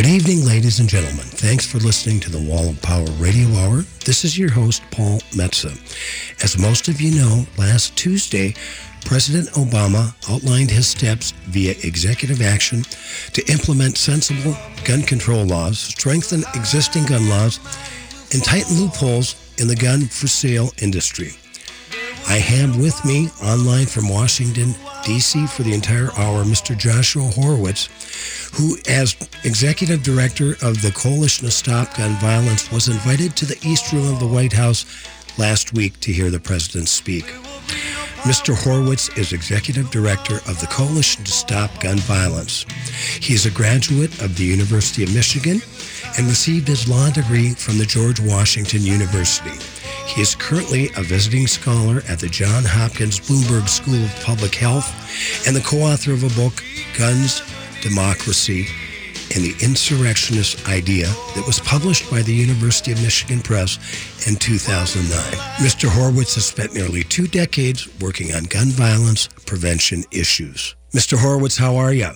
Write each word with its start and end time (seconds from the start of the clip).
Good 0.00 0.08
evening, 0.08 0.46
ladies 0.46 0.80
and 0.80 0.88
gentlemen. 0.88 1.26
Thanks 1.26 1.66
for 1.66 1.76
listening 1.76 2.20
to 2.20 2.30
the 2.30 2.40
Wall 2.40 2.70
of 2.70 2.80
Power 2.80 3.04
Radio 3.18 3.46
Hour. 3.58 3.84
This 4.06 4.24
is 4.24 4.38
your 4.38 4.50
host, 4.50 4.82
Paul 4.90 5.18
Metsa. 5.32 5.76
As 6.42 6.56
most 6.56 6.88
of 6.88 7.02
you 7.02 7.20
know, 7.20 7.44
last 7.58 7.98
Tuesday, 7.98 8.54
President 9.04 9.48
Obama 9.56 10.14
outlined 10.32 10.70
his 10.70 10.88
steps 10.88 11.32
via 11.48 11.72
executive 11.82 12.40
action 12.40 12.82
to 13.34 13.46
implement 13.52 13.98
sensible 13.98 14.56
gun 14.84 15.02
control 15.02 15.44
laws, 15.44 15.78
strengthen 15.78 16.44
existing 16.54 17.04
gun 17.04 17.28
laws, 17.28 17.60
and 18.32 18.42
tighten 18.42 18.80
loopholes 18.80 19.34
in 19.58 19.68
the 19.68 19.76
gun 19.76 20.06
for 20.06 20.28
sale 20.28 20.70
industry. 20.80 21.32
I 22.26 22.38
have 22.38 22.80
with 22.80 23.04
me 23.04 23.28
online 23.42 23.84
from 23.84 24.08
Washington, 24.08 24.74
D.C. 25.04 25.46
for 25.46 25.62
the 25.62 25.74
entire 25.74 26.10
hour, 26.16 26.44
Mr. 26.44 26.76
Joshua 26.76 27.28
Horwitz, 27.28 27.88
who, 28.54 28.76
as 28.88 29.16
executive 29.44 30.02
director 30.02 30.52
of 30.62 30.82
the 30.82 30.92
Coalition 30.94 31.46
to 31.46 31.50
Stop 31.50 31.96
Gun 31.96 32.12
Violence, 32.20 32.70
was 32.70 32.88
invited 32.88 33.36
to 33.36 33.46
the 33.46 33.58
East 33.62 33.92
Room 33.92 34.12
of 34.12 34.20
the 34.20 34.26
White 34.26 34.52
House 34.52 34.84
last 35.38 35.72
week 35.72 35.98
to 36.00 36.12
hear 36.12 36.30
the 36.30 36.40
president 36.40 36.88
speak. 36.88 37.24
Mr. 38.22 38.54
Horwitz 38.54 39.16
is 39.16 39.32
executive 39.32 39.90
director 39.90 40.36
of 40.46 40.60
the 40.60 40.66
Coalition 40.66 41.24
to 41.24 41.32
Stop 41.32 41.80
Gun 41.80 41.96
Violence. 41.98 42.66
He 43.18 43.32
is 43.32 43.46
a 43.46 43.50
graduate 43.50 44.20
of 44.20 44.36
the 44.36 44.44
University 44.44 45.02
of 45.02 45.14
Michigan 45.14 45.62
and 46.18 46.26
received 46.26 46.68
his 46.68 46.88
law 46.88 47.08
degree 47.10 47.54
from 47.54 47.78
the 47.78 47.86
George 47.86 48.20
Washington 48.20 48.82
University. 48.82 49.56
He 50.14 50.22
is 50.22 50.34
currently 50.34 50.90
a 50.96 51.02
visiting 51.02 51.46
scholar 51.46 52.02
at 52.08 52.18
the 52.18 52.28
Johns 52.28 52.66
Hopkins 52.66 53.20
Bloomberg 53.20 53.68
School 53.68 54.02
of 54.02 54.24
Public 54.24 54.54
Health 54.56 54.88
and 55.46 55.54
the 55.54 55.60
co-author 55.60 56.12
of 56.12 56.24
a 56.24 56.34
book, 56.34 56.64
Guns, 56.98 57.42
Democracy, 57.80 58.66
and 59.34 59.44
the 59.44 59.54
Insurrectionist 59.62 60.68
Idea 60.68 61.06
that 61.36 61.44
was 61.46 61.60
published 61.60 62.10
by 62.10 62.22
the 62.22 62.34
University 62.34 62.90
of 62.90 63.00
Michigan 63.00 63.40
Press 63.40 63.78
in 64.26 64.34
2009. 64.34 65.22
Mr. 65.64 65.88
Horwitz 65.88 66.34
has 66.34 66.46
spent 66.46 66.74
nearly 66.74 67.04
two 67.04 67.28
decades 67.28 67.88
working 68.00 68.34
on 68.34 68.44
gun 68.44 68.68
violence 68.68 69.28
prevention 69.46 70.02
issues. 70.10 70.74
Mr. 70.92 71.16
Horwitz, 71.16 71.56
how 71.56 71.76
are 71.76 71.92
you? 71.92 72.10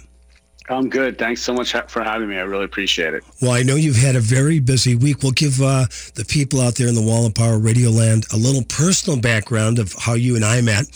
I'm 0.69 0.89
good. 0.89 1.19
Thanks 1.19 1.43
so 1.43 1.53
much 1.53 1.73
for 1.73 2.03
having 2.03 2.29
me. 2.29 2.39
I 2.39 2.43
really 2.43 2.65
appreciate 2.65 3.13
it. 3.13 3.23
Well, 3.43 3.51
I 3.51 3.63
know 3.63 3.77
you've 3.77 3.97
had 3.97 4.17
a 4.17 4.21
very 4.21 4.61
busy 4.61 4.95
week. 4.95 5.23
We'll 5.23 5.33
give 5.33 5.61
uh, 5.61 5.85
the 6.15 6.25
people 6.27 6.61
out 6.63 6.77
there 6.77 6.89
in 6.89 6.95
the 6.95 7.03
Wall 7.03 7.27
of 7.27 7.35
Power 7.35 7.59
Radio 7.59 7.91
land 7.91 8.25
a 8.33 8.39
little 8.39 8.63
personal 8.65 9.21
background 9.21 9.79
of 9.79 9.93
how 9.93 10.15
you 10.15 10.37
and 10.37 10.45
I 10.45 10.63
met. 10.63 10.89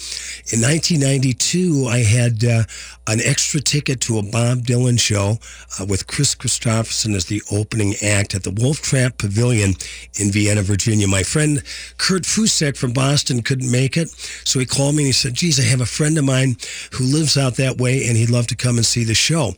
In 0.52 0.62
1992, 0.62 1.86
I 1.86 1.98
had 1.98 2.44
uh, 2.44 2.62
an 3.08 3.20
extra 3.24 3.60
ticket 3.60 4.00
to 4.02 4.18
a 4.18 4.22
Bob 4.22 4.58
Dylan 4.58 5.00
show 5.00 5.38
uh, 5.80 5.86
with 5.86 6.06
Kris 6.06 6.34
Kristofferson 6.34 7.14
as 7.14 7.24
the 7.24 7.40
opening 7.50 7.94
act 8.02 8.34
at 8.34 8.42
the 8.42 8.50
Wolf 8.50 8.82
Trap 8.82 9.16
Pavilion 9.16 9.74
in 10.20 10.30
Vienna, 10.30 10.62
Virginia. 10.62 11.08
My 11.08 11.22
friend 11.22 11.62
Kurt 11.96 12.24
Fusek 12.24 12.76
from 12.76 12.92
Boston 12.92 13.40
couldn't 13.42 13.72
make 13.72 13.96
it, 13.96 14.10
so 14.44 14.58
he 14.58 14.66
called 14.66 14.94
me 14.94 15.04
and 15.04 15.06
he 15.06 15.12
said, 15.12 15.34
geez, 15.34 15.58
I 15.58 15.62
have 15.64 15.80
a 15.80 15.86
friend 15.86 16.18
of 16.18 16.24
mine 16.24 16.56
who 16.92 17.04
lives 17.04 17.38
out 17.38 17.56
that 17.56 17.78
way 17.78 18.06
and 18.06 18.16
he'd 18.16 18.30
love 18.30 18.46
to 18.48 18.56
come 18.56 18.76
and 18.76 18.84
see 18.84 19.04
the 19.04 19.14
show. 19.14 19.54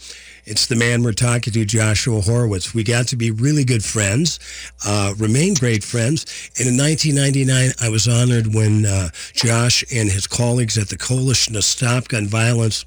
It's 0.50 0.66
the 0.66 0.74
man 0.74 1.04
we're 1.04 1.12
talking 1.12 1.52
to, 1.52 1.64
Joshua 1.64 2.20
Horwitz. 2.20 2.74
We 2.74 2.82
got 2.82 3.06
to 3.08 3.16
be 3.16 3.30
really 3.30 3.64
good 3.64 3.84
friends, 3.84 4.40
uh, 4.84 5.14
remain 5.16 5.54
great 5.54 5.84
friends. 5.84 6.26
And 6.58 6.66
in 6.66 6.76
1999, 6.76 7.70
I 7.80 7.88
was 7.88 8.08
honored 8.08 8.52
when 8.52 8.84
uh, 8.84 9.10
Josh 9.32 9.84
and 9.94 10.10
his 10.10 10.26
colleagues 10.26 10.76
at 10.76 10.88
the 10.88 10.98
Coalition 10.98 11.54
to 11.54 11.62
Stop 11.62 12.08
Gun 12.08 12.26
Violence 12.26 12.82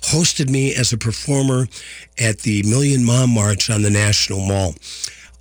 hosted 0.00 0.48
me 0.48 0.76
as 0.76 0.92
a 0.92 0.96
performer 0.96 1.66
at 2.20 2.38
the 2.38 2.62
Million 2.62 3.04
Mom 3.04 3.30
March 3.30 3.68
on 3.68 3.82
the 3.82 3.90
National 3.90 4.38
Mall. 4.38 4.76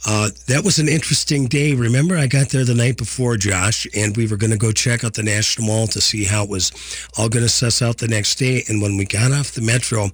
Uh, 0.07 0.31
that 0.47 0.63
was 0.63 0.79
an 0.79 0.89
interesting 0.89 1.45
day. 1.45 1.75
Remember, 1.75 2.17
I 2.17 2.25
got 2.25 2.49
there 2.49 2.65
the 2.65 2.73
night 2.73 2.97
before, 2.97 3.37
Josh, 3.37 3.85
and 3.95 4.17
we 4.17 4.25
were 4.25 4.37
going 4.37 4.49
to 4.51 4.57
go 4.57 4.71
check 4.71 5.03
out 5.03 5.13
the 5.13 5.21
National 5.21 5.67
Mall 5.67 5.85
to 5.87 6.01
see 6.01 6.23
how 6.23 6.43
it 6.43 6.49
was 6.49 6.71
all 7.19 7.29
going 7.29 7.45
to 7.45 7.49
suss 7.49 7.83
out 7.83 7.99
the 7.99 8.07
next 8.07 8.39
day. 8.39 8.63
And 8.67 8.81
when 8.81 8.97
we 8.97 9.05
got 9.05 9.31
off 9.31 9.51
the 9.51 9.61
metro, 9.61 10.09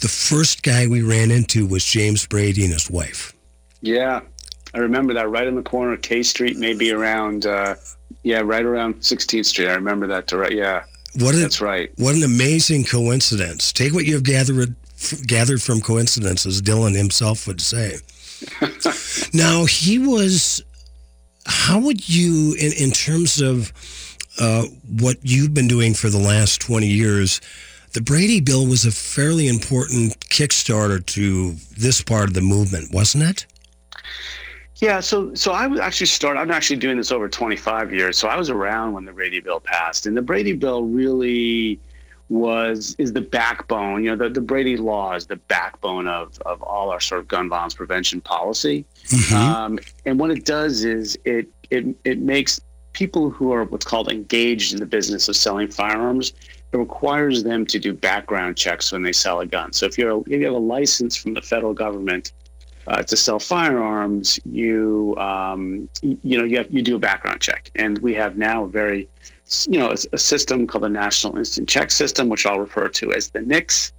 the 0.00 0.08
first 0.08 0.62
guy 0.62 0.86
we 0.86 1.02
ran 1.02 1.30
into 1.30 1.66
was 1.66 1.84
James 1.84 2.26
Brady 2.26 2.64
and 2.64 2.72
his 2.72 2.90
wife. 2.90 3.32
Yeah, 3.80 4.20
I 4.74 4.78
remember 4.78 5.14
that 5.14 5.28
right 5.28 5.46
in 5.46 5.54
the 5.54 5.62
corner 5.62 5.92
of 5.92 6.02
K 6.02 6.22
Street, 6.22 6.56
maybe 6.56 6.90
around, 6.90 7.46
uh, 7.46 7.76
yeah, 8.22 8.40
right 8.40 8.64
around 8.64 8.96
16th 8.96 9.46
Street. 9.46 9.68
I 9.68 9.74
remember 9.74 10.06
that. 10.08 10.26
Direct, 10.26 10.52
yeah, 10.52 10.84
what 11.16 11.34
a, 11.34 11.38
that's 11.38 11.60
right. 11.60 11.90
What 11.96 12.14
an 12.14 12.24
amazing 12.24 12.84
coincidence. 12.84 13.72
Take 13.72 13.92
what 13.92 14.04
you've 14.04 14.24
gathered 14.24 14.74
gathered 15.26 15.62
from 15.62 15.80
coincidences, 15.80 16.62
Dylan 16.62 16.96
himself 16.96 17.46
would 17.46 17.60
say. 17.60 17.96
now 19.32 19.64
he 19.64 19.98
was. 19.98 20.62
How 21.46 21.78
would 21.78 22.08
you, 22.08 22.54
in 22.58 22.72
in 22.72 22.90
terms 22.90 23.40
of 23.40 23.72
uh, 24.40 24.64
what 24.88 25.18
you've 25.22 25.54
been 25.54 25.68
doing 25.68 25.94
for 25.94 26.08
the 26.08 26.18
last 26.18 26.60
20 26.60 26.86
years? 26.86 27.40
The 27.94 28.00
Brady 28.00 28.40
bill 28.40 28.66
was 28.66 28.84
a 28.84 28.90
fairly 28.90 29.48
important 29.48 30.18
kickstarter 30.28 31.04
to 31.06 31.52
this 31.78 32.02
part 32.02 32.28
of 32.28 32.34
the 32.34 32.40
movement, 32.40 32.92
wasn't 32.92 33.24
it? 33.24 33.46
Yeah, 34.76 35.00
so 35.00 35.32
so 35.34 35.52
I 35.52 35.66
was 35.68 35.80
actually 35.80 36.08
started. 36.08 36.40
I'm 36.40 36.50
actually 36.50 36.76
doing 36.76 36.96
this 36.96 37.12
over 37.12 37.28
25 37.28 37.94
years, 37.94 38.18
so 38.18 38.28
I 38.28 38.36
was 38.36 38.50
around 38.50 38.92
when 38.92 39.04
the 39.04 39.12
Brady 39.12 39.40
bill 39.40 39.60
passed, 39.60 40.06
and 40.06 40.16
the 40.16 40.22
Brady 40.22 40.52
bill 40.52 40.82
really 40.82 41.80
was 42.28 42.96
is 42.98 43.12
the 43.12 43.20
backbone. 43.20 44.02
You 44.02 44.10
know, 44.10 44.24
the, 44.24 44.28
the 44.28 44.40
Brady 44.40 44.76
law 44.76 45.14
is 45.14 45.26
the 45.26 45.36
backbone 45.36 46.08
of 46.08 46.38
of 46.40 46.60
all 46.62 46.90
our 46.90 47.00
sort 47.00 47.20
of 47.20 47.28
gun 47.28 47.48
violence 47.48 47.74
prevention 47.74 48.20
policy. 48.20 48.84
Mm-hmm. 49.06 49.34
Um, 49.34 49.78
and 50.04 50.18
what 50.18 50.32
it 50.32 50.44
does 50.44 50.84
is 50.84 51.16
it 51.24 51.46
it 51.70 51.86
it 52.04 52.18
makes 52.18 52.60
people 52.92 53.30
who 53.30 53.52
are 53.52 53.64
what's 53.64 53.86
called 53.86 54.10
engaged 54.10 54.72
in 54.72 54.80
the 54.80 54.86
business 54.86 55.28
of 55.28 55.36
selling 55.36 55.70
firearms 55.70 56.32
it 56.74 56.78
requires 56.78 57.44
them 57.44 57.64
to 57.66 57.78
do 57.78 57.92
background 57.92 58.56
checks 58.56 58.90
when 58.90 59.02
they 59.02 59.12
sell 59.12 59.40
a 59.40 59.46
gun. 59.46 59.72
So 59.72 59.86
if 59.86 59.96
you're 59.96 60.20
if 60.22 60.40
you 60.40 60.44
have 60.44 60.54
a 60.54 60.58
license 60.58 61.16
from 61.16 61.34
the 61.34 61.40
federal 61.40 61.72
government 61.72 62.32
uh, 62.88 63.02
to 63.04 63.16
sell 63.16 63.38
firearms, 63.38 64.40
you 64.44 65.14
um, 65.18 65.88
you 66.02 66.36
know 66.36 66.44
you 66.44 66.58
have, 66.58 66.70
you 66.70 66.82
do 66.82 66.96
a 66.96 66.98
background 66.98 67.40
check, 67.40 67.70
and 67.76 67.98
we 67.98 68.12
have 68.14 68.36
now 68.36 68.64
a 68.64 68.68
very 68.68 69.08
you 69.68 69.78
know 69.78 69.90
a, 69.90 69.96
a 70.12 70.18
system 70.18 70.66
called 70.66 70.84
the 70.84 70.88
National 70.88 71.38
Instant 71.38 71.68
Check 71.68 71.92
System, 71.92 72.28
which 72.28 72.44
I'll 72.44 72.58
refer 72.58 72.88
to 72.88 73.12
as 73.12 73.30
the 73.30 73.40
NICS. 73.40 73.92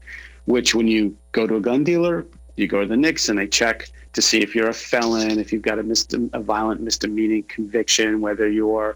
Which 0.46 0.76
when 0.76 0.88
you 0.88 1.18
go 1.32 1.48
to 1.48 1.56
a 1.56 1.60
gun 1.60 1.84
dealer, 1.84 2.26
you 2.56 2.68
go 2.68 2.82
to 2.82 2.86
the 2.86 2.98
NICS 2.98 3.30
and 3.30 3.40
they 3.40 3.48
check 3.48 3.90
to 4.14 4.22
see 4.22 4.42
if 4.42 4.54
you're 4.54 4.70
a 4.70 4.74
felon, 4.74 5.40
if 5.40 5.52
you've 5.52 5.64
got 5.64 5.80
a, 5.80 6.30
a 6.34 6.40
violent 6.40 6.82
misdemeanor 6.82 7.42
conviction, 7.48 8.22
whether 8.22 8.48
you're 8.48 8.96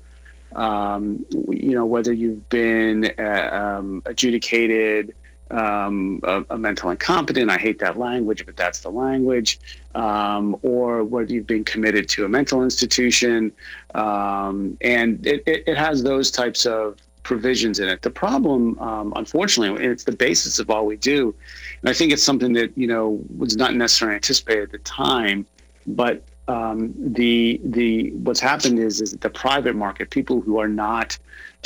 um, 0.56 1.26
you 1.50 1.74
know, 1.74 1.86
whether 1.86 2.12
you've 2.12 2.48
been 2.50 3.12
uh, 3.18 3.50
um, 3.52 4.02
adjudicated 4.06 5.14
um, 5.52 6.20
a, 6.24 6.46
a, 6.52 6.58
mental 6.58 6.92
incompetent, 6.92 7.50
I 7.50 7.58
hate 7.58 7.80
that 7.80 7.98
language, 7.98 8.46
but 8.46 8.56
that's 8.56 8.82
the 8.82 8.90
language, 8.90 9.60
um, 9.96 10.56
or 10.62 11.04
whether 11.04 11.34
you've 11.34 11.48
been 11.48 11.64
committed 11.64 12.08
to 12.10 12.26
a 12.26 12.30
mental 12.30 12.64
institution. 12.64 13.52
Um, 13.96 14.78
and 14.82 15.26
it, 15.26 15.44
it, 15.48 15.64
it, 15.66 15.78
has 15.78 16.04
those 16.04 16.30
types 16.30 16.68
of 16.68 16.98
provisions 17.24 17.80
in 17.80 17.90
it. 17.90 18.02
The 18.04 18.12
problem, 18.12 18.78
um, 18.80 19.14
unfortunately, 19.16 19.84
it's 19.86 20.04
the 20.04 20.12
basis 20.12 20.60
of 20.60 20.70
all 20.70 20.86
we 20.86 20.98
do. 20.98 21.34
And 21.82 21.90
I 21.90 21.94
think 21.94 22.12
it's 22.12 22.24
something 22.24 22.54
that, 22.54 22.78
you 22.78 22.88
know, 22.88 23.20
was 23.38 23.58
not 23.58 23.74
necessarily 23.74 24.16
anticipated 24.16 24.64
at 24.64 24.72
the 24.72 24.78
time, 24.80 25.46
but 25.88 26.24
um, 26.50 26.94
the 26.98 27.62
the 27.64 28.10
what's 28.12 28.40
happened 28.40 28.80
is 28.80 29.02
is 29.02 29.12
the 29.12 29.30
private 29.30 29.76
market, 29.76 30.10
people 30.10 30.42
who 30.42 30.60
are 30.60 30.68
not 30.68 31.18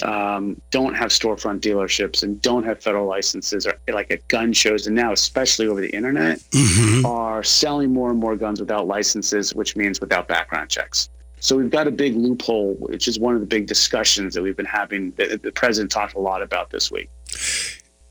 um, 0.03 0.61
don't 0.71 0.94
have 0.94 1.09
storefront 1.09 1.62
dealerships 1.62 2.21
and 2.21 2.41
don't 2.41 2.65
have 2.65 2.83
federal 2.83 3.07
licenses, 3.07 3.65
or 3.65 3.75
like 3.94 4.12
at 4.12 4.27
gun 4.27 4.51
shows, 4.51 4.85
and 4.85 4.95
now 4.95 5.13
especially 5.13 5.68
over 5.68 5.80
the 5.80 5.95
internet, 5.95 6.39
mm-hmm. 6.39 7.06
are 7.06 7.44
selling 7.44 7.94
more 7.94 8.09
and 8.09 8.19
more 8.19 8.35
guns 8.35 8.59
without 8.59 8.85
licenses, 8.85 9.56
which 9.56 9.77
means 9.77 10.01
without 10.01 10.27
background 10.27 10.69
checks. 10.69 11.09
So 11.39 11.57
we've 11.57 11.71
got 11.71 11.88
a 11.88 11.91
big 11.91 12.15
loophole, 12.15 12.74
which 12.75 13.07
is 13.07 13.19
one 13.19 13.36
of 13.36 13.41
the 13.41 13.47
big 13.47 13.68
discussions 13.68 14.33
that 14.33 14.41
we've 14.41 14.57
been 14.57 14.65
having. 14.65 15.12
That 15.12 15.44
the 15.44 15.51
president 15.51 15.91
talked 15.91 16.15
a 16.15 16.19
lot 16.19 16.41
about 16.41 16.71
this 16.71 16.91
week. 16.91 17.09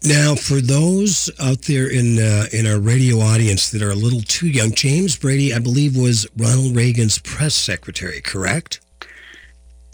Now, 0.05 0.35
for 0.35 0.61
those 0.61 1.31
out 1.39 1.63
there 1.63 1.89
in 1.89 2.19
uh, 2.19 2.47
in 2.53 2.67
our 2.67 2.81
radio 2.81 3.21
audience 3.21 3.71
that 3.71 3.83
are 3.83 3.91
a 3.91 3.95
little 3.95 4.23
too 4.23 4.49
young, 4.49 4.73
James 4.73 5.17
Brady, 5.17 5.55
I 5.55 5.61
believe, 5.61 5.97
was 5.97 6.27
Ronald 6.37 6.75
Reagan's 6.75 7.19
press 7.19 7.55
secretary, 7.55 8.21
correct? 8.21 8.81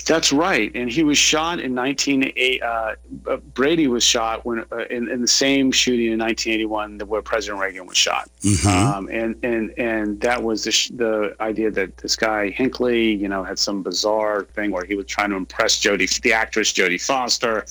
That's 0.07 0.33
right, 0.33 0.73
and 0.75 0.91
he 0.91 1.05
was 1.05 1.19
shot 1.19 1.61
in 1.61 1.75
1980. 1.75 2.63
Uh, 2.63 2.95
uh, 3.27 3.37
Brady 3.53 3.89
was 3.89 4.03
shot 4.03 4.47
when 4.47 4.65
uh, 4.73 4.87
in, 4.89 5.11
in, 5.11 5.21
the 5.21 5.29
same 5.29 5.71
shooting 5.71 6.13
in 6.13 6.19
1981 6.19 7.01
where 7.01 7.21
President 7.21 7.61
Reagan 7.61 7.85
was 7.85 7.99
shot, 7.99 8.31
mm-hmm. 8.41 8.67
um, 8.67 9.09
and 9.13 9.39
and 9.43 9.79
and 9.79 10.19
that 10.23 10.43
was 10.43 10.65
the, 10.65 10.73
sh- 10.73 10.89
the 10.95 11.37
idea 11.41 11.71
that 11.71 11.99
this 11.99 12.17
guy 12.17 12.49
Hinckley, 12.49 13.13
you 13.13 13.29
know, 13.29 13.45
had 13.45 13.59
some 13.59 13.83
bizarre 13.83 14.45
thing 14.55 14.71
where 14.71 14.87
he 14.87 14.95
was 14.95 15.05
trying 15.05 15.29
to 15.29 15.37
impress 15.37 15.79
Jodie, 15.79 16.19
the 16.23 16.33
actress 16.33 16.73
Jodie 16.73 17.05
Foster 17.05 17.67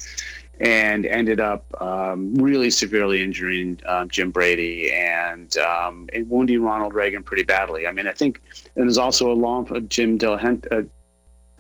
and 0.60 1.06
ended 1.06 1.40
up 1.40 1.66
um, 1.82 2.34
really 2.36 2.70
severely 2.70 3.22
injuring 3.22 3.80
um, 3.86 4.10
Jim 4.10 4.32
Brady 4.32 4.92
and, 4.92 5.56
um, 5.58 6.10
and 6.14 6.30
wounding 6.30 6.64
Ronald 6.64 6.94
Reagan 6.94 7.24
pretty 7.24 7.44
badly. 7.44 7.86
I 7.88 7.92
mean, 7.92 8.08
I 8.08 8.12
think, 8.12 8.42
and 8.76 8.86
there's 8.86 8.98
also 8.98 9.32
a 9.32 9.34
law, 9.34 9.64
Jim 9.88 10.18
Delahunt, 10.18 10.66
uh, 10.72 10.84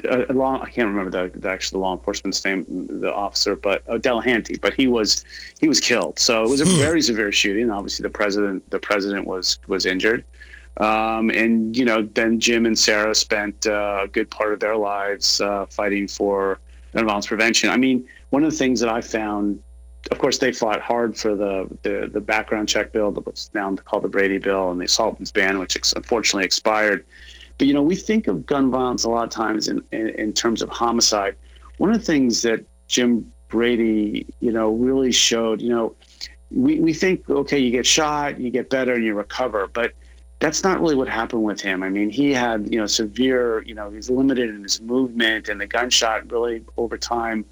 a, 0.06 0.34
law, 0.34 0.62
I 0.62 0.70
can't 0.70 0.88
remember 0.88 1.10
the, 1.10 1.40
the 1.40 1.50
actual 1.50 1.82
law 1.82 1.94
enforcement's 1.94 2.44
name, 2.46 2.66
the 2.90 3.14
officer, 3.14 3.56
but 3.56 3.84
uh, 3.88 3.98
Delahanty, 3.98 4.60
but 4.60 4.74
he 4.74 4.88
was 4.88 5.24
he 5.60 5.68
was 5.68 5.80
killed. 5.80 6.20
So 6.20 6.44
it 6.44 6.50
was 6.50 6.62
a 6.62 6.66
hmm. 6.66 6.78
very 6.78 7.02
severe 7.02 7.32
shooting. 7.32 7.70
Obviously, 7.72 8.04
the 8.04 8.10
president 8.10 8.70
the 8.70 8.80
president 8.80 9.26
was 9.26 9.60
was 9.68 9.86
injured, 9.86 10.24
um, 10.78 11.30
and 11.32 11.76
you 11.76 11.86
know 11.86 12.04
then 12.04 12.40
Jim 12.40 12.66
and 12.66 12.78
Sarah 12.78 13.16
spent 13.16 13.66
uh, 13.66 14.02
a 14.04 14.08
good 14.08 14.30
part 14.30 14.54
of 14.54 14.60
their 14.60 14.76
lives 14.76 15.42
uh, 15.42 15.66
fighting 15.66 16.08
for 16.08 16.60
gun 16.94 17.06
violence 17.06 17.28
prevention. 17.28 17.70
I 17.70 17.78
mean, 17.78 18.08
one 18.30 18.44
of 18.44 18.52
the 18.52 18.58
things 18.58 18.80
that 18.80 18.90
I 18.90 19.02
found, 19.02 19.62
of 20.12 20.20
course, 20.20 20.38
they 20.38 20.52
fought 20.52 20.82
hard 20.82 21.18
for 21.18 21.36
the 21.36 21.68
the, 21.84 22.10
the 22.12 22.22
background 22.22 22.70
check 22.70 22.92
bill, 22.92 23.12
that 23.12 23.26
was 23.26 23.50
now 23.54 23.76
called 23.76 24.04
the 24.04 24.10
Brady 24.10 24.38
bill, 24.38 24.72
and 24.72 24.80
the 24.80 24.86
assault 24.86 25.18
ban, 25.34 25.60
which 25.60 25.76
unfortunately 25.96 26.46
expired. 26.46 27.06
But 27.58 27.68
you 27.68 27.74
know, 27.74 27.82
we 27.82 27.96
think 27.96 28.28
of 28.28 28.46
gun 28.46 28.70
violence 28.70 29.04
a 29.04 29.10
lot 29.10 29.24
of 29.24 29.30
times 29.30 29.68
in, 29.68 29.84
in, 29.92 30.10
in 30.10 30.34
terms 30.34 30.62
of 30.62 30.70
homicide. 30.70 31.36
One 31.78 31.92
of 31.92 32.00
the 32.00 32.06
things 32.06 32.42
that 32.44 32.66
Jim 32.88 33.32
Brady, 33.48 34.26
you 34.40 34.52
know, 34.52 34.72
really 34.72 35.12
showed, 35.12 35.62
you 35.62 35.70
know, 35.70 35.96
we, 36.52 36.80
we 36.80 36.94
think, 36.94 37.30
okay, 37.30 37.58
you 37.58 37.72
get 37.72 37.86
shot, 37.86 38.40
you 38.40 38.50
get 38.50 38.70
better, 38.70 38.94
and 38.94 39.04
you 39.04 39.14
recover. 39.14 39.68
But 39.68 39.94
that's 40.40 40.64
not 40.64 40.80
really 40.80 40.96
what 40.96 41.10
happened 41.10 41.44
with 41.44 41.60
him. 41.60 41.84
I 41.84 41.90
mean, 41.90 42.10
he 42.10 42.32
had, 42.32 42.72
you 42.72 42.80
know, 42.80 42.86
severe, 42.86 43.64
you 43.64 43.74
know, 43.74 43.90
he's 43.90 44.10
limited 44.10 44.50
in 44.50 44.64
his 44.64 44.80
movement, 44.82 45.50
and 45.50 45.60
the 45.60 45.68
gunshot 45.68 46.32
really 46.32 46.64
over 46.78 46.98
time 46.98 47.46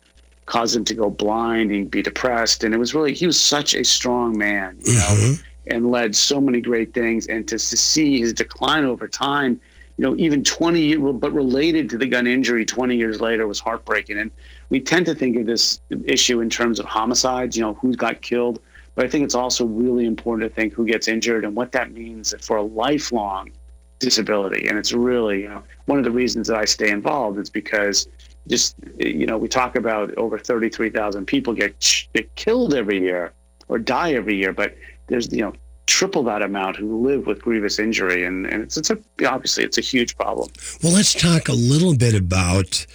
caused 0.46 0.76
him 0.76 0.86
to 0.86 0.94
go 0.94 1.10
blind 1.10 1.72
and 1.72 1.90
be 1.90 2.02
depressed. 2.02 2.64
And 2.64 2.74
it 2.74 2.78
was 2.78 2.94
really, 2.94 3.14
he 3.14 3.26
was 3.26 3.40
such 3.40 3.74
a 3.74 3.84
strong 3.84 4.38
man, 4.38 4.78
you 4.84 4.94
mm-hmm. 4.94 5.32
know, 5.32 5.38
and 5.68 5.92
led 5.92 6.16
so 6.16 6.40
many 6.40 6.62
great 6.62 6.94
things. 6.94 7.28
And 7.28 7.48
to, 7.48 7.58
to 7.58 7.78
see 7.78 8.20
his 8.20 8.34
decline 8.34 8.86
over 8.86 9.08
time, 9.08 9.60
you 9.98 10.04
know, 10.04 10.16
even 10.18 10.44
20 10.44 10.82
years, 10.82 11.02
but 11.16 11.32
related 11.34 11.90
to 11.90 11.98
the 11.98 12.06
gun 12.06 12.28
injury 12.28 12.66
20 12.66 12.96
years 12.96 13.22
later 13.22 13.48
was 13.48 13.60
heartbreaking. 13.60 14.20
And 14.20 14.30
we 14.70 14.80
tend 14.80 15.06
to 15.08 15.16
think 15.16 15.38
of 15.38 15.46
this 15.46 15.80
issue 16.06 16.42
in 16.42 16.50
terms 16.50 16.80
of 16.80 16.86
homicides, 16.86 17.56
you 17.56 17.64
know, 17.64 17.76
who 17.76 17.96
got 17.96 18.22
killed. 18.22 18.60
But 18.94 19.06
I 19.06 19.10
think 19.10 19.26
it's 19.26 19.36
also 19.36 19.66
really 19.66 20.06
important 20.06 20.50
to 20.50 20.56
think 20.56 20.74
who 20.74 20.86
gets 20.86 21.08
injured 21.08 21.44
and 21.44 21.56
what 21.56 21.72
that 21.72 21.92
means 21.92 22.34
for 22.42 22.58
a 22.58 22.64
lifelong 22.64 23.52
disability. 24.00 24.68
And 24.68 24.78
it's 24.78 24.94
really, 24.94 25.44
you 25.44 25.50
know, 25.50 25.64
one 25.86 25.98
of 25.98 26.04
the 26.04 26.12
reasons 26.12 26.48
that 26.48 26.58
I 26.58 26.66
stay 26.66 26.90
involved 26.90 27.40
is 27.40 27.50
because 27.50 28.08
just, 28.48 28.76
you 28.98 29.26
know, 29.26 29.38
we 29.38 29.48
talk 29.48 29.76
about 29.76 30.16
over 30.18 30.38
33,000 30.38 31.26
people 31.26 31.54
get, 31.54 32.06
get 32.14 32.34
killed 32.36 32.74
every 32.74 33.00
year 33.00 33.34
or 33.68 33.80
die 33.80 34.14
every 34.14 34.36
year, 34.36 34.54
but 34.54 34.76
there's, 35.08 35.32
you 35.32 35.42
know, 35.42 35.54
triple 35.88 36.24
that 36.24 36.42
amount 36.42 36.76
who 36.78 37.06
live 37.06 37.28
with 37.28 37.42
grievous 37.42 37.80
injury, 37.80 38.26
and, 38.26 38.46
and 38.48 38.64
it's, 38.64 38.78
it's 38.78 38.90
a 38.90 38.98
obviously 39.28 39.64
it's 39.64 39.78
a 39.78 39.82
huge 39.82 40.18
problem. 40.18 40.50
Well, 40.84 40.94
let's 40.94 41.14
talk 41.14 41.48
a 41.48 41.54
little 41.54 41.96
bit 41.96 42.16
about 42.16 42.86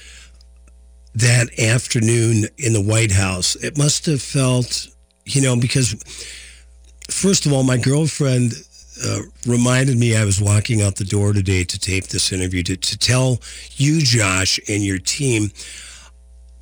that 1.14 1.58
afternoon 1.58 2.44
in 2.58 2.72
the 2.72 2.82
White 2.82 3.12
House. 3.12 3.56
It 3.56 3.76
must 3.76 4.06
have 4.06 4.22
felt, 4.22 4.88
you 5.24 5.40
know, 5.40 5.56
because 5.56 5.94
first 7.08 7.46
of 7.46 7.52
all, 7.52 7.62
my 7.62 7.76
girlfriend 7.76 8.52
uh, 9.04 9.20
reminded 9.46 9.96
me 9.96 10.16
I 10.16 10.24
was 10.24 10.40
walking 10.40 10.82
out 10.82 10.96
the 10.96 11.04
door 11.04 11.32
today 11.32 11.64
to 11.64 11.78
tape 11.78 12.08
this 12.08 12.32
interview 12.32 12.62
to, 12.64 12.76
to 12.76 12.98
tell 12.98 13.40
you, 13.76 14.00
Josh, 14.00 14.60
and 14.68 14.84
your 14.84 14.98
team 14.98 15.50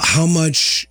how 0.01 0.27
much 0.27 0.87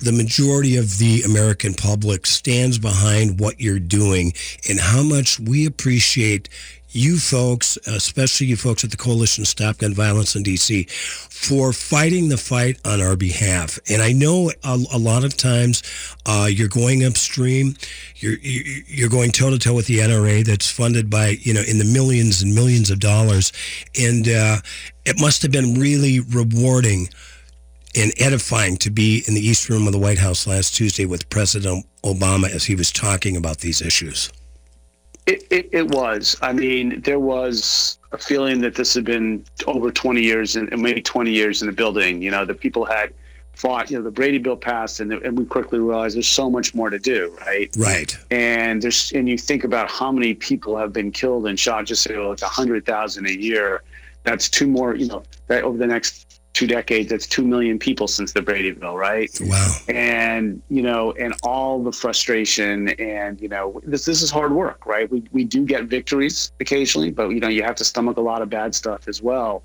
the 0.00 0.12
majority 0.12 0.76
of 0.76 0.98
the 0.98 1.22
American 1.22 1.72
public 1.72 2.26
stands 2.26 2.78
behind 2.78 3.40
what 3.40 3.60
you're 3.60 3.78
doing 3.78 4.32
and 4.68 4.78
how 4.78 5.02
much 5.02 5.38
we 5.38 5.66
appreciate 5.66 6.48
you 6.94 7.18
folks, 7.18 7.76
especially 7.86 8.46
you 8.46 8.56
folks 8.56 8.84
at 8.84 8.90
the 8.90 8.96
Coalition 8.96 9.44
Stop 9.44 9.78
Gun 9.78 9.94
Violence 9.94 10.36
in 10.36 10.42
DC, 10.42 10.88
for 10.90 11.72
fighting 11.72 12.28
the 12.28 12.36
fight 12.36 12.78
on 12.84 13.00
our 13.00 13.16
behalf. 13.16 13.78
And 13.90 14.00
I 14.00 14.12
know 14.12 14.50
a, 14.62 14.78
a 14.92 14.98
lot 14.98 15.24
of 15.24 15.36
times 15.36 15.82
uh, 16.26 16.48
you're 16.50 16.68
going 16.68 17.04
upstream, 17.04 17.74
you're 18.16 18.38
you're 18.40 19.08
going 19.08 19.32
toe 19.32 19.50
to 19.50 19.58
toe 19.58 19.74
with 19.74 19.86
the 19.86 19.98
NRA 19.98 20.44
that's 20.44 20.70
funded 20.70 21.10
by 21.10 21.36
you 21.40 21.52
know 21.52 21.62
in 21.68 21.78
the 21.78 21.84
millions 21.84 22.42
and 22.42 22.54
millions 22.54 22.90
of 22.90 23.00
dollars, 23.00 23.52
and 24.00 24.28
uh, 24.28 24.58
it 25.04 25.20
must 25.20 25.42
have 25.42 25.52
been 25.52 25.74
really 25.74 26.20
rewarding 26.20 27.08
and 27.96 28.12
edifying 28.18 28.76
to 28.78 28.90
be 28.90 29.22
in 29.28 29.34
the 29.34 29.40
East 29.40 29.68
Room 29.68 29.86
of 29.86 29.92
the 29.92 29.98
White 29.98 30.18
House 30.18 30.46
last 30.46 30.74
Tuesday 30.74 31.06
with 31.06 31.28
President 31.30 31.86
Obama 32.02 32.48
as 32.48 32.64
he 32.64 32.74
was 32.74 32.90
talking 32.90 33.36
about 33.36 33.58
these 33.58 33.80
issues? 33.80 34.30
It, 35.26 35.46
it, 35.50 35.68
it 35.72 35.88
was. 35.88 36.36
I 36.42 36.52
mean, 36.52 37.00
there 37.00 37.18
was 37.18 37.98
a 38.12 38.18
feeling 38.18 38.60
that 38.60 38.74
this 38.74 38.94
had 38.94 39.04
been 39.04 39.44
over 39.66 39.90
20 39.90 40.22
years 40.22 40.56
and 40.56 40.70
maybe 40.80 41.00
20 41.00 41.30
years 41.30 41.62
in 41.62 41.66
the 41.66 41.72
building. 41.72 42.20
You 42.20 42.30
know, 42.30 42.44
the 42.44 42.54
people 42.54 42.84
had 42.84 43.14
fought, 43.54 43.90
you 43.90 43.96
know, 43.96 44.02
the 44.02 44.10
Brady 44.10 44.38
bill 44.38 44.56
passed 44.56 45.00
and, 45.00 45.12
and 45.12 45.38
we 45.38 45.44
quickly 45.44 45.78
realized 45.78 46.16
there's 46.16 46.28
so 46.28 46.50
much 46.50 46.74
more 46.74 46.90
to 46.90 46.98
do, 46.98 47.36
right? 47.46 47.74
Right. 47.78 48.16
And 48.30 48.82
there's, 48.82 49.12
and 49.12 49.28
you 49.28 49.38
think 49.38 49.64
about 49.64 49.90
how 49.90 50.12
many 50.12 50.34
people 50.34 50.76
have 50.76 50.92
been 50.92 51.10
killed 51.10 51.46
and 51.46 51.58
shot, 51.58 51.86
just 51.86 52.02
say, 52.02 52.16
oh, 52.16 52.32
it's 52.32 52.42
100,000 52.42 53.26
a 53.26 53.32
year. 53.32 53.82
That's 54.24 54.48
two 54.48 54.66
more, 54.66 54.94
you 54.94 55.06
know, 55.06 55.22
that 55.46 55.64
over 55.64 55.78
the 55.78 55.86
next 55.86 56.33
two 56.54 56.68
decades 56.68 57.10
that's 57.10 57.26
2 57.26 57.44
million 57.44 57.78
people 57.78 58.06
since 58.06 58.32
the 58.32 58.40
brady 58.40 58.70
bill 58.70 58.96
right? 58.96 59.30
Wow. 59.40 59.76
And 59.88 60.62
you 60.70 60.82
know 60.82 61.12
and 61.12 61.34
all 61.42 61.82
the 61.82 61.92
frustration 61.92 62.88
and 63.00 63.40
you 63.40 63.48
know 63.48 63.80
this 63.84 64.04
this 64.04 64.22
is 64.22 64.30
hard 64.30 64.52
work 64.52 64.86
right? 64.86 65.10
We, 65.10 65.24
we 65.32 65.44
do 65.44 65.64
get 65.64 65.84
victories 65.84 66.52
occasionally 66.60 67.10
but 67.10 67.28
you 67.30 67.40
know 67.40 67.48
you 67.48 67.62
have 67.64 67.74
to 67.76 67.84
stomach 67.84 68.16
a 68.16 68.22
lot 68.22 68.40
of 68.40 68.48
bad 68.48 68.74
stuff 68.74 69.06
as 69.08 69.20
well. 69.20 69.62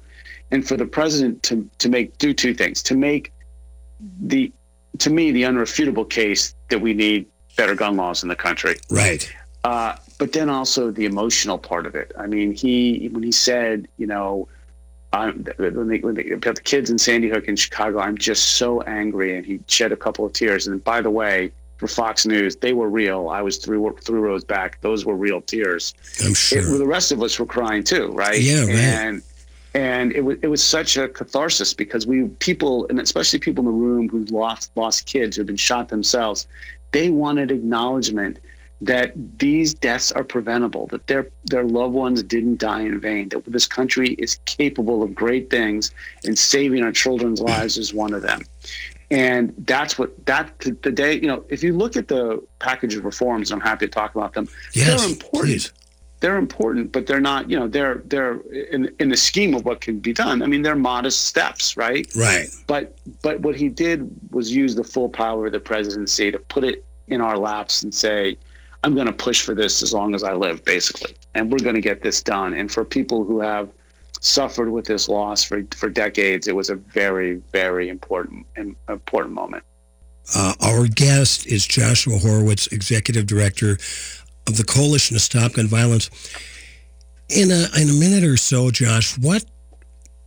And 0.51 0.67
for 0.67 0.75
the 0.75 0.85
president 0.85 1.43
to 1.43 1.69
to 1.77 1.89
make 1.89 2.17
do 2.17 2.33
two 2.33 2.53
things 2.55 2.81
to 2.83 2.95
make 2.95 3.31
the 4.21 4.51
to 4.97 5.09
me 5.11 5.31
the 5.31 5.43
unrefutable 5.43 6.09
case 6.09 6.55
that 6.69 6.81
we 6.81 6.93
need 6.93 7.27
better 7.55 7.75
gun 7.75 7.95
laws 7.97 8.23
in 8.23 8.29
the 8.29 8.35
country. 8.35 8.77
Right. 8.89 9.31
Uh, 9.63 9.95
but 10.17 10.33
then 10.33 10.49
also 10.49 10.89
the 10.89 11.05
emotional 11.05 11.59
part 11.59 11.85
of 11.85 11.93
it. 11.93 12.11
I 12.17 12.25
mean 12.25 12.51
he 12.51 13.09
when 13.11 13.21
he 13.21 13.31
said 13.31 13.87
you 13.97 14.07
know 14.07 14.47
I'm, 15.11 15.45
when 15.57 15.87
they, 15.87 15.99
when 15.99 16.15
they 16.15 16.23
the 16.23 16.61
kids 16.63 16.89
in 16.89 16.97
Sandy 16.97 17.29
Hook 17.29 17.45
in 17.47 17.55
Chicago, 17.55 17.99
I'm 17.99 18.17
just 18.17 18.55
so 18.55 18.81
angry. 18.81 19.35
And 19.35 19.45
he 19.45 19.59
shed 19.67 19.91
a 19.91 19.97
couple 19.97 20.25
of 20.25 20.33
tears. 20.33 20.67
And 20.67 20.83
by 20.83 21.01
the 21.01 21.09
way, 21.09 21.51
for 21.77 21.87
Fox 21.87 22.25
News, 22.25 22.57
they 22.57 22.73
were 22.73 22.89
real. 22.89 23.29
I 23.29 23.41
was 23.41 23.57
three 23.57 23.79
three 24.01 24.19
rows 24.19 24.43
back. 24.43 24.79
Those 24.81 25.05
were 25.05 25.15
real 25.15 25.41
tears. 25.41 25.93
I'm 26.23 26.33
sure. 26.33 26.59
It, 26.59 26.77
the 26.77 26.85
rest 26.85 27.11
of 27.11 27.23
us 27.23 27.39
were 27.39 27.45
crying 27.45 27.83
too, 27.83 28.11
right? 28.11 28.39
Yeah, 28.39 28.65
right. 28.65 28.75
And 28.75 29.23
and 29.73 30.11
it 30.11 30.21
was 30.21 30.37
it 30.41 30.47
was 30.47 30.61
such 30.61 30.97
a 30.97 31.07
catharsis 31.07 31.73
because 31.73 32.05
we 32.05 32.25
people 32.39 32.85
and 32.89 32.99
especially 32.99 33.39
people 33.39 33.61
in 33.61 33.65
the 33.65 33.71
room 33.71 34.09
who 34.09 34.25
lost 34.25 34.71
lost 34.75 35.05
kids 35.05 35.37
who've 35.37 35.47
been 35.47 35.55
shot 35.55 35.87
themselves, 35.87 36.47
they 36.91 37.09
wanted 37.09 37.49
acknowledgement 37.49 38.39
that 38.81 39.11
these 39.37 39.73
deaths 39.73 40.11
are 40.11 40.23
preventable, 40.23 40.87
that 40.87 41.07
their 41.07 41.29
their 41.45 41.63
loved 41.63 41.93
ones 41.93 42.23
didn't 42.23 42.59
die 42.59 42.81
in 42.81 42.99
vain, 42.99 43.29
that 43.29 43.43
this 43.45 43.67
country 43.67 44.09
is 44.13 44.39
capable 44.45 45.03
of 45.03 45.13
great 45.13 45.49
things, 45.49 45.91
and 46.23 46.37
saving 46.37 46.83
our 46.83 46.91
children's 46.91 47.41
lives 47.41 47.77
is 47.77 47.93
one 47.93 48.13
of 48.13 48.21
them. 48.21 48.41
And 49.11 49.53
that's 49.65 49.97
what 49.97 50.25
that 50.27 50.57
the 50.59 50.91
day 50.91 51.13
you 51.15 51.27
know. 51.27 51.43
If 51.49 51.63
you 51.63 51.73
look 51.75 51.97
at 51.97 52.07
the 52.07 52.41
package 52.59 52.95
of 52.95 53.03
reforms, 53.03 53.51
I'm 53.51 53.59
happy 53.59 53.87
to 53.87 53.91
talk 53.91 54.15
about 54.15 54.33
them. 54.33 54.47
Yes, 54.73 55.01
they're 55.01 55.09
important. 55.09 55.41
Please. 55.41 55.73
They're 56.21 56.37
important, 56.37 56.91
but 56.91 57.07
they're 57.07 57.21
not. 57.21 57.49
You 57.49 57.59
know, 57.59 57.67
they're 57.67 58.01
they're 58.05 58.41
in 58.71 58.93
in 58.99 59.09
the 59.09 59.17
scheme 59.17 59.55
of 59.55 59.65
what 59.65 59.81
can 59.81 59.99
be 59.99 60.13
done. 60.13 60.43
I 60.43 60.47
mean, 60.47 60.61
they're 60.61 60.75
modest 60.75 61.25
steps, 61.25 61.75
right? 61.75 62.07
Right. 62.15 62.47
But 62.67 62.97
but 63.21 63.39
what 63.39 63.55
he 63.55 63.67
did 63.69 64.09
was 64.31 64.53
use 64.53 64.75
the 64.75 64.83
full 64.83 65.09
power 65.09 65.47
of 65.47 65.53
the 65.53 65.59
presidency 65.59 66.29
to 66.31 66.37
put 66.37 66.63
it 66.63 66.85
in 67.07 67.21
our 67.21 67.37
laps 67.37 67.83
and 67.83 67.93
say, 67.93 68.37
I'm 68.83 68.95
going 68.95 69.07
to 69.07 69.13
push 69.13 69.41
for 69.41 69.53
this 69.53 69.83
as 69.83 69.93
long 69.93 70.15
as 70.15 70.23
I 70.23 70.33
live, 70.33 70.63
basically. 70.63 71.15
And 71.35 71.51
we're 71.51 71.59
going 71.59 71.75
to 71.75 71.81
get 71.81 72.01
this 72.01 72.21
done. 72.21 72.53
And 72.53 72.71
for 72.71 72.85
people 72.85 73.23
who 73.23 73.39
have 73.41 73.69
suffered 74.21 74.69
with 74.69 74.85
this 74.85 75.09
loss 75.09 75.43
for, 75.43 75.63
for 75.75 75.89
decades, 75.89 76.47
it 76.47 76.55
was 76.55 76.69
a 76.69 76.75
very, 76.75 77.35
very 77.51 77.89
important 77.89 78.45
important 78.87 79.35
moment. 79.35 79.63
Uh, 80.35 80.53
our 80.61 80.87
guest 80.87 81.47
is 81.47 81.65
Joshua 81.65 82.17
Horwitz, 82.17 82.71
Executive 82.71 83.25
Director 83.25 83.77
of 84.47 84.57
the 84.57 84.63
Coalition 84.63 85.15
to 85.15 85.19
Stop 85.19 85.53
Gun 85.53 85.67
Violence. 85.67 86.09
In 87.29 87.51
a, 87.51 87.67
in 87.79 87.89
a 87.89 87.93
minute 87.93 88.23
or 88.23 88.37
so, 88.37 88.71
Josh, 88.71 89.17
what 89.17 89.45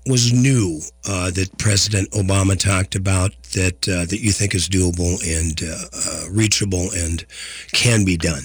was 0.07 0.33
new 0.33 0.81
uh, 1.09 1.31
that 1.31 1.57
President 1.59 2.11
Obama 2.11 2.59
talked 2.59 2.95
about 2.95 3.31
that 3.55 3.89
uh, 3.89 4.05
that 4.07 4.21
you 4.21 4.33
think 4.33 4.55
is 4.55 4.69
doable 4.69 5.21
and 5.25 5.63
uh, 5.63 5.85
uh, 5.93 6.31
reachable 6.31 6.91
and 6.93 7.25
can 7.73 8.05
be 8.05 8.17
done? 8.17 8.43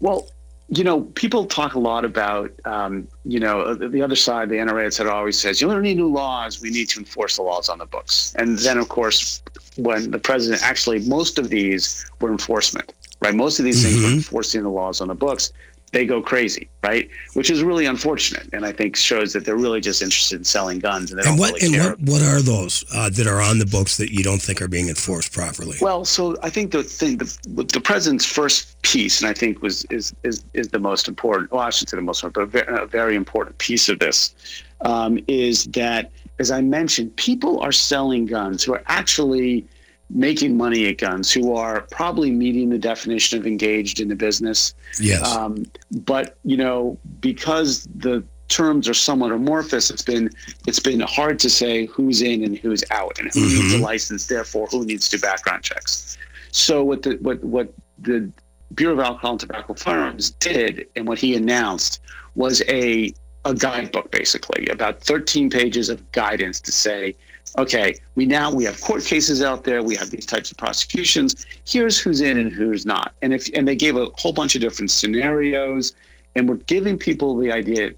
Well, 0.00 0.28
you 0.68 0.84
know, 0.84 1.00
people 1.00 1.46
talk 1.46 1.74
a 1.74 1.78
lot 1.78 2.04
about, 2.04 2.52
um, 2.66 3.08
you 3.24 3.40
know, 3.40 3.74
the 3.74 4.02
other 4.02 4.14
side, 4.14 4.50
the 4.50 4.56
NRA, 4.56 4.92
said 4.92 5.06
always 5.06 5.38
says, 5.38 5.60
you 5.60 5.68
don't 5.68 5.82
need 5.82 5.96
new 5.96 6.12
laws. 6.12 6.60
We 6.60 6.70
need 6.70 6.90
to 6.90 6.98
enforce 7.00 7.36
the 7.36 7.42
laws 7.42 7.70
on 7.70 7.78
the 7.78 7.86
books. 7.86 8.34
And 8.36 8.58
then, 8.58 8.76
of 8.76 8.90
course, 8.90 9.42
when 9.76 10.10
the 10.10 10.18
president 10.18 10.62
actually 10.62 10.98
most 11.08 11.38
of 11.38 11.48
these 11.48 12.04
were 12.20 12.30
enforcement, 12.30 12.92
right? 13.22 13.34
Most 13.34 13.58
of 13.58 13.64
these 13.64 13.82
mm-hmm. 13.82 13.92
things 13.92 14.02
were 14.02 14.08
mm-hmm. 14.08 14.16
enforcing 14.18 14.62
the 14.62 14.70
laws 14.70 15.00
on 15.00 15.08
the 15.08 15.14
books 15.14 15.52
they 15.92 16.04
go 16.04 16.20
crazy, 16.20 16.68
right? 16.82 17.08
Which 17.34 17.50
is 17.50 17.62
really 17.62 17.86
unfortunate, 17.86 18.48
and 18.52 18.64
I 18.64 18.72
think 18.72 18.96
shows 18.96 19.32
that 19.32 19.44
they're 19.44 19.56
really 19.56 19.80
just 19.80 20.02
interested 20.02 20.38
in 20.38 20.44
selling 20.44 20.78
guns. 20.78 21.10
And, 21.10 21.20
and 21.20 21.38
what 21.38 21.54
really 21.54 21.78
and 21.78 21.84
what, 21.84 22.00
what 22.00 22.22
are 22.22 22.40
those 22.40 22.84
uh, 22.94 23.10
that 23.10 23.26
are 23.26 23.40
on 23.40 23.58
the 23.58 23.66
books 23.66 23.96
that 23.96 24.12
you 24.12 24.22
don't 24.22 24.40
think 24.40 24.60
are 24.60 24.68
being 24.68 24.88
enforced 24.88 25.32
properly? 25.32 25.76
Well, 25.80 26.04
so 26.04 26.36
I 26.42 26.50
think 26.50 26.72
the 26.72 26.82
thing, 26.82 27.18
the, 27.18 27.64
the 27.72 27.80
president's 27.80 28.26
first 28.26 28.80
piece, 28.82 29.20
and 29.20 29.28
I 29.28 29.34
think 29.34 29.62
was 29.62 29.84
is 29.86 30.14
is 30.22 30.44
is 30.54 30.68
the 30.68 30.78
most 30.78 31.08
important. 31.08 31.50
Well, 31.50 31.62
I 31.62 31.70
should 31.70 31.88
say 31.88 31.96
the 31.96 32.02
most 32.02 32.22
important, 32.22 32.52
but 32.52 32.60
a 32.60 32.64
very, 32.64 32.82
a 32.82 32.86
very 32.86 33.16
important 33.16 33.58
piece 33.58 33.88
of 33.88 33.98
this 33.98 34.34
um, 34.82 35.18
is 35.26 35.64
that, 35.66 36.10
as 36.38 36.50
I 36.50 36.60
mentioned, 36.60 37.16
people 37.16 37.60
are 37.60 37.72
selling 37.72 38.26
guns 38.26 38.64
who 38.64 38.74
are 38.74 38.82
actually 38.86 39.66
making 40.10 40.56
money 40.56 40.86
at 40.86 40.98
guns 40.98 41.30
who 41.30 41.54
are 41.54 41.82
probably 41.90 42.30
meeting 42.30 42.70
the 42.70 42.78
definition 42.78 43.38
of 43.38 43.46
engaged 43.46 44.00
in 44.00 44.08
the 44.08 44.16
business. 44.16 44.74
Yes. 45.00 45.26
Um, 45.36 45.66
but 45.90 46.36
you 46.44 46.56
know, 46.56 46.98
because 47.20 47.86
the 47.94 48.24
terms 48.48 48.88
are 48.88 48.94
somewhat 48.94 49.32
amorphous, 49.32 49.90
it's 49.90 50.02
been 50.02 50.30
it's 50.66 50.80
been 50.80 51.00
hard 51.00 51.38
to 51.40 51.50
say 51.50 51.86
who's 51.86 52.22
in 52.22 52.42
and 52.42 52.56
who's 52.56 52.82
out, 52.90 53.18
and 53.18 53.30
who 53.32 53.40
mm-hmm. 53.40 53.62
needs 53.62 53.74
a 53.74 53.78
license. 53.78 54.26
Therefore, 54.26 54.66
who 54.68 54.84
needs 54.84 55.08
to 55.10 55.16
do 55.16 55.22
background 55.22 55.62
checks. 55.62 56.16
So 56.50 56.82
what 56.82 57.02
the 57.02 57.18
what 57.20 57.42
what 57.44 57.72
the 57.98 58.30
Bureau 58.74 58.94
of 58.94 59.00
Alcohol 59.00 59.32
and 59.32 59.40
Tobacco 59.40 59.74
Firearms 59.74 60.30
did, 60.30 60.86
and 60.96 61.06
what 61.06 61.18
he 61.18 61.34
announced 61.34 62.00
was 62.34 62.62
a 62.68 63.12
a 63.44 63.54
guidebook, 63.54 64.10
basically 64.10 64.66
about 64.68 65.00
13 65.00 65.48
pages 65.48 65.88
of 65.88 66.10
guidance 66.12 66.60
to 66.60 66.72
say 66.72 67.14
okay, 67.56 67.94
we 68.14 68.26
now 68.26 68.52
we 68.52 68.64
have 68.64 68.80
court 68.80 69.04
cases 69.04 69.42
out 69.42 69.64
there. 69.64 69.82
We 69.82 69.96
have 69.96 70.10
these 70.10 70.26
types 70.26 70.50
of 70.50 70.56
prosecutions. 70.56 71.46
Here's 71.66 71.98
who's 71.98 72.20
in 72.20 72.38
and 72.38 72.52
who's 72.52 72.84
not. 72.84 73.14
And 73.22 73.32
if 73.32 73.48
and 73.54 73.66
they 73.66 73.76
gave 73.76 73.96
a 73.96 74.06
whole 74.16 74.32
bunch 74.32 74.54
of 74.54 74.60
different 74.60 74.90
scenarios, 74.90 75.94
and 76.34 76.48
we're 76.48 76.56
giving 76.56 76.98
people 76.98 77.36
the 77.36 77.52
idea, 77.52 77.92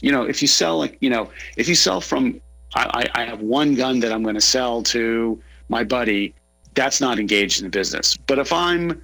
you 0.00 0.12
know, 0.12 0.22
if 0.22 0.42
you 0.42 0.48
sell 0.48 0.78
like 0.78 0.96
you 1.00 1.10
know, 1.10 1.30
if 1.56 1.68
you 1.68 1.74
sell 1.74 2.00
from, 2.00 2.40
I, 2.74 3.08
I 3.14 3.24
have 3.24 3.40
one 3.40 3.74
gun 3.74 4.00
that 4.00 4.12
I'm 4.12 4.22
going 4.22 4.34
to 4.34 4.40
sell 4.40 4.82
to 4.84 5.40
my 5.68 5.84
buddy. 5.84 6.34
That's 6.74 7.00
not 7.00 7.18
engaged 7.18 7.60
in 7.60 7.64
the 7.64 7.70
business. 7.70 8.16
But 8.16 8.38
if 8.38 8.52
I'm 8.52 9.02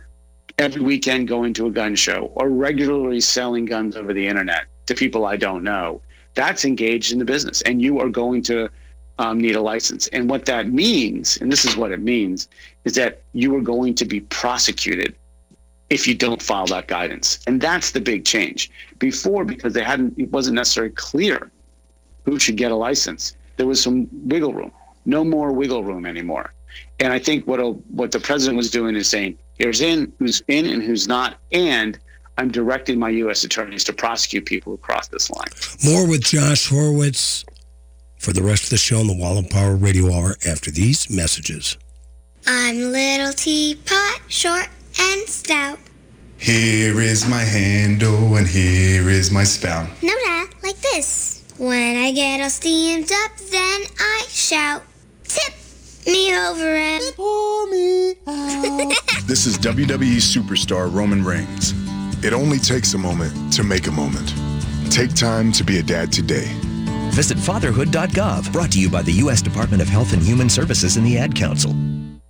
every 0.58 0.82
weekend 0.82 1.28
going 1.28 1.54
to 1.54 1.66
a 1.66 1.70
gun 1.70 1.94
show 1.94 2.32
or 2.34 2.48
regularly 2.48 3.20
selling 3.20 3.64
guns 3.64 3.96
over 3.96 4.12
the 4.12 4.26
internet 4.26 4.64
to 4.86 4.94
people 4.94 5.26
I 5.26 5.36
don't 5.36 5.62
know, 5.62 6.00
that's 6.34 6.64
engaged 6.64 7.12
in 7.12 7.18
the 7.18 7.24
business, 7.24 7.62
and 7.62 7.82
you 7.82 8.00
are 8.00 8.08
going 8.08 8.42
to 8.44 8.70
um, 9.18 9.38
need 9.40 9.56
a 9.56 9.60
license. 9.60 10.06
And 10.08 10.30
what 10.30 10.46
that 10.46 10.72
means, 10.72 11.36
and 11.38 11.50
this 11.50 11.64
is 11.64 11.76
what 11.76 11.92
it 11.92 12.00
means, 12.00 12.48
is 12.84 12.94
that 12.94 13.22
you 13.32 13.54
are 13.56 13.60
going 13.60 13.94
to 13.96 14.04
be 14.04 14.20
prosecuted 14.20 15.14
if 15.90 16.06
you 16.06 16.14
don't 16.14 16.42
follow 16.42 16.66
that 16.66 16.86
guidance. 16.86 17.40
And 17.46 17.60
that's 17.60 17.92
the 17.92 18.00
big 18.00 18.24
change. 18.24 18.70
Before, 18.98 19.44
because 19.44 19.72
they 19.72 19.82
hadn't, 19.82 20.18
it 20.18 20.30
wasn't 20.30 20.56
necessarily 20.56 20.92
clear 20.92 21.50
who 22.24 22.38
should 22.38 22.56
get 22.56 22.70
a 22.70 22.76
license. 22.76 23.36
There 23.56 23.66
was 23.66 23.82
some 23.82 24.08
wiggle 24.12 24.52
room. 24.52 24.70
No 25.06 25.24
more 25.24 25.52
wiggle 25.52 25.82
room 25.82 26.04
anymore. 26.04 26.52
And 27.00 27.12
I 27.12 27.18
think 27.18 27.46
what 27.46 27.60
what 27.90 28.12
the 28.12 28.20
president 28.20 28.56
was 28.56 28.70
doing 28.70 28.94
is 28.94 29.08
saying, 29.08 29.38
here's 29.54 29.80
in 29.80 30.12
who's 30.18 30.42
in 30.48 30.66
and 30.66 30.82
who's 30.82 31.08
not, 31.08 31.38
and 31.52 31.98
I'm 32.36 32.50
directing 32.50 32.98
my 32.98 33.08
U.S. 33.10 33.42
attorneys 33.42 33.82
to 33.84 33.92
prosecute 33.92 34.46
people 34.46 34.72
who 34.72 34.78
cross 34.78 35.08
this 35.08 35.30
line. 35.30 35.48
More 35.84 36.06
with 36.06 36.22
Josh 36.22 36.68
Horwitz 36.70 37.44
for 38.18 38.32
the 38.32 38.42
rest 38.42 38.64
of 38.64 38.70
the 38.70 38.76
show 38.76 39.00
on 39.00 39.06
the 39.06 39.16
Wall 39.16 39.38
of 39.38 39.48
Power 39.48 39.74
Radio 39.74 40.12
Hour 40.12 40.36
after 40.46 40.70
these 40.70 41.08
messages. 41.08 41.76
I'm 42.46 42.92
little 42.92 43.32
teapot, 43.32 44.20
short 44.28 44.68
and 45.00 45.28
stout. 45.28 45.78
Here 46.38 47.00
is 47.00 47.26
my 47.26 47.40
handle 47.40 48.36
and 48.36 48.46
here 48.46 49.08
is 49.08 49.30
my 49.30 49.44
spout. 49.44 49.88
No, 50.02 50.12
Dad, 50.24 50.48
like 50.62 50.76
this. 50.76 51.44
When 51.58 51.96
I 51.96 52.12
get 52.12 52.40
all 52.40 52.50
steamed 52.50 53.10
up, 53.10 53.36
then 53.50 53.80
I 53.98 54.24
shout, 54.28 54.82
tip 55.24 55.52
me 56.06 56.34
over 56.34 56.76
and 56.76 57.02
pour 57.16 57.66
me 57.68 58.14
out. 58.26 58.94
this 59.26 59.46
is 59.46 59.58
WWE 59.58 60.18
superstar 60.18 60.92
Roman 60.92 61.24
Reigns. 61.24 61.74
It 62.24 62.32
only 62.32 62.58
takes 62.58 62.94
a 62.94 62.98
moment 62.98 63.52
to 63.54 63.64
make 63.64 63.86
a 63.88 63.92
moment. 63.92 64.32
Take 64.90 65.14
time 65.14 65.52
to 65.52 65.64
be 65.64 65.78
a 65.78 65.82
dad 65.82 66.12
today. 66.12 66.48
Visit 67.10 67.38
fatherhood.gov, 67.38 68.52
brought 68.52 68.72
to 68.72 68.80
you 68.80 68.88
by 68.88 69.02
the 69.02 69.12
U.S. 69.12 69.42
Department 69.42 69.82
of 69.82 69.88
Health 69.88 70.12
and 70.12 70.22
Human 70.22 70.48
Services 70.48 70.96
and 70.96 71.06
the 71.06 71.18
Ad 71.18 71.34
Council. 71.34 71.74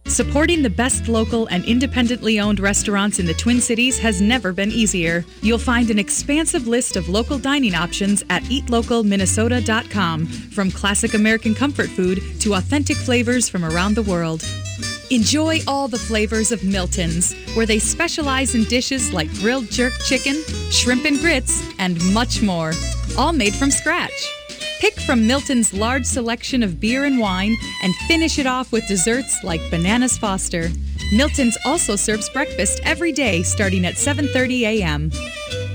Supporting 0.09 0.63
the 0.63 0.71
best 0.71 1.07
local 1.07 1.47
and 1.49 1.63
independently 1.67 2.41
owned 2.41 2.61
restaurants 2.61 3.19
in 3.19 3.27
the 3.27 3.35
Twin 3.35 3.61
Cities 3.61 3.99
has 3.99 4.23
never 4.23 4.55
been 4.55 4.71
easier. 4.71 5.23
You'll 5.43 5.59
find 5.59 5.91
an 5.91 5.99
expansive 5.99 6.67
list 6.67 6.97
of 6.97 7.11
local 7.11 7.39
dining 7.39 7.75
options 7.75 8.25
at 8.31 8.43
eatlocalminnesota.com, 8.45 10.27
from 10.27 10.71
classic 10.71 11.13
American 11.13 11.55
comfort 11.55 11.91
food 11.91 12.23
to 12.41 12.55
authentic 12.55 12.97
flavors 12.97 13.51
from 13.51 13.67
around 13.67 13.97
the 13.97 14.03
world. 14.03 14.43
Enjoy 15.11 15.59
all 15.67 15.89
the 15.89 15.99
flavors 15.99 16.53
of 16.53 16.65
Milton's, 16.65 17.35
where 17.55 17.67
they 17.67 17.79
specialize 17.79 18.55
in 18.55 18.65
dishes 18.65 19.13
like 19.13 19.31
grilled 19.35 19.71
jerk 19.71 19.93
chicken, 20.07 20.43
shrimp 20.71 21.05
and 21.05 21.19
grits, 21.19 21.63
and 21.79 22.03
much 22.15 22.41
more, 22.41 22.73
all 23.19 23.35
made 23.35 23.55
from 23.55 23.71
scratch. 23.71 24.38
Pick 24.81 25.01
from 25.01 25.27
Milton's 25.27 25.75
large 25.75 26.05
selection 26.05 26.63
of 26.63 26.79
beer 26.79 27.05
and 27.05 27.19
wine 27.19 27.57
and 27.83 27.95
finish 28.07 28.39
it 28.39 28.47
off 28.47 28.71
with 28.71 28.87
desserts 28.87 29.43
like 29.43 29.61
Bananas 29.71 30.17
Foster. 30.17 30.71
Milton's 31.13 31.59
also 31.67 31.97
serves 31.97 32.29
breakfast 32.31 32.81
every 32.85 33.11
day 33.11 33.43
starting 33.43 33.85
at 33.85 33.95
7:30 33.95 34.61
a.m. 34.63 35.11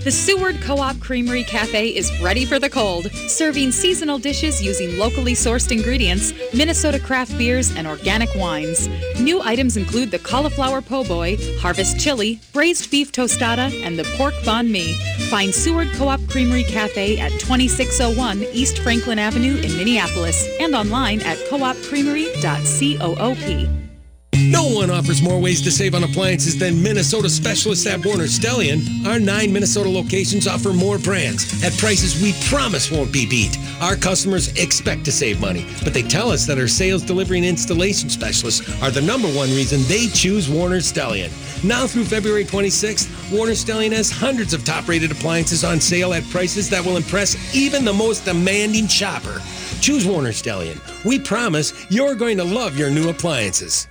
The 0.03 0.11
Seward 0.11 0.59
Co-op 0.59 0.99
Creamery 0.99 1.45
Cafe 1.45 1.87
is 1.87 2.11
ready 2.21 2.43
for 2.43 2.59
the 2.59 2.69
cold, 2.69 3.09
serving 3.29 3.71
seasonal 3.71 4.17
dishes 4.17 4.61
using 4.61 4.97
locally 4.97 5.31
sourced 5.31 5.71
ingredients, 5.71 6.33
Minnesota 6.53 6.99
craft 6.99 7.37
beers, 7.37 7.73
and 7.73 7.87
organic 7.87 8.27
wines. 8.35 8.89
New 9.21 9.41
items 9.41 9.77
include 9.77 10.11
the 10.11 10.19
cauliflower 10.19 10.81
po' 10.81 11.05
boy, 11.05 11.37
harvest 11.61 12.01
chili, 12.01 12.41
braised 12.51 12.91
beef 12.91 13.13
tostada, 13.13 13.71
and 13.81 13.97
the 13.97 14.03
pork 14.17 14.33
banh 14.43 14.69
mi. 14.69 14.93
Find 15.29 15.55
Seward 15.55 15.87
Co-op 15.93 16.19
Creamery 16.27 16.65
Cafe 16.65 17.17
at 17.17 17.31
2601 17.39 18.43
East 18.51 18.79
Franklin 18.79 19.19
Avenue 19.19 19.55
in 19.55 19.77
Minneapolis 19.77 20.45
and 20.59 20.75
online 20.75 21.21
at 21.21 21.37
coopcreamery.coop. 21.49 23.82
No 24.53 24.67
one 24.67 24.91
offers 24.91 25.23
more 25.23 25.39
ways 25.39 25.63
to 25.63 25.71
save 25.71 25.95
on 25.95 26.03
appliances 26.03 26.59
than 26.59 26.79
Minnesota 26.79 27.27
specialists 27.27 27.87
at 27.87 28.05
Warner 28.05 28.25
Stellian. 28.25 29.03
Our 29.03 29.19
nine 29.19 29.51
Minnesota 29.51 29.89
locations 29.89 30.45
offer 30.45 30.71
more 30.73 30.99
brands 30.99 31.63
at 31.63 31.75
prices 31.79 32.21
we 32.21 32.33
promise 32.47 32.91
won't 32.91 33.11
be 33.11 33.25
beat. 33.25 33.57
Our 33.81 33.95
customers 33.95 34.49
expect 34.49 35.05
to 35.05 35.11
save 35.11 35.41
money, 35.41 35.65
but 35.83 35.95
they 35.95 36.03
tell 36.03 36.29
us 36.29 36.45
that 36.45 36.59
our 36.59 36.67
sales, 36.67 37.01
delivery, 37.01 37.39
and 37.39 37.47
installation 37.47 38.11
specialists 38.11 38.61
are 38.83 38.91
the 38.91 39.01
number 39.01 39.27
one 39.29 39.49
reason 39.49 39.81
they 39.87 40.05
choose 40.05 40.47
Warner 40.47 40.81
Stellian. 40.81 41.31
Now 41.63 41.87
through 41.87 42.05
February 42.05 42.45
26th, 42.45 43.09
Warner 43.35 43.53
Stellian 43.53 43.91
has 43.91 44.11
hundreds 44.11 44.53
of 44.53 44.63
top 44.63 44.87
rated 44.87 45.11
appliances 45.11 45.63
on 45.63 45.81
sale 45.81 46.13
at 46.13 46.29
prices 46.29 46.69
that 46.69 46.85
will 46.85 46.97
impress 46.97 47.55
even 47.55 47.83
the 47.83 47.93
most 47.93 48.23
demanding 48.23 48.85
shopper. 48.85 49.41
Choose 49.81 50.05
Warner 50.05 50.29
Stellian. 50.29 50.79
We 51.03 51.17
promise 51.17 51.73
you're 51.89 52.13
going 52.13 52.37
to 52.37 52.43
love 52.43 52.77
your 52.77 52.91
new 52.91 53.09
appliances. 53.09 53.87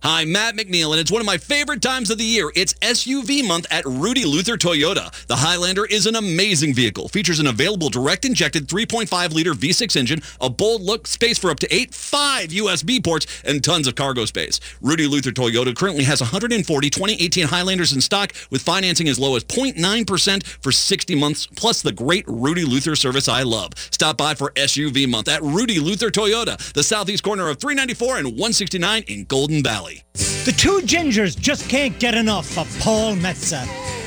Hi, 0.00 0.24
Matt 0.24 0.54
McNeil, 0.54 0.92
and 0.92 1.00
it's 1.00 1.10
one 1.10 1.20
of 1.20 1.26
my 1.26 1.38
favorite 1.38 1.82
times 1.82 2.08
of 2.08 2.18
the 2.18 2.24
year. 2.24 2.52
It's 2.54 2.72
SUV 2.74 3.44
month 3.44 3.66
at 3.68 3.84
Rudy 3.84 4.24
Luther 4.24 4.56
Toyota. 4.56 5.10
The 5.26 5.34
Highlander 5.34 5.84
is 5.86 6.06
an 6.06 6.14
amazing 6.14 6.72
vehicle. 6.72 7.08
Features 7.08 7.40
an 7.40 7.48
available 7.48 7.88
direct-injected 7.88 8.68
3.5-liter 8.68 9.54
V6 9.54 9.96
engine, 9.96 10.22
a 10.40 10.48
bold 10.48 10.82
look, 10.82 11.08
space 11.08 11.36
for 11.36 11.50
up 11.50 11.58
to 11.58 11.74
eight, 11.74 11.92
five 11.92 12.50
USB 12.50 13.02
ports, 13.02 13.26
and 13.44 13.62
tons 13.62 13.88
of 13.88 13.96
cargo 13.96 14.24
space. 14.24 14.60
Rudy 14.80 15.08
Luther 15.08 15.32
Toyota 15.32 15.76
currently 15.76 16.04
has 16.04 16.20
140 16.20 16.90
2018 16.90 17.48
Highlanders 17.48 17.92
in 17.92 18.00
stock 18.00 18.32
with 18.52 18.62
financing 18.62 19.08
as 19.08 19.18
low 19.18 19.34
as 19.34 19.42
0.9% 19.42 20.46
for 20.62 20.70
60 20.70 21.14
months, 21.16 21.48
plus 21.48 21.82
the 21.82 21.90
great 21.90 22.24
Rudy 22.28 22.64
Luther 22.64 22.94
service 22.94 23.26
I 23.26 23.42
love. 23.42 23.72
Stop 23.90 24.16
by 24.16 24.36
for 24.36 24.52
SUV 24.52 25.08
month 25.08 25.26
at 25.26 25.42
Rudy 25.42 25.80
Luther 25.80 26.10
Toyota, 26.10 26.56
the 26.72 26.84
southeast 26.84 27.24
corner 27.24 27.48
of 27.48 27.58
394 27.58 28.18
and 28.18 28.28
169 28.28 29.02
in 29.08 29.24
Golden 29.24 29.60
Valley. 29.60 29.87
Valley. 29.88 30.02
The 30.44 30.54
two 30.56 30.80
gingers 30.86 31.38
just 31.38 31.68
can't 31.68 31.98
get 31.98 32.14
enough 32.14 32.58
of 32.58 32.68
Paul 32.80 33.14
Metsa. 33.16 33.62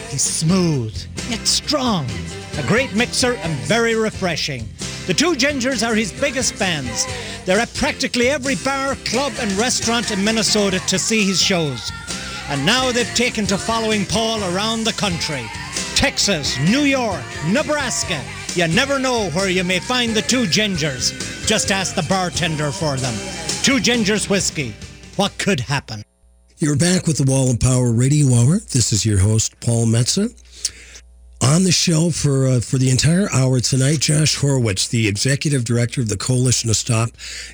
He's 0.10 0.22
smooth, 0.22 0.96
yet 1.30 1.46
strong, 1.48 2.06
a 2.58 2.68
great 2.68 2.94
mixer 2.94 3.34
and 3.36 3.54
very 3.68 3.96
refreshing. 3.96 4.68
The 5.08 5.14
two 5.14 5.34
gingers 5.34 5.88
are 5.88 5.96
his 5.96 6.12
biggest 6.12 6.54
fans. 6.54 7.06
They're 7.46 7.60
at 7.60 7.74
practically 7.74 8.30
every 8.30 8.56
bar, 8.56 8.96
club, 9.06 9.34
and 9.40 9.52
restaurant 9.54 10.12
in 10.12 10.24
Minnesota 10.24 10.80
to 10.88 11.00
see 11.00 11.26
his 11.26 11.42
shows. 11.42 11.92
And 12.50 12.66
now 12.66 12.92
they've 12.92 13.16
taken 13.16 13.46
to 13.48 13.58
following 13.58 14.06
Paul 14.06 14.44
around 14.54 14.84
the 14.84 14.94
country. 14.94 15.46
Texas, 15.96 16.60
New 16.60 16.82
York, 16.82 17.24
Nebraska. 17.48 18.22
You 18.54 18.68
never 18.68 19.00
know 19.00 19.30
where 19.30 19.50
you 19.50 19.64
may 19.64 19.80
find 19.80 20.14
the 20.14 20.22
two 20.22 20.44
gingers. 20.44 21.14
Just 21.48 21.72
ask 21.72 21.96
the 21.96 22.04
bartender 22.04 22.72
for 22.72 22.98
them. 22.98 23.14
Two 23.64 23.78
Gingers 23.78 24.30
Whiskey. 24.30 24.74
What 25.18 25.38
could 25.38 25.60
happen. 25.60 26.04
You're 26.58 26.78
back 26.78 27.06
with 27.06 27.18
the 27.18 27.30
Wall 27.30 27.52
of 27.52 27.60
Power 27.60 27.92
Radio 27.92 28.34
Hour. 28.34 28.60
This 28.60 28.94
is 28.94 29.06
your 29.06 29.20
host, 29.20 29.60
Paul 29.60 29.86
Metsa. 29.86 30.34
On 31.42 31.64
the 31.64 31.72
show 31.72 32.12
for 32.12 32.48
uh, 32.48 32.60
for 32.60 32.78
the 32.78 32.92
entire 32.92 33.28
hour 33.34 33.60
tonight, 33.60 34.00
Josh 34.00 34.38
Horwitz, 34.38 34.88
the 34.88 35.08
executive 35.08 35.64
director 35.64 36.00
of 36.00 36.08
the 36.08 36.16
Coalition 36.16 36.68
to 36.68 36.76
Stop 36.76 37.10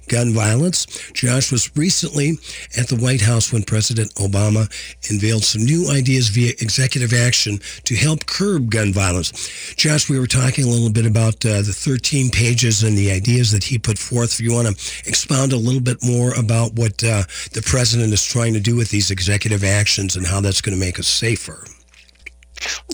Gun 0.10 0.34
Violence. 0.34 0.86
Josh 1.14 1.54
was 1.54 1.76
recently 1.76 2.38
at 2.78 2.90
the 2.90 2.98
White 2.98 3.22
House 3.22 3.54
when 3.54 3.64
President 3.64 4.14
Obama 4.16 4.68
unveiled 5.10 5.46
some 5.46 5.64
new 5.64 5.90
ideas 5.90 6.28
via 6.28 6.50
executive 6.60 7.14
action 7.14 7.60
to 7.86 7.96
help 7.96 8.26
curb 8.26 8.70
gun 8.70 8.92
violence. 8.92 9.32
Josh, 9.78 10.10
we 10.10 10.20
were 10.20 10.28
talking 10.28 10.66
a 10.66 10.70
little 10.70 10.92
bit 10.92 11.06
about 11.06 11.46
uh, 11.46 11.62
the 11.62 11.74
13 11.74 12.30
pages 12.30 12.84
and 12.84 12.98
the 12.98 13.10
ideas 13.10 13.54
that 13.54 13.64
he 13.64 13.80
put 13.80 13.98
forth. 13.98 14.34
If 14.34 14.42
you 14.42 14.54
want 14.54 14.68
to 14.68 15.10
expound 15.10 15.54
a 15.54 15.58
little 15.58 15.82
bit 15.82 16.04
more 16.04 16.34
about 16.34 16.74
what 16.74 17.02
uh, 17.06 17.24
the 17.54 17.64
president 17.66 18.12
is 18.12 18.26
trying 18.26 18.54
to 18.54 18.60
do 18.60 18.76
with 18.76 18.90
these 18.90 19.12
executive 19.12 19.64
actions 19.64 20.18
and 20.18 20.28
how 20.28 20.42
that's 20.42 20.60
going 20.60 20.78
to 20.78 20.86
make 20.86 21.00
us 21.00 21.08
safer. 21.08 21.64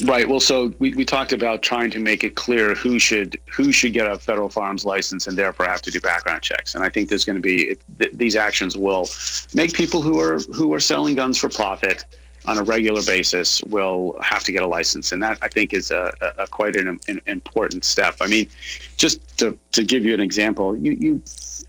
Right. 0.06 0.28
Well, 0.28 0.40
so 0.40 0.74
we, 0.80 0.94
we 0.94 1.06
talked 1.06 1.34
about 1.34 1.62
trying 1.62 1.92
to 1.92 2.00
make 2.00 2.24
it 2.24 2.36
clear 2.36 2.76
who 2.76 3.00
should 3.00 3.40
who 3.52 3.72
should 3.72 3.94
get 3.94 4.08
a 4.10 4.18
federal 4.18 4.50
firearms 4.50 4.86
license 4.86 5.28
and 5.28 5.38
therefore 5.38 5.68
have 5.68 5.82
to 5.84 5.92
do 5.92 6.00
background 6.00 6.42
checks. 6.42 6.76
And 6.76 6.84
I 6.84 6.90
think 6.90 7.10
there's 7.10 7.26
going 7.26 7.36
to 7.36 7.42
be 7.42 7.78
th- 8.00 8.12
these 8.14 8.36
actions 8.36 8.76
will 8.76 9.08
make 9.54 9.74
people 9.74 10.02
who 10.02 10.20
are 10.20 10.40
who 10.54 10.74
are 10.74 10.80
selling 10.80 11.16
guns 11.16 11.38
for 11.38 11.50
profit 11.50 12.06
on 12.46 12.58
a 12.58 12.64
regular 12.64 13.02
basis 13.04 13.64
will 13.64 14.18
have 14.22 14.44
to 14.44 14.52
get 14.52 14.64
a 14.64 14.68
license, 14.68 15.12
and 15.12 15.24
that 15.24 15.38
I 15.42 15.48
think 15.48 15.74
is 15.74 15.92
a, 15.92 16.14
a, 16.22 16.44
a 16.44 16.48
quite 16.48 16.76
an, 16.76 17.00
an, 17.08 17.22
important 17.26 17.86
step. 17.86 18.18
I 18.20 18.28
mean, 18.28 18.50
just 18.98 19.38
to, 19.38 19.58
to 19.72 19.84
give 19.84 20.04
you 20.04 20.14
an 20.14 20.20
example, 20.20 20.76
you, 20.76 20.92
you 20.92 21.24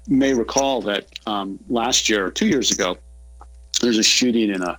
may 0.09 0.35
recall 0.35 0.83
that 0.83 1.07
um, 1.27 1.59
last 1.69 2.09
year, 2.09 2.31
two 2.31 2.47
years 2.47 2.73
ago, 2.73 2.99
there's 3.81 3.99
a 3.99 4.03
shooting 4.03 4.51
in 4.51 4.63
a 4.63 4.79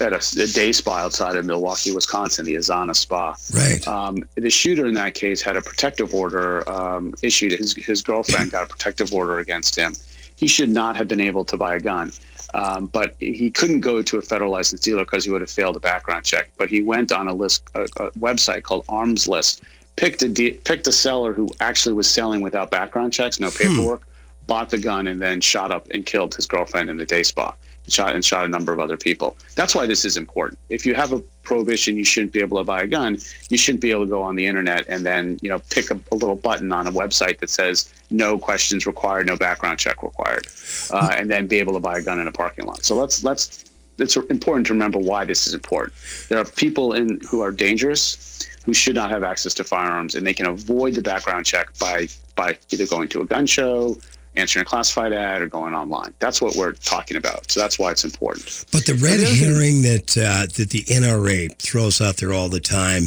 at 0.00 0.12
a, 0.12 0.42
a, 0.42 0.46
day 0.46 0.72
spa 0.72 0.96
outside 0.96 1.36
of 1.36 1.44
Milwaukee, 1.44 1.92
Wisconsin, 1.92 2.44
the 2.44 2.54
Azana 2.54 2.96
Spa. 2.96 3.36
Right. 3.52 3.86
Um, 3.86 4.24
the 4.34 4.50
shooter 4.50 4.86
in 4.86 4.94
that 4.94 5.14
case 5.14 5.42
had 5.42 5.56
a 5.56 5.62
protective 5.62 6.14
order 6.14 6.68
um, 6.68 7.14
issued. 7.22 7.52
His 7.52 7.74
his 7.74 8.02
girlfriend 8.02 8.50
got 8.50 8.64
a 8.64 8.66
protective 8.66 9.12
order 9.12 9.38
against 9.38 9.76
him. 9.76 9.94
He 10.36 10.46
should 10.46 10.70
not 10.70 10.96
have 10.96 11.06
been 11.06 11.20
able 11.20 11.44
to 11.46 11.56
buy 11.56 11.76
a 11.76 11.80
gun. 11.80 12.12
Um, 12.54 12.86
but 12.86 13.16
he 13.18 13.50
couldn't 13.50 13.80
go 13.80 14.00
to 14.00 14.18
a 14.18 14.22
federal 14.22 14.52
licensed 14.52 14.84
dealer 14.84 15.04
because 15.04 15.24
he 15.24 15.30
would 15.30 15.40
have 15.40 15.50
failed 15.50 15.74
a 15.76 15.80
background 15.80 16.24
check. 16.24 16.50
But 16.56 16.70
he 16.70 16.82
went 16.82 17.10
on 17.10 17.26
a 17.26 17.34
list, 17.34 17.68
a, 17.74 17.82
a 17.82 18.10
website 18.12 18.62
called 18.62 18.84
Armslist, 18.88 19.62
picked 19.96 20.22
a 20.22 20.28
de- 20.28 20.52
picked 20.52 20.86
a 20.86 20.92
seller 20.92 21.32
who 21.32 21.48
actually 21.58 21.94
was 21.94 22.08
selling 22.08 22.40
without 22.42 22.70
background 22.70 23.12
checks, 23.12 23.40
no 23.40 23.50
hmm. 23.50 23.58
paperwork, 23.58 24.02
hmm. 24.02 24.10
Bought 24.46 24.70
the 24.70 24.78
gun, 24.78 25.06
and 25.06 25.20
then 25.20 25.40
shot 25.40 25.70
up 25.70 25.88
and 25.90 26.04
killed 26.04 26.34
his 26.34 26.46
girlfriend 26.46 26.90
in 26.90 26.96
the 26.96 27.06
day 27.06 27.22
spa 27.22 27.54
shot 27.88 28.14
and 28.14 28.24
shot 28.24 28.44
a 28.44 28.48
number 28.48 28.72
of 28.72 28.80
other 28.80 28.96
people. 28.96 29.36
That's 29.54 29.74
why 29.74 29.86
this 29.86 30.04
is 30.04 30.16
important. 30.16 30.58
If 30.68 30.86
you 30.86 30.94
have 30.94 31.12
a 31.12 31.18
prohibition, 31.42 31.96
you 31.96 32.04
shouldn't 32.04 32.32
be 32.32 32.40
able 32.40 32.58
to 32.58 32.64
buy 32.64 32.82
a 32.82 32.86
gun. 32.86 33.18
You 33.50 33.58
shouldn't 33.58 33.82
be 33.82 33.90
able 33.90 34.04
to 34.04 34.10
go 34.10 34.22
on 34.22 34.36
the 34.36 34.46
internet 34.46 34.86
and 34.88 35.04
then 35.04 35.38
you 35.42 35.48
know 35.48 35.58
pick 35.70 35.90
a, 35.90 36.00
a 36.10 36.14
little 36.14 36.36
button 36.36 36.72
on 36.72 36.86
a 36.86 36.92
website 36.92 37.38
that 37.40 37.50
says 37.50 37.92
no 38.10 38.38
questions 38.38 38.86
required, 38.86 39.26
no 39.26 39.36
background 39.36 39.78
check 39.78 40.02
required, 40.02 40.46
uh, 40.90 41.14
and 41.16 41.30
then 41.30 41.46
be 41.46 41.58
able 41.58 41.74
to 41.74 41.80
buy 41.80 41.98
a 41.98 42.02
gun 42.02 42.18
in 42.18 42.26
a 42.26 42.32
parking 42.32 42.64
lot. 42.64 42.84
So 42.84 42.96
let's 42.96 43.22
let's 43.24 43.64
it's 43.98 44.16
important 44.16 44.66
to 44.66 44.72
remember 44.72 44.98
why 44.98 45.24
this 45.24 45.46
is 45.46 45.54
important. 45.54 45.94
There 46.28 46.38
are 46.38 46.44
people 46.44 46.94
in 46.94 47.20
who 47.28 47.40
are 47.42 47.52
dangerous 47.52 48.48
who 48.64 48.72
should 48.72 48.94
not 48.94 49.10
have 49.10 49.22
access 49.22 49.52
to 49.54 49.64
firearms, 49.64 50.14
and 50.14 50.26
they 50.26 50.32
can 50.32 50.46
avoid 50.46 50.94
the 50.94 51.02
background 51.02 51.44
check 51.44 51.68
by 51.78 52.08
by 52.34 52.56
either 52.70 52.86
going 52.86 53.08
to 53.08 53.20
a 53.20 53.26
gun 53.26 53.46
show, 53.46 53.96
answering 54.36 54.62
a 54.62 54.64
classified 54.64 55.12
ad 55.12 55.42
or 55.42 55.48
going 55.48 55.74
online. 55.74 56.14
That's 56.18 56.40
what 56.40 56.56
we're 56.56 56.72
talking 56.72 57.16
about. 57.16 57.50
So 57.50 57.60
that's 57.60 57.78
why 57.78 57.90
it's 57.90 58.04
important. 58.04 58.64
But 58.72 58.86
the 58.86 58.94
red 58.94 59.20
herring 59.20 59.82
that 59.82 60.16
uh, 60.16 60.46
that 60.56 60.70
the 60.70 60.82
NRA 60.84 61.56
throws 61.58 62.00
out 62.00 62.16
there 62.16 62.32
all 62.32 62.48
the 62.48 62.60
time. 62.60 63.04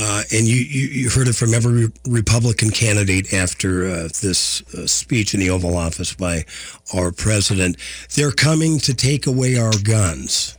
Uh, 0.00 0.22
and 0.32 0.46
you, 0.46 0.54
you, 0.54 0.86
you, 0.86 1.10
heard 1.10 1.26
it 1.26 1.34
from 1.34 1.52
every 1.52 1.90
Republican 2.08 2.70
candidate 2.70 3.32
after 3.32 3.86
uh, 3.86 4.08
this 4.22 4.62
uh, 4.72 4.86
speech 4.86 5.34
in 5.34 5.40
the 5.40 5.50
Oval 5.50 5.76
Office 5.76 6.14
by 6.14 6.44
our 6.94 7.10
president. 7.10 7.76
They're 8.14 8.30
coming 8.30 8.78
to 8.78 8.94
take 8.94 9.26
away 9.26 9.58
our 9.58 9.72
guns. 9.82 10.56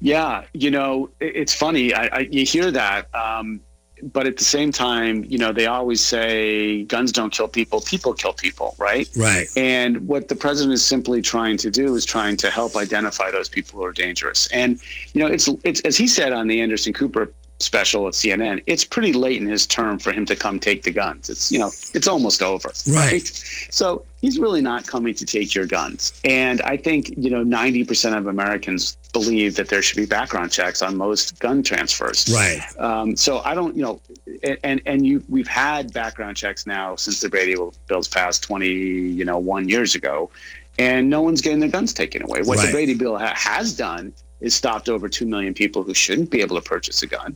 Yeah, 0.00 0.44
you 0.54 0.70
know, 0.70 1.10
it's 1.18 1.52
funny. 1.52 1.92
I, 1.92 2.06
I, 2.06 2.18
you 2.30 2.46
hear 2.46 2.70
that. 2.70 3.12
Um, 3.12 3.60
but 4.02 4.26
at 4.26 4.36
the 4.36 4.44
same 4.44 4.72
time, 4.72 5.24
you 5.28 5.38
know, 5.38 5.52
they 5.52 5.66
always 5.66 6.00
say 6.00 6.84
guns 6.84 7.12
don't 7.12 7.32
kill 7.32 7.48
people, 7.48 7.80
people 7.80 8.12
kill 8.14 8.32
people, 8.32 8.74
right? 8.78 9.08
Right. 9.16 9.48
And 9.56 10.06
what 10.08 10.28
the 10.28 10.36
president 10.36 10.74
is 10.74 10.84
simply 10.84 11.22
trying 11.22 11.56
to 11.58 11.70
do 11.70 11.94
is 11.94 12.04
trying 12.04 12.36
to 12.38 12.50
help 12.50 12.76
identify 12.76 13.30
those 13.30 13.48
people 13.48 13.78
who 13.78 13.84
are 13.84 13.92
dangerous. 13.92 14.46
And 14.48 14.80
you 15.12 15.20
know, 15.20 15.26
it's 15.26 15.48
it's 15.64 15.80
as 15.82 15.96
he 15.96 16.06
said 16.06 16.32
on 16.32 16.46
the 16.48 16.60
Anderson 16.60 16.92
Cooper 16.92 17.32
special 17.62 18.06
at 18.06 18.14
CNN, 18.14 18.62
it's 18.66 18.84
pretty 18.84 19.12
late 19.12 19.40
in 19.40 19.46
his 19.46 19.66
term 19.66 19.98
for 19.98 20.12
him 20.12 20.26
to 20.26 20.36
come 20.36 20.58
take 20.58 20.82
the 20.82 20.90
guns. 20.90 21.28
It's 21.28 21.52
you 21.52 21.58
know, 21.58 21.70
it's 21.94 22.08
almost 22.08 22.42
over. 22.42 22.70
Right. 22.88 23.12
right? 23.12 23.26
So 23.70 24.04
he's 24.20 24.38
really 24.38 24.60
not 24.60 24.86
coming 24.86 25.14
to 25.14 25.24
take 25.24 25.54
your 25.54 25.66
guns. 25.66 26.12
And 26.24 26.60
I 26.62 26.76
think, 26.76 27.10
you 27.16 27.30
know, 27.30 27.44
90% 27.44 28.16
of 28.16 28.26
Americans 28.26 28.96
believe 29.12 29.56
that 29.56 29.68
there 29.68 29.82
should 29.82 29.96
be 29.96 30.06
background 30.06 30.52
checks 30.52 30.82
on 30.82 30.96
most 30.96 31.38
gun 31.40 31.62
transfers. 31.62 32.28
Right. 32.32 32.60
Um, 32.78 33.16
so 33.16 33.40
I 33.40 33.54
don't, 33.54 33.76
you 33.76 33.82
know, 33.82 34.00
and 34.62 34.80
and 34.86 35.06
you 35.06 35.22
we've 35.28 35.48
had 35.48 35.92
background 35.92 36.36
checks 36.36 36.66
now 36.66 36.96
since 36.96 37.20
the 37.20 37.28
Brady 37.28 37.56
bills 37.86 38.08
passed 38.08 38.42
20, 38.42 38.68
you 38.68 39.24
know, 39.24 39.38
one 39.38 39.68
years 39.68 39.94
ago, 39.94 40.30
and 40.78 41.10
no 41.10 41.20
one's 41.20 41.40
getting 41.40 41.60
their 41.60 41.68
guns 41.68 41.92
taken 41.92 42.22
away. 42.22 42.42
What 42.42 42.58
right. 42.58 42.66
the 42.66 42.72
Brady 42.72 42.94
bill 42.94 43.18
ha- 43.18 43.34
has 43.36 43.76
done 43.76 44.12
is 44.40 44.54
stopped 44.54 44.88
over 44.88 45.08
2 45.08 45.26
million 45.26 45.54
people 45.54 45.82
who 45.82 45.94
shouldn't 45.94 46.30
be 46.30 46.40
able 46.40 46.56
to 46.56 46.62
purchase 46.62 47.02
a 47.02 47.06
gun 47.06 47.34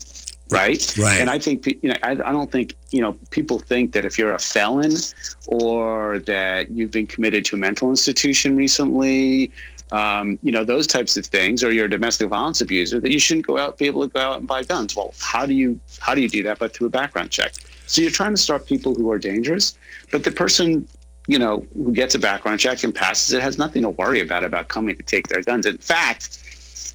right? 0.51 0.95
Right. 0.99 1.21
And 1.21 1.31
I 1.31 1.38
think 1.38 1.67
you 1.67 1.90
know, 1.90 1.97
I, 2.03 2.12
I 2.12 2.14
don't 2.14 2.51
think 2.51 2.75
you 2.90 3.01
know 3.01 3.17
people 3.31 3.59
think 3.59 3.93
that 3.93 4.05
if 4.05 4.19
you're 4.19 4.35
a 4.35 4.38
felon 4.38 4.95
or 5.47 6.19
that 6.21 6.71
you've 6.71 6.90
been 6.90 7.07
committed 7.07 7.45
to 7.47 7.57
a 7.57 7.59
mental 7.59 7.90
institution 7.90 8.57
recently, 8.57 9.51
um, 9.93 10.38
you 10.43 10.53
know 10.53 10.64
those 10.64 10.87
types 10.87 11.17
of 11.17 11.27
things, 11.27 11.62
or 11.62 11.73
you're 11.73 11.87
a 11.87 11.90
domestic 11.90 12.29
violence 12.29 12.61
abuser, 12.61 13.01
that 13.01 13.11
you 13.11 13.19
shouldn't 13.19 13.47
go 13.47 13.59
out 13.59 13.79
be 13.79 13.87
able 13.87 14.03
to 14.03 14.12
go 14.12 14.21
out 14.21 14.38
and 14.38 14.47
buy 14.47 14.62
guns. 14.62 14.95
Well, 14.97 15.14
how 15.21 15.47
do 15.47 15.55
you 15.55 15.79
how 16.01 16.14
do 16.14 16.21
you 16.21 16.29
do 16.29 16.43
that? 16.45 16.59
But 16.59 16.75
through 16.75 16.88
a 16.88 16.90
background 16.90 17.31
check. 17.31 17.53
So 17.87 18.01
you're 18.01 18.11
trying 18.11 18.33
to 18.33 18.40
stop 18.40 18.64
people 18.67 18.95
who 18.95 19.11
are 19.11 19.19
dangerous, 19.19 19.77
but 20.11 20.25
the 20.25 20.31
person 20.31 20.88
you 21.27 21.38
know 21.38 21.67
who 21.75 21.93
gets 21.93 22.14
a 22.14 22.19
background 22.19 22.61
check 22.61 22.85
and 22.85 22.95
passes 22.95 23.33
it 23.33 23.40
has 23.40 23.57
nothing 23.57 23.83
to 23.83 23.90
worry 23.90 24.21
about 24.21 24.45
about 24.45 24.69
coming 24.69 24.95
to 24.97 25.03
take 25.03 25.29
their 25.29 25.43
guns. 25.43 25.64
In 25.64 25.79
fact 25.79 26.38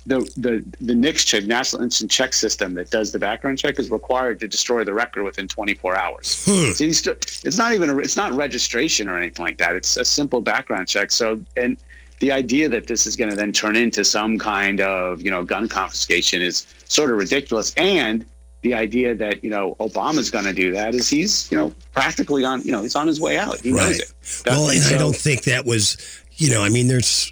the 0.10 0.32
the 0.38 0.66
the 0.82 0.96
NICS 0.96 1.24
check, 1.24 1.46
National 1.46 1.84
Instant 1.84 2.10
Check 2.10 2.34
System, 2.34 2.74
that 2.74 2.90
does 2.90 3.12
the 3.12 3.20
background 3.20 3.60
check 3.60 3.80
is 3.80 3.92
required 3.92 4.40
to 4.40 4.48
destroy 4.48 4.84
the 4.84 4.94
record 4.94 5.24
within 5.24 5.48
24 5.48 5.96
hours. 5.96 6.44
Hmm. 6.46 6.72
So 6.72 6.92
st- 6.92 7.42
it's 7.46 7.58
not 7.58 7.74
even 7.74 7.90
a, 7.92 7.98
it's 8.00 8.18
not 8.18 8.34
registration 8.34 9.08
or 9.08 9.18
anything 9.18 9.46
like 9.46 9.58
that. 9.60 9.76
It's 9.76 9.98
a 9.98 10.06
simple 10.06 10.42
background 10.42 10.88
check. 10.88 11.12
So 11.12 11.40
and 11.56 11.78
the 12.20 12.32
idea 12.32 12.68
that 12.70 12.88
this 12.88 13.06
is 13.06 13.16
going 13.16 13.30
to 13.30 13.36
then 13.36 13.54
turn 13.54 13.76
into 13.76 14.04
some 14.04 14.40
kind 14.40 14.82
of 14.82 15.22
you 15.22 15.30
know 15.30 15.44
gun 15.44 15.70
confiscation 15.70 16.42
is 16.42 16.66
sort 16.86 17.12
of 17.12 17.18
ridiculous. 17.18 17.74
And 17.76 18.26
the 18.62 18.74
idea 18.74 19.14
that 19.14 19.44
you 19.44 19.52
know 19.52 19.76
Obama's 19.80 20.32
going 20.32 20.46
to 20.46 20.54
do 20.54 20.72
that 20.72 20.96
is 20.96 21.08
he's 21.08 21.52
you 21.52 21.58
know 21.58 21.72
practically 21.94 22.44
on 22.44 22.64
you 22.64 22.72
know 22.72 22.82
he's 22.82 22.96
on 22.96 23.06
his 23.06 23.22
way 23.22 23.38
out. 23.38 23.62
He 23.62 23.72
right. 23.72 23.86
knows 23.86 24.00
it. 24.00 24.14
well, 24.48 24.70
and 24.70 24.82
so, 24.82 24.96
I 24.96 24.98
don't 24.98 25.16
think 25.16 25.44
that 25.44 25.66
was 25.66 25.98
you 26.40 26.50
know, 26.50 26.64
I 26.64 26.70
mean, 26.70 26.88
there's 26.88 27.30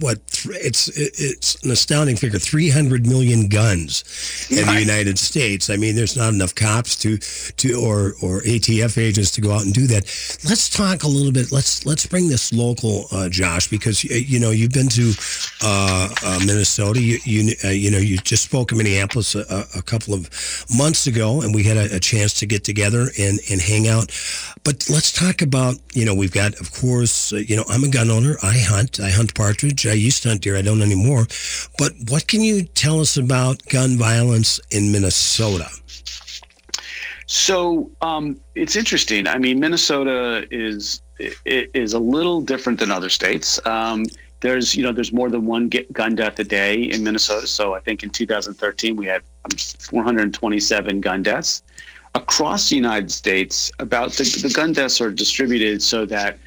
what 0.00 0.18
it's 0.46 0.88
it's 0.88 1.62
an 1.64 1.70
astounding 1.70 2.16
figure. 2.16 2.38
300 2.38 3.06
million 3.06 3.48
guns 3.48 4.04
in 4.50 4.66
the 4.66 4.80
United 4.80 5.18
States. 5.18 5.70
I 5.70 5.76
mean 5.76 5.96
there's 5.96 6.16
not 6.16 6.32
enough 6.32 6.54
cops 6.54 6.96
to 6.96 7.18
to 7.18 7.74
or 7.74 8.14
or 8.22 8.40
ATF 8.42 8.98
agents 8.98 9.30
to 9.32 9.40
go 9.40 9.52
out 9.52 9.64
and 9.64 9.72
do 9.72 9.86
that. 9.88 10.04
Let's 10.44 10.68
talk 10.68 11.02
a 11.02 11.08
little 11.08 11.32
bit 11.32 11.52
let's 11.52 11.84
let's 11.86 12.06
bring 12.06 12.28
this 12.28 12.52
local 12.52 13.06
uh, 13.12 13.28
Josh 13.28 13.68
because 13.68 14.04
you 14.04 14.38
know 14.38 14.50
you've 14.50 14.72
been 14.72 14.88
to 14.88 15.12
uh, 15.62 16.08
uh, 16.24 16.40
Minnesota. 16.46 17.00
You 17.00 17.18
you, 17.24 17.54
uh, 17.64 17.68
you 17.68 17.90
know 17.90 17.98
you 17.98 18.18
just 18.18 18.44
spoke 18.44 18.72
in 18.72 18.78
Minneapolis 18.78 19.34
a, 19.34 19.66
a, 19.76 19.82
couple 19.82 20.14
of 20.14 20.30
months 20.76 21.06
ago 21.06 21.42
and 21.42 21.54
we 21.54 21.64
had 21.64 21.76
a, 21.76 21.96
a 21.96 22.00
chance 22.00 22.34
to 22.40 22.46
get 22.46 22.64
together 22.64 23.08
and 23.18 23.38
and 23.50 23.60
hang 23.60 23.88
out. 23.88 24.10
But 24.64 24.88
let's 24.88 25.12
talk 25.12 25.42
about 25.42 25.76
you 25.92 26.04
know 26.04 26.14
we've 26.14 26.32
got 26.32 26.54
of 26.60 26.72
course 26.72 27.32
uh, 27.32 27.36
you 27.36 27.56
know 27.56 27.64
I'm 27.68 27.84
a 27.84 27.88
gun 27.88 28.10
owner. 28.10 28.36
I 28.42 28.58
hunt. 28.58 29.00
I 29.00 29.10
hunt 29.10 29.34
partridge 29.34 29.71
I 29.86 29.92
used 29.92 30.22
to 30.22 30.28
hunt 30.28 30.42
deer. 30.42 30.56
I 30.56 30.62
don't 30.62 30.82
anymore. 30.82 31.26
But 31.78 31.92
what 32.08 32.28
can 32.28 32.40
you 32.40 32.62
tell 32.62 33.00
us 33.00 33.16
about 33.16 33.64
gun 33.66 33.96
violence 33.96 34.60
in 34.70 34.92
Minnesota? 34.92 35.68
So 37.26 37.90
um, 38.02 38.38
it's 38.54 38.76
interesting. 38.76 39.26
I 39.26 39.38
mean, 39.38 39.58
Minnesota 39.60 40.46
is 40.50 41.00
is 41.44 41.92
a 41.92 41.98
little 41.98 42.40
different 42.40 42.80
than 42.80 42.90
other 42.90 43.08
states. 43.08 43.64
Um, 43.66 44.04
there's 44.40 44.74
you 44.74 44.82
know 44.82 44.92
there's 44.92 45.12
more 45.12 45.30
than 45.30 45.46
one 45.46 45.70
gun 45.92 46.14
death 46.14 46.38
a 46.38 46.44
day 46.44 46.82
in 46.82 47.02
Minnesota. 47.02 47.46
So 47.46 47.74
I 47.74 47.80
think 47.80 48.02
in 48.02 48.10
2013 48.10 48.96
we 48.96 49.06
had 49.06 49.22
um, 49.44 49.56
427 49.56 51.00
gun 51.00 51.22
deaths 51.22 51.62
across 52.14 52.68
the 52.68 52.76
United 52.76 53.10
States. 53.10 53.72
About 53.78 54.12
the, 54.12 54.24
the 54.42 54.52
gun 54.52 54.72
deaths 54.72 55.00
are 55.00 55.10
distributed 55.10 55.82
so 55.82 56.04
that 56.06 56.38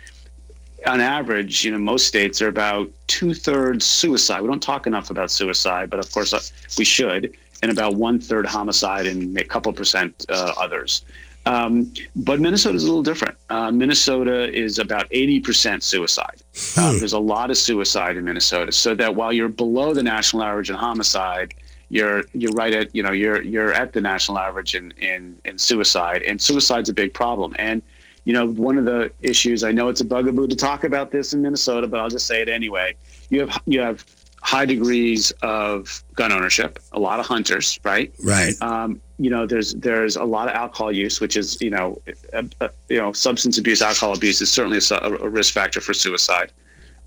on 0.86 1.02
average, 1.02 1.64
you 1.64 1.72
know, 1.72 1.78
most 1.78 2.08
states 2.08 2.42
are 2.42 2.48
about 2.48 2.90
two 3.08 3.34
thirds 3.34 3.86
suicide. 3.86 4.42
We 4.42 4.48
don't 4.48 4.62
talk 4.62 4.88
enough 4.88 5.10
about 5.10 5.32
suicide, 5.32 5.90
but 5.90 6.00
of 6.00 6.12
course 6.12 6.34
uh, 6.34 6.40
we 6.78 6.86
should, 6.86 7.36
and 7.62 7.72
about 7.72 7.96
one 7.96 8.20
third 8.20 8.46
homicide 8.46 9.06
and 9.06 9.38
a 9.38 9.44
couple 9.44 9.72
percent 9.74 10.26
uh, 10.30 10.54
others. 10.58 11.04
Um, 11.48 11.94
but 12.16 12.40
Minnesota 12.40 12.76
is 12.76 12.84
a 12.84 12.88
little 12.88 13.04
different. 13.04 13.38
Uh, 13.50 13.72
Minnesota 13.72 14.52
is 14.52 14.80
about 14.80 15.08
80% 15.12 15.84
suicide. 15.84 16.42
Uh, 16.76 16.94
there's 16.94 17.14
a 17.14 17.20
lot 17.20 17.52
of 17.52 17.58
suicide 17.58 18.18
in 18.18 18.26
Minnesota. 18.26 18.72
So 18.72 18.96
that 18.96 19.16
while 19.16 19.32
you're 19.32 19.50
below 19.50 19.94
the 19.94 20.02
national 20.02 20.42
average 20.42 20.70
in 20.70 20.76
homicide, 20.76 21.54
you're 21.90 22.24
you're 22.34 22.52
right 22.54 22.74
at 22.74 22.96
you 22.96 23.04
know 23.04 23.12
you're 23.12 23.44
you're 23.44 23.72
at 23.72 23.94
the 23.94 24.02
national 24.02 24.40
average 24.40 24.74
in 24.74 24.92
in, 24.98 25.38
in 25.46 25.60
suicide, 25.60 26.24
and 26.24 26.42
suicide's 26.42 26.90
a 26.90 26.94
big 26.94 27.14
problem. 27.14 27.56
And 27.60 27.84
you 28.26 28.34
know 28.34 28.48
one 28.48 28.78
of 28.78 28.86
the 28.86 29.12
issues 29.22 29.64
I 29.64 29.72
know 29.72 29.88
it's 29.88 30.02
a 30.02 30.06
bugaboo 30.06 30.48
to 30.48 30.56
talk 30.56 30.84
about 30.84 31.12
this 31.12 31.34
in 31.34 31.42
Minnesota, 31.42 31.88
but 31.88 32.00
I'll 32.00 32.10
just 32.10 32.28
say 32.28 32.42
it 32.42 32.50
anyway. 32.50 32.96
You 33.30 33.42
have 33.42 33.62
you 33.66 33.80
have 33.80 34.06
high 34.42 34.66
degrees 34.66 35.32
of 35.42 36.04
gun 36.14 36.32
ownership, 36.32 36.78
a 36.92 37.00
lot 37.00 37.20
of 37.20 37.26
hunters, 37.26 37.80
right? 37.84 38.14
Right. 38.24 38.54
Um, 38.62 39.02
you 39.18 39.30
know, 39.30 39.48
there's 39.48 39.74
there's 39.74 40.16
a 40.16 40.24
lot 40.24 40.50
of 40.50 40.56
alcohol 40.56 40.92
use, 40.92 41.20
which 41.20 41.36
is 41.38 41.60
you 41.62 41.72
know, 41.72 42.00
a, 42.34 42.46
a, 42.62 42.70
you 42.90 42.98
know, 42.98 43.12
substance 43.14 43.58
abuse, 43.58 43.82
alcohol 43.82 44.14
abuse 44.14 44.42
is 44.42 44.52
certainly 44.52 44.80
a, 44.92 44.96
a 45.24 45.30
risk 45.30 45.54
factor 45.54 45.82
for 45.82 45.94
suicide. 45.94 46.52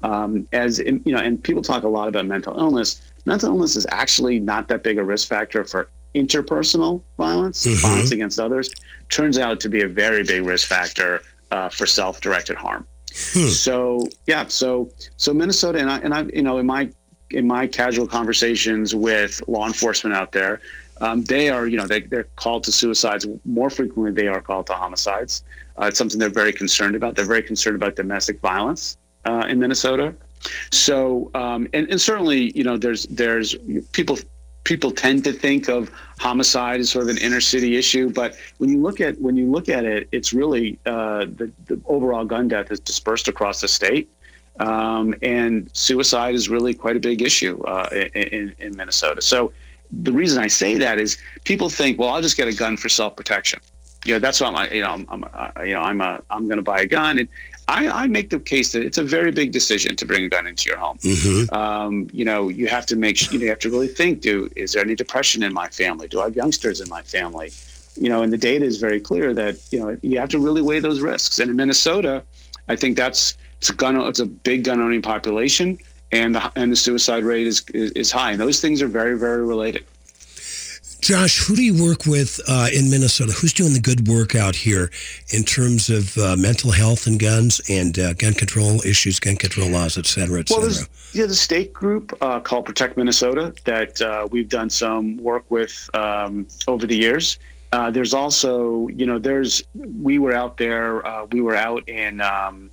Um, 0.02 0.46
as 0.52 0.78
in, 0.78 1.02
you 1.04 1.12
know, 1.12 1.18
and 1.18 1.42
people 1.42 1.62
talk 1.62 1.82
a 1.82 1.88
lot 1.88 2.08
about 2.08 2.26
mental 2.26 2.58
illness. 2.58 3.00
Mental 3.24 3.50
illness 3.50 3.76
is 3.76 3.86
actually 3.90 4.40
not 4.40 4.68
that 4.68 4.82
big 4.82 4.98
a 4.98 5.04
risk 5.04 5.28
factor 5.28 5.64
for 5.64 5.88
interpersonal 6.14 7.02
violence, 7.16 7.64
Mhm. 7.66 7.80
violence 7.82 8.10
against 8.10 8.38
others. 8.40 8.70
Turns 9.08 9.38
out 9.38 9.60
to 9.60 9.68
be 9.68 9.82
a 9.82 9.88
very 9.88 10.22
big 10.22 10.44
risk 10.44 10.66
factor 10.68 11.22
uh, 11.50 11.68
for 11.70 11.86
self-directed 11.86 12.56
harm. 12.56 12.86
So 13.12 14.08
yeah, 14.26 14.46
so 14.48 14.90
so 15.16 15.32
Minnesota 15.32 15.78
and 15.78 15.90
I 15.90 15.98
and 15.98 16.14
I 16.14 16.22
you 16.34 16.42
know 16.42 16.58
in 16.58 16.66
my 16.66 16.90
in 17.30 17.46
my 17.46 17.66
casual 17.66 18.06
conversations 18.06 18.94
with 18.94 19.42
law 19.48 19.66
enforcement 19.66 20.14
out 20.14 20.32
there, 20.32 20.60
um, 21.00 21.24
they 21.24 21.48
are 21.48 21.66
you 21.66 21.76
know 21.76 21.86
they 21.86 22.00
they're 22.02 22.28
called 22.36 22.64
to 22.64 22.72
suicides 22.72 23.26
more 23.44 23.70
frequently 23.70 24.12
they 24.12 24.28
are 24.28 24.40
called 24.40 24.66
to 24.68 24.74
homicides. 24.74 25.42
Uh, 25.80 25.86
it's 25.86 25.98
something 25.98 26.18
they're 26.18 26.28
very 26.28 26.52
concerned 26.52 26.94
about. 26.96 27.14
They're 27.16 27.24
very 27.24 27.42
concerned 27.42 27.76
about 27.76 27.96
domestic 27.96 28.40
violence 28.40 28.96
uh, 29.24 29.46
in 29.48 29.58
Minnesota. 29.58 30.14
So 30.70 31.30
um, 31.34 31.66
and, 31.72 31.88
and 31.90 32.00
certainly 32.00 32.52
you 32.56 32.62
know 32.62 32.76
there's 32.76 33.04
there's 33.06 33.56
people 33.92 34.18
people 34.68 34.90
tend 34.90 35.24
to 35.24 35.32
think 35.32 35.66
of 35.68 35.90
homicide 36.18 36.78
as 36.78 36.90
sort 36.90 37.04
of 37.04 37.08
an 37.08 37.16
inner 37.18 37.40
city 37.40 37.76
issue, 37.76 38.10
but 38.10 38.36
when 38.58 38.68
you 38.68 38.78
look 38.82 39.00
at 39.00 39.18
when 39.18 39.34
you 39.34 39.50
look 39.50 39.70
at 39.70 39.86
it, 39.86 40.06
it's 40.12 40.34
really 40.34 40.78
uh, 40.84 41.24
the 41.24 41.50
the 41.66 41.80
overall 41.86 42.24
gun 42.26 42.48
death 42.48 42.70
is 42.70 42.78
dispersed 42.78 43.28
across 43.28 43.62
the 43.62 43.68
state, 43.68 44.10
um, 44.60 45.14
and 45.22 45.70
suicide 45.72 46.34
is 46.34 46.50
really 46.50 46.74
quite 46.74 46.96
a 46.96 47.00
big 47.00 47.22
issue 47.22 47.58
uh, 47.62 47.88
in, 48.14 48.54
in 48.58 48.76
Minnesota. 48.76 49.22
So 49.22 49.52
the 49.90 50.12
reason 50.12 50.42
I 50.42 50.48
say 50.48 50.76
that 50.76 50.98
is 50.98 51.16
people 51.44 51.70
think, 51.70 51.98
well, 51.98 52.10
I'll 52.10 52.20
just 52.20 52.36
get 52.36 52.46
a 52.46 52.52
gun 52.54 52.76
for 52.76 52.90
self 52.90 53.16
protection. 53.16 53.60
You 54.04 54.12
know, 54.14 54.18
that's 54.18 54.38
what 54.38 54.54
I'm. 54.54 54.70
You 54.70 54.82
know, 54.82 54.90
I'm. 54.90 55.06
I'm 55.08 55.24
uh, 55.32 55.62
you 55.62 55.72
know, 55.72 55.80
I'm 55.80 56.02
a. 56.02 56.22
I'm 56.28 56.46
going 56.46 56.58
to 56.58 56.68
buy 56.74 56.80
a 56.80 56.86
gun, 56.86 57.18
and 57.18 57.28
I, 57.68 58.04
I 58.04 58.06
make 58.06 58.30
the 58.30 58.40
case 58.40 58.72
that 58.72 58.82
it's 58.82 58.96
a 58.96 59.04
very 59.04 59.30
big 59.30 59.52
decision 59.52 59.94
to 59.96 60.06
bring 60.06 60.24
a 60.24 60.28
gun 60.28 60.46
into 60.46 60.70
your 60.70 60.78
home. 60.78 60.96
Mm-hmm. 60.98 61.54
Um, 61.54 62.08
you 62.12 62.24
know, 62.24 62.48
you 62.48 62.66
have 62.66 62.86
to 62.86 62.96
make. 62.96 63.30
You, 63.30 63.38
know, 63.38 63.44
you 63.44 63.50
have 63.50 63.58
to 63.60 63.70
really 63.70 63.88
think. 63.88 64.22
Do 64.22 64.48
is 64.56 64.72
there 64.72 64.82
any 64.82 64.94
depression 64.94 65.42
in 65.42 65.52
my 65.52 65.68
family? 65.68 66.08
Do 66.08 66.20
I 66.20 66.24
have 66.24 66.36
youngsters 66.36 66.80
in 66.80 66.88
my 66.88 67.02
family? 67.02 67.52
You 67.96 68.08
know, 68.08 68.22
and 68.22 68.32
the 68.32 68.38
data 68.38 68.64
is 68.64 68.78
very 68.78 69.00
clear 69.00 69.34
that 69.34 69.60
you 69.70 69.80
know 69.80 69.98
you 70.02 70.18
have 70.18 70.30
to 70.30 70.38
really 70.38 70.62
weigh 70.62 70.80
those 70.80 71.00
risks. 71.00 71.38
And 71.38 71.50
in 71.50 71.56
Minnesota, 71.56 72.22
I 72.68 72.76
think 72.76 72.96
that's 72.96 73.36
it's 73.58 73.68
a 73.68 73.74
gun. 73.74 73.96
It's 74.00 74.20
a 74.20 74.26
big 74.26 74.64
gun 74.64 74.80
owning 74.80 75.02
population, 75.02 75.78
and 76.10 76.34
the 76.34 76.52
and 76.56 76.72
the 76.72 76.76
suicide 76.76 77.24
rate 77.24 77.46
is, 77.46 77.64
is 77.74 77.90
is 77.92 78.10
high. 78.10 78.32
And 78.32 78.40
those 78.40 78.62
things 78.62 78.80
are 78.80 78.88
very 78.88 79.18
very 79.18 79.44
related. 79.44 79.84
Josh, 81.00 81.46
who 81.46 81.54
do 81.54 81.62
you 81.62 81.82
work 81.82 82.06
with 82.06 82.40
uh, 82.48 82.68
in 82.74 82.90
Minnesota? 82.90 83.32
Who's 83.32 83.52
doing 83.52 83.72
the 83.72 83.80
good 83.80 84.08
work 84.08 84.34
out 84.34 84.56
here 84.56 84.90
in 85.32 85.44
terms 85.44 85.90
of 85.90 86.16
uh, 86.18 86.36
mental 86.36 86.70
health 86.70 87.06
and 87.06 87.18
guns 87.18 87.60
and 87.68 87.98
uh, 87.98 88.14
gun 88.14 88.34
control 88.34 88.80
issues, 88.84 89.20
gun 89.20 89.36
control 89.36 89.70
laws, 89.70 89.96
et 89.96 90.06
cetera, 90.06 90.40
et 90.40 90.50
Well, 90.50 90.60
there's 90.60 90.88
yeah, 91.12 91.26
the 91.26 91.34
state 91.34 91.72
group 91.72 92.16
uh, 92.20 92.40
called 92.40 92.66
Protect 92.66 92.96
Minnesota 92.96 93.54
that 93.64 94.00
uh, 94.02 94.28
we've 94.30 94.48
done 94.48 94.70
some 94.70 95.16
work 95.18 95.44
with 95.50 95.88
um, 95.94 96.46
over 96.66 96.86
the 96.86 96.96
years. 96.96 97.38
Uh, 97.72 97.90
there's 97.90 98.14
also, 98.14 98.88
you 98.88 99.06
know, 99.06 99.18
there's 99.18 99.62
we 100.02 100.18
were 100.18 100.32
out 100.32 100.56
there, 100.56 101.06
uh, 101.06 101.26
we 101.26 101.40
were 101.40 101.54
out 101.54 101.88
in 101.88 102.20
um, 102.20 102.70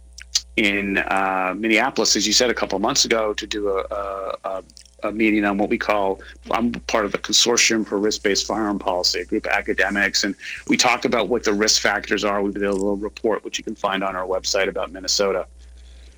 in 0.56 0.98
uh, 0.98 1.54
Minneapolis, 1.58 2.16
as 2.16 2.26
you 2.26 2.34
said 2.34 2.50
a 2.50 2.54
couple 2.54 2.76
of 2.76 2.82
months 2.82 3.06
ago, 3.06 3.34
to 3.34 3.46
do 3.46 3.70
a, 3.70 3.84
a, 3.92 4.38
a 4.46 4.64
a 5.04 5.12
meeting 5.12 5.46
on 5.46 5.58
what 5.58 5.70
we 5.70 5.78
call 5.78 6.22
I'm 6.52 6.72
part 6.72 7.06
of 7.06 7.12
the 7.12 7.18
consortium 7.18 7.86
for 7.86 7.98
risk-based 7.98 8.48
firearm 8.48 8.80
policy, 8.80 9.22
a 9.22 9.26
group 9.26 9.46
of 9.46 9.52
academics, 9.52 10.24
and 10.24 10.36
we 10.68 10.78
talked 10.78 11.06
about 11.06 11.30
what 11.30 11.44
the 11.44 11.54
risk 11.54 11.82
factors 11.82 12.24
are. 12.24 12.42
We 12.42 12.52
did 12.52 12.64
a 12.64 12.72
little 12.72 12.98
report 12.98 13.44
which 13.44 13.58
you 13.58 13.64
can 13.64 13.76
find 13.76 14.04
on 14.04 14.16
our 14.16 14.26
website 14.26 14.68
about 14.68 14.92
Minnesota. 14.92 15.48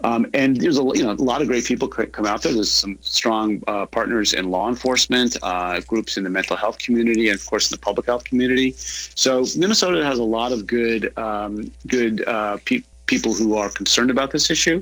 Um, 0.03 0.27
and 0.33 0.57
there's 0.57 0.77
a 0.77 0.83
you 0.83 1.03
know 1.03 1.11
a 1.11 1.13
lot 1.13 1.41
of 1.41 1.47
great 1.47 1.65
people 1.65 1.87
come 1.87 2.25
out 2.25 2.43
there. 2.43 2.53
There's 2.53 2.71
some 2.71 2.97
strong 3.01 3.63
uh, 3.67 3.87
partners 3.87 4.33
in 4.33 4.51
law 4.51 4.69
enforcement, 4.69 5.37
uh, 5.41 5.79
groups 5.81 6.17
in 6.17 6.23
the 6.23 6.29
mental 6.29 6.55
health 6.55 6.77
community, 6.77 7.29
and 7.29 7.39
of 7.39 7.45
course 7.45 7.71
in 7.71 7.75
the 7.75 7.81
public 7.81 8.05
health 8.05 8.23
community. 8.23 8.73
So 8.77 9.45
Minnesota 9.57 10.03
has 10.05 10.19
a 10.19 10.23
lot 10.23 10.51
of 10.51 10.67
good 10.67 11.17
um, 11.17 11.71
good 11.87 12.27
uh, 12.27 12.57
pe- 12.63 12.83
people 13.07 13.33
who 13.33 13.55
are 13.55 13.69
concerned 13.69 14.11
about 14.11 14.31
this 14.31 14.49
issue. 14.49 14.81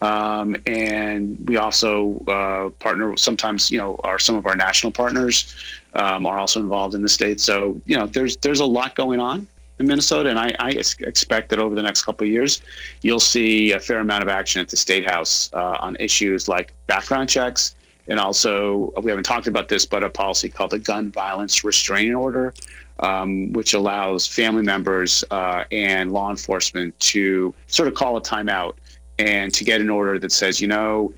Um, 0.00 0.56
and 0.66 1.38
we 1.48 1.56
also 1.56 2.18
uh, 2.26 2.70
partner. 2.78 3.16
Sometimes, 3.16 3.70
you 3.70 3.78
know, 3.78 4.00
are 4.04 4.18
some 4.18 4.36
of 4.36 4.46
our 4.46 4.56
national 4.56 4.92
partners 4.92 5.54
um, 5.94 6.26
are 6.26 6.38
also 6.38 6.60
involved 6.60 6.94
in 6.94 7.02
the 7.02 7.08
state. 7.08 7.40
So, 7.40 7.80
you 7.86 7.96
know, 7.96 8.06
there's 8.06 8.36
there's 8.38 8.60
a 8.60 8.66
lot 8.66 8.94
going 8.94 9.20
on 9.20 9.46
in 9.78 9.86
Minnesota, 9.86 10.30
and 10.30 10.38
I, 10.38 10.54
I 10.58 10.70
expect 10.70 11.50
that 11.50 11.58
over 11.58 11.74
the 11.74 11.82
next 11.82 12.02
couple 12.02 12.26
of 12.26 12.32
years, 12.32 12.62
you'll 13.02 13.20
see 13.20 13.72
a 13.72 13.80
fair 13.80 14.00
amount 14.00 14.22
of 14.22 14.28
action 14.28 14.60
at 14.60 14.68
the 14.68 14.76
state 14.76 15.08
house 15.08 15.50
uh, 15.52 15.76
on 15.80 15.96
issues 15.96 16.48
like 16.48 16.72
background 16.86 17.28
checks, 17.28 17.74
and 18.08 18.18
also 18.18 18.92
we 19.02 19.10
haven't 19.10 19.24
talked 19.24 19.46
about 19.46 19.68
this, 19.68 19.86
but 19.86 20.02
a 20.02 20.10
policy 20.10 20.48
called 20.48 20.70
the 20.70 20.78
Gun 20.78 21.10
Violence 21.10 21.64
Restraining 21.64 22.14
Order, 22.14 22.54
um, 23.00 23.52
which 23.52 23.74
allows 23.74 24.26
family 24.26 24.62
members 24.62 25.24
uh, 25.30 25.64
and 25.72 26.12
law 26.12 26.30
enforcement 26.30 26.98
to 27.00 27.54
sort 27.66 27.88
of 27.88 27.94
call 27.94 28.16
a 28.16 28.20
timeout 28.22 28.74
and 29.18 29.52
to 29.54 29.64
get 29.64 29.80
an 29.80 29.90
order 29.90 30.18
that 30.18 30.32
says, 30.32 30.60
you 30.60 30.68
know, 30.68 31.12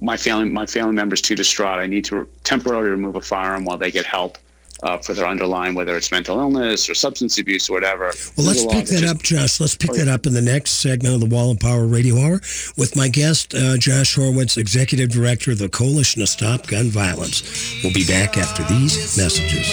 my 0.00 0.16
family 0.16 0.48
my 0.48 0.64
family 0.66 0.94
member's 0.94 1.20
too 1.20 1.34
distraught. 1.34 1.78
I 1.78 1.86
need 1.86 2.04
to 2.06 2.28
temporarily 2.44 2.90
remove 2.90 3.16
a 3.16 3.20
firearm 3.20 3.64
while 3.64 3.76
they 3.76 3.90
get 3.90 4.06
help 4.06 4.38
uh, 4.84 4.96
for 4.98 5.12
their 5.14 5.26
underlying, 5.26 5.74
whether 5.74 5.96
it's 5.96 6.10
mental 6.10 6.38
illness 6.38 6.88
or 6.88 6.94
substance 6.94 7.38
abuse 7.38 7.68
or 7.68 7.74
whatever. 7.74 8.12
Well, 8.36 8.46
let's 8.46 8.60
There's 8.60 8.62
a 8.62 8.66
law 8.66 8.72
pick 8.74 8.86
that 8.86 9.00
just- 9.00 9.14
up, 9.14 9.22
Josh. 9.22 9.60
Let's 9.60 9.76
pick 9.76 9.90
Oh, 9.90 9.94
that 9.94 10.08
up 10.08 10.26
in 10.26 10.32
the 10.34 10.40
next 10.42 10.72
segment 10.72 11.14
of 11.14 11.20
the 11.20 11.34
Wall 11.34 11.50
of 11.50 11.58
Power 11.60 11.86
Radio 11.86 12.18
Hour 12.18 12.40
with 12.76 12.94
my 12.96 13.08
guest, 13.08 13.54
uh, 13.54 13.76
Josh 13.76 14.16
Horwitz, 14.16 14.56
Executive 14.56 15.10
Director 15.10 15.52
of 15.52 15.58
the 15.58 15.68
Coalition 15.68 16.20
to 16.20 16.26
Stop 16.26 16.66
Gun 16.68 16.88
Violence. 16.88 17.42
We'll 17.84 17.92
be 17.92 18.04
back 18.06 18.36
after 18.38 18.62
these 18.64 19.16
messages. 19.16 19.72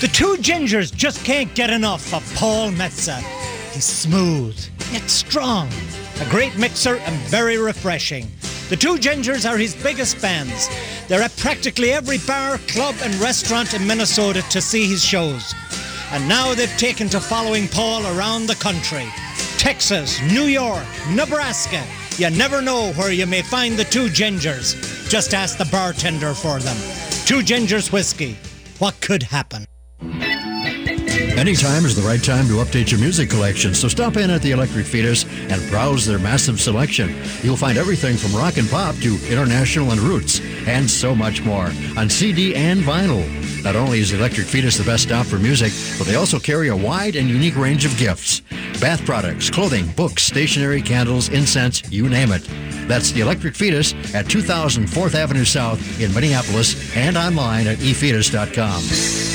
The 0.00 0.06
two 0.06 0.36
gingers 0.36 0.94
just 0.94 1.24
can't 1.24 1.52
get 1.56 1.70
enough 1.70 2.14
of 2.14 2.22
Paul 2.36 2.70
Metsa. 2.70 3.18
He's 3.72 3.84
smooth, 3.84 4.56
yet 4.92 5.10
strong, 5.10 5.68
a 6.20 6.30
great 6.30 6.56
mixer 6.56 6.98
and 6.98 7.16
very 7.28 7.58
refreshing. 7.58 8.30
The 8.68 8.76
two 8.76 8.94
gingers 8.98 9.44
are 9.44 9.58
his 9.58 9.74
biggest 9.74 10.16
fans. 10.16 10.68
They're 11.08 11.20
at 11.20 11.36
practically 11.36 11.90
every 11.90 12.18
bar, 12.18 12.58
club, 12.68 12.94
and 13.02 13.12
restaurant 13.16 13.74
in 13.74 13.84
Minnesota 13.84 14.42
to 14.50 14.60
see 14.60 14.86
his 14.86 15.04
shows. 15.04 15.52
And 16.12 16.28
now 16.28 16.54
they've 16.54 16.78
taken 16.78 17.08
to 17.08 17.18
following 17.18 17.66
Paul 17.66 18.06
around 18.06 18.46
the 18.46 18.54
country. 18.54 19.08
Texas, 19.58 20.22
New 20.22 20.44
York, 20.44 20.86
Nebraska. 21.10 21.84
You 22.18 22.30
never 22.30 22.62
know 22.62 22.92
where 22.92 23.10
you 23.10 23.26
may 23.26 23.42
find 23.42 23.76
the 23.76 23.82
two 23.82 24.06
gingers. 24.10 24.76
Just 25.10 25.34
ask 25.34 25.58
the 25.58 25.68
bartender 25.72 26.34
for 26.34 26.60
them. 26.60 26.76
Two 27.26 27.40
gingers 27.40 27.90
whiskey. 27.90 28.36
What 28.78 29.00
could 29.00 29.24
happen? 29.24 29.66
Anytime 31.38 31.84
is 31.84 31.94
the 31.94 32.02
right 32.02 32.22
time 32.22 32.48
to 32.48 32.54
update 32.54 32.90
your 32.90 32.98
music 32.98 33.30
collection, 33.30 33.72
so 33.72 33.86
stop 33.86 34.16
in 34.16 34.28
at 34.28 34.42
the 34.42 34.50
Electric 34.50 34.84
Fetus 34.84 35.24
and 35.48 35.70
browse 35.70 36.04
their 36.04 36.18
massive 36.18 36.60
selection. 36.60 37.14
You'll 37.42 37.56
find 37.56 37.78
everything 37.78 38.16
from 38.16 38.34
rock 38.34 38.56
and 38.56 38.68
pop 38.68 38.96
to 38.96 39.16
international 39.30 39.92
and 39.92 40.00
roots, 40.00 40.40
and 40.66 40.90
so 40.90 41.14
much 41.14 41.44
more 41.44 41.70
on 41.96 42.10
CD 42.10 42.56
and 42.56 42.80
vinyl. 42.80 43.24
Not 43.62 43.76
only 43.76 44.00
is 44.00 44.10
the 44.10 44.18
Electric 44.18 44.48
Fetus 44.48 44.78
the 44.78 44.84
best 44.84 45.04
stop 45.04 45.26
for 45.26 45.38
music, 45.38 45.72
but 45.96 46.08
they 46.08 46.16
also 46.16 46.40
carry 46.40 46.70
a 46.70 46.76
wide 46.76 47.14
and 47.14 47.28
unique 47.28 47.56
range 47.56 47.84
of 47.84 47.96
gifts 47.96 48.42
bath 48.80 49.04
products, 49.06 49.48
clothing, 49.48 49.86
books, 49.92 50.24
stationery, 50.24 50.82
candles, 50.82 51.28
incense, 51.28 51.88
you 51.88 52.08
name 52.08 52.32
it. 52.32 52.42
That's 52.88 53.12
the 53.12 53.20
Electric 53.20 53.54
Fetus 53.54 53.94
at 54.12 54.28
2000 54.28 54.86
4th 54.86 55.14
Avenue 55.14 55.44
South 55.44 56.00
in 56.00 56.12
Minneapolis 56.12 56.96
and 56.96 57.16
online 57.16 57.68
at 57.68 57.78
efetus.com. 57.78 59.27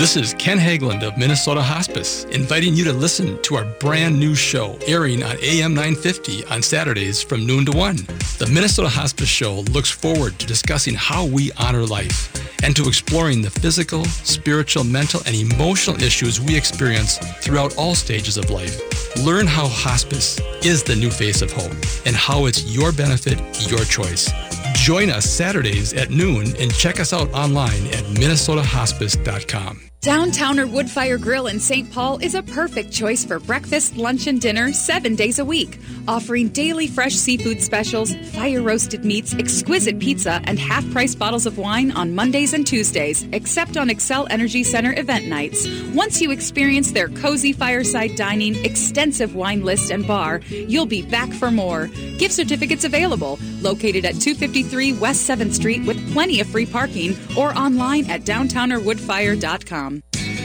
This 0.00 0.16
is 0.16 0.32
Ken 0.38 0.56
Hageland 0.56 1.02
of 1.02 1.18
Minnesota 1.18 1.60
Hospice, 1.60 2.24
inviting 2.32 2.74
you 2.74 2.84
to 2.84 2.92
listen 2.94 3.40
to 3.42 3.56
our 3.56 3.66
brand 3.80 4.18
new 4.18 4.34
show 4.34 4.78
airing 4.86 5.22
on 5.22 5.36
AM 5.42 5.74
950 5.74 6.46
on 6.46 6.62
Saturdays 6.62 7.22
from 7.22 7.44
noon 7.44 7.66
to 7.66 7.72
1. 7.72 7.96
The 8.38 8.50
Minnesota 8.50 8.88
Hospice 8.88 9.28
Show 9.28 9.56
looks 9.72 9.90
forward 9.90 10.38
to 10.38 10.46
discussing 10.46 10.94
how 10.94 11.26
we 11.26 11.52
honor 11.58 11.84
life 11.84 12.32
and 12.64 12.74
to 12.76 12.88
exploring 12.88 13.42
the 13.42 13.50
physical, 13.50 14.06
spiritual, 14.06 14.84
mental, 14.84 15.20
and 15.26 15.36
emotional 15.36 16.02
issues 16.02 16.40
we 16.40 16.56
experience 16.56 17.18
throughout 17.44 17.76
all 17.76 17.94
stages 17.94 18.38
of 18.38 18.48
life. 18.48 18.80
Learn 19.18 19.46
how 19.46 19.68
hospice 19.68 20.40
is 20.64 20.82
the 20.82 20.96
new 20.96 21.10
face 21.10 21.42
of 21.42 21.52
hope 21.52 21.76
and 22.06 22.16
how 22.16 22.46
it's 22.46 22.64
your 22.74 22.90
benefit, 22.90 23.38
your 23.70 23.84
choice. 23.84 24.30
Join 24.76 25.10
us 25.10 25.28
Saturdays 25.28 25.92
at 25.92 26.08
noon 26.08 26.56
and 26.58 26.72
check 26.72 27.00
us 27.00 27.12
out 27.12 27.30
online 27.34 27.86
at 27.88 28.04
minnesotahospice.com. 28.16 29.89
Downtowner 30.00 30.66
Woodfire 30.66 31.20
Grill 31.20 31.48
in 31.48 31.60
St. 31.60 31.92
Paul 31.92 32.16
is 32.22 32.34
a 32.34 32.42
perfect 32.42 32.90
choice 32.90 33.22
for 33.22 33.38
breakfast, 33.38 33.98
lunch, 33.98 34.26
and 34.28 34.40
dinner 34.40 34.72
seven 34.72 35.14
days 35.14 35.38
a 35.38 35.44
week, 35.44 35.78
offering 36.08 36.48
daily 36.48 36.86
fresh 36.86 37.12
seafood 37.12 37.60
specials, 37.60 38.14
fire 38.32 38.62
roasted 38.62 39.04
meats, 39.04 39.34
exquisite 39.34 39.98
pizza, 39.98 40.40
and 40.44 40.58
half 40.58 40.90
price 40.90 41.14
bottles 41.14 41.44
of 41.44 41.58
wine 41.58 41.90
on 41.90 42.14
Mondays 42.14 42.54
and 42.54 42.66
Tuesdays, 42.66 43.26
except 43.32 43.76
on 43.76 43.90
Xcel 43.90 44.26
Energy 44.30 44.64
Center 44.64 44.98
event 44.98 45.26
nights. 45.26 45.68
Once 45.92 46.22
you 46.22 46.30
experience 46.30 46.92
their 46.92 47.08
cozy 47.08 47.52
fireside 47.52 48.16
dining, 48.16 48.56
extensive 48.64 49.34
wine 49.34 49.62
list, 49.62 49.90
and 49.90 50.06
bar, 50.06 50.40
you'll 50.48 50.86
be 50.86 51.02
back 51.02 51.30
for 51.30 51.50
more. 51.50 51.88
Gift 52.16 52.32
certificates 52.32 52.84
available, 52.84 53.38
located 53.60 54.06
at 54.06 54.18
253 54.18 54.94
West 54.94 55.28
7th 55.28 55.52
Street 55.52 55.84
with 55.86 56.10
plenty 56.14 56.40
of 56.40 56.46
free 56.46 56.64
parking, 56.64 57.14
or 57.36 57.54
online 57.54 58.08
at 58.08 58.22
downtownerwoodfire.com. 58.22 59.89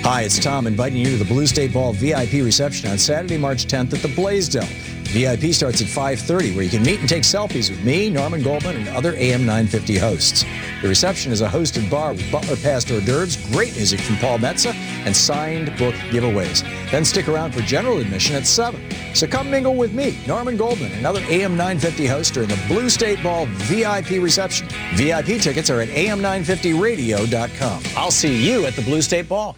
Hi, 0.06 0.22
it's 0.22 0.38
Tom 0.38 0.68
inviting 0.68 1.00
you 1.00 1.10
to 1.10 1.18
the 1.18 1.26
Blue 1.26 1.48
State 1.48 1.74
Ball 1.74 1.92
VIP 1.92 2.34
reception 2.34 2.92
on 2.92 3.00
Saturday, 3.00 3.40
March 3.40 3.66
10th 3.66 3.92
at 3.92 4.04
the 4.04 4.08
Blaisdell. 4.10 4.68
VIP 5.06 5.52
starts 5.52 5.82
at 5.82 5.88
5:30, 5.88 6.52
where 6.54 6.64
you 6.64 6.70
can 6.70 6.84
meet 6.84 7.00
and 7.00 7.10
take 7.10 7.24
selfies 7.24 7.72
with 7.72 7.84
me, 7.84 8.12
Norman 8.12 8.44
Goldman, 8.44 8.78
and 8.78 8.88
other 8.90 9.16
AM 9.16 9.48
950 9.48 9.98
hosts. 9.98 10.46
The 10.84 10.88
reception 10.88 11.32
is 11.32 11.42
a 11.42 11.48
hosted 11.48 11.90
bar 11.90 12.14
with 12.14 12.32
butler 12.32 12.56
passed 12.56 12.92
hors 12.92 13.02
d'oeuvres, 13.02 13.36
great 13.52 13.76
music 13.76 14.00
from 14.00 14.18
Paul 14.18 14.38
Metsa, 14.38 14.76
and 15.06 15.18
signed 15.18 15.76
book 15.80 15.96
giveaways. 16.12 16.62
Then 16.92 17.04
stick 17.04 17.28
around 17.28 17.56
for 17.56 17.62
general 17.62 17.98
admission 17.98 18.36
at 18.36 18.46
7. 18.46 18.80
So 19.16 19.26
come 19.26 19.50
mingle 19.50 19.74
with 19.74 19.94
me, 19.94 20.20
Norman 20.28 20.56
Goldman, 20.56 20.92
and 20.92 21.08
other 21.08 21.24
AM 21.30 21.58
950 21.58 22.06
hosts 22.06 22.32
during 22.32 22.50
the 22.50 22.64
Blue 22.68 22.92
State 22.92 23.24
Ball 23.24 23.48
VIP 23.54 24.22
reception. 24.22 24.68
VIP 24.94 25.42
tickets 25.42 25.72
are 25.72 25.82
at 25.82 25.90
am950radio.com. 25.90 27.82
I'll 27.98 28.12
see 28.12 28.36
you 28.48 28.68
at 28.68 28.76
the 28.76 28.84
Blue 28.84 29.02
State 29.02 29.28
Ball. 29.28 29.58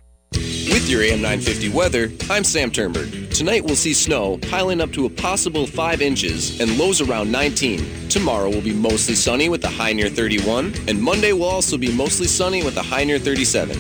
With 0.78 0.90
your 0.90 1.02
AM 1.02 1.22
950 1.22 1.70
weather, 1.70 2.12
I'm 2.30 2.44
Sam 2.44 2.70
Turnberg. 2.72 3.32
Tonight 3.32 3.66
we'll 3.66 3.76
see 3.76 3.94
snow 3.94 4.38
piling 4.38 4.80
up 4.80 4.92
to 4.94 5.06
a 5.06 5.10
possible 5.10 5.66
5 5.66 6.02
inches 6.02 6.62
and 6.62 6.78
lows 6.78 7.02
around 7.02 7.32
19. 7.32 8.10
Tomorrow 8.10 8.50
will 8.50 8.62
be 8.62 8.74
mostly 8.74 9.16
sunny 9.16 9.50
with 9.50 9.64
a 9.66 9.70
high 9.70 9.92
near 9.92 10.08
31, 10.08 10.74
and 10.88 11.02
Monday 11.02 11.34
will 11.34 11.46
also 11.46 11.78
be 11.78 11.92
mostly 11.94 12.28
sunny 12.28 12.64
with 12.64 12.78
a 12.78 12.82
high 12.82 13.04
near 13.04 13.20
37. 13.20 13.76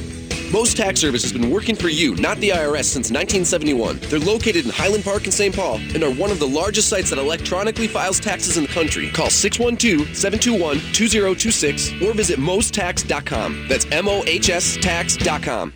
Mohs 0.51 0.75
Tax 0.75 0.99
Service 0.99 1.23
has 1.23 1.31
been 1.31 1.51
working 1.51 1.75
for 1.75 1.87
you, 1.87 2.15
not 2.15 2.39
the 2.39 2.49
IRS, 2.49 2.85
since 2.85 3.11
1971. 3.11 3.99
They're 4.03 4.19
located 4.19 4.65
in 4.65 4.71
Highland 4.71 5.03
Park 5.03 5.25
in 5.25 5.31
St. 5.31 5.55
Paul 5.55 5.75
and 5.93 6.03
are 6.03 6.11
one 6.11 6.31
of 6.31 6.39
the 6.39 6.47
largest 6.47 6.89
sites 6.89 7.11
that 7.11 7.19
electronically 7.19 7.87
files 7.87 8.19
taxes 8.19 8.57
in 8.57 8.63
the 8.63 8.69
country. 8.69 9.11
Call 9.11 9.27
612-721-2026 9.27 12.01
or 12.01 12.13
visit 12.13 12.39
mohstax.com. 12.39 13.67
That's 13.69 13.85
M-O-H-S 13.91 14.77
tax.com. 14.77 15.73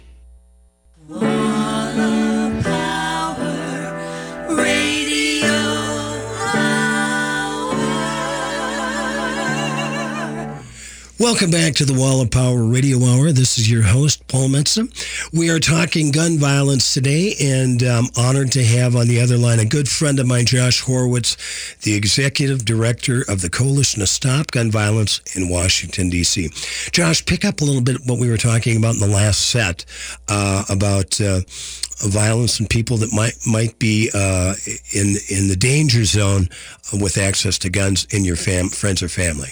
Whoa. 1.11 1.40
Welcome 11.21 11.51
back 11.51 11.75
to 11.75 11.85
the 11.85 11.93
Wall 11.93 12.19
of 12.19 12.31
Power 12.31 12.63
Radio 12.63 12.97
Hour. 13.05 13.31
This 13.31 13.59
is 13.59 13.69
your 13.69 13.83
host, 13.83 14.27
Paul 14.27 14.49
Metsa. 14.49 14.89
We 15.31 15.51
are 15.51 15.59
talking 15.59 16.11
gun 16.11 16.39
violence 16.39 16.95
today 16.95 17.35
and 17.39 17.83
I'm 17.83 18.05
honored 18.17 18.51
to 18.53 18.63
have 18.63 18.95
on 18.95 19.07
the 19.07 19.21
other 19.21 19.37
line 19.37 19.59
a 19.59 19.65
good 19.65 19.87
friend 19.87 20.19
of 20.19 20.25
mine, 20.25 20.47
Josh 20.47 20.83
Horwitz, 20.83 21.37
the 21.81 21.93
executive 21.93 22.65
director 22.65 23.23
of 23.29 23.41
the 23.41 23.51
Coalition 23.51 23.99
to 23.99 24.07
Stop 24.07 24.49
Gun 24.49 24.71
Violence 24.71 25.21
in 25.35 25.47
Washington, 25.47 26.09
D.C. 26.09 26.49
Josh, 26.91 27.23
pick 27.23 27.45
up 27.45 27.61
a 27.61 27.65
little 27.65 27.83
bit 27.83 28.01
what 28.07 28.17
we 28.17 28.27
were 28.27 28.35
talking 28.35 28.75
about 28.75 28.95
in 28.95 28.99
the 28.99 29.05
last 29.05 29.51
set 29.51 29.85
uh, 30.27 30.63
about 30.69 31.21
uh, 31.21 31.41
violence 31.99 32.59
and 32.59 32.67
people 32.67 32.97
that 32.97 33.13
might 33.13 33.35
might 33.45 33.77
be 33.77 34.09
uh, 34.15 34.55
in 34.91 35.17
in 35.29 35.49
the 35.49 35.55
danger 35.55 36.03
zone 36.03 36.49
with 36.99 37.19
access 37.19 37.59
to 37.59 37.69
guns 37.69 38.07
in 38.09 38.25
your 38.25 38.35
fam- 38.35 38.69
friends 38.69 39.03
or 39.03 39.07
family. 39.07 39.49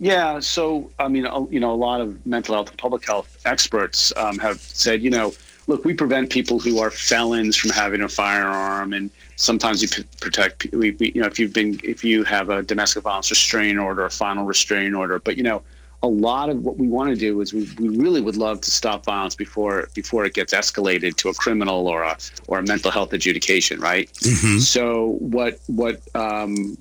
Yeah, 0.00 0.38
so 0.38 0.90
I 0.98 1.08
mean, 1.08 1.26
you 1.50 1.58
know, 1.58 1.72
a 1.72 1.76
lot 1.76 2.00
of 2.00 2.24
mental 2.24 2.54
health 2.54 2.70
and 2.70 2.78
public 2.78 3.04
health 3.04 3.38
experts 3.44 4.12
um, 4.16 4.38
have 4.38 4.60
said, 4.60 5.02
you 5.02 5.10
know, 5.10 5.32
look, 5.66 5.84
we 5.84 5.92
prevent 5.92 6.30
people 6.30 6.60
who 6.60 6.78
are 6.78 6.90
felons 6.90 7.56
from 7.56 7.70
having 7.70 8.02
a 8.02 8.08
firearm, 8.08 8.92
and 8.92 9.10
sometimes 9.36 9.82
you 9.82 10.04
protect, 10.20 10.68
we, 10.72 10.92
we, 10.92 11.12
you 11.12 11.20
know, 11.20 11.26
if 11.26 11.38
you've 11.38 11.52
been, 11.52 11.80
if 11.82 12.04
you 12.04 12.22
have 12.24 12.48
a 12.48 12.62
domestic 12.62 13.02
violence 13.02 13.30
restraining 13.30 13.78
order, 13.78 14.04
a 14.04 14.10
final 14.10 14.44
restraining 14.44 14.94
order, 14.94 15.18
but 15.18 15.36
you 15.36 15.42
know, 15.42 15.62
a 16.04 16.08
lot 16.08 16.48
of 16.48 16.64
what 16.64 16.76
we 16.76 16.86
want 16.86 17.10
to 17.10 17.16
do 17.16 17.40
is 17.40 17.52
we, 17.52 17.68
we 17.80 17.88
really 17.88 18.20
would 18.20 18.36
love 18.36 18.60
to 18.60 18.70
stop 18.70 19.04
violence 19.04 19.34
before 19.34 19.88
before 19.94 20.24
it 20.24 20.32
gets 20.32 20.54
escalated 20.54 21.16
to 21.16 21.28
a 21.28 21.34
criminal 21.34 21.88
or 21.88 22.04
a 22.04 22.16
or 22.46 22.60
a 22.60 22.62
mental 22.62 22.92
health 22.92 23.12
adjudication, 23.12 23.80
right? 23.80 24.08
Mm-hmm. 24.12 24.58
So 24.58 25.16
what 25.18 25.58
what 25.66 26.00
um, 26.14 26.78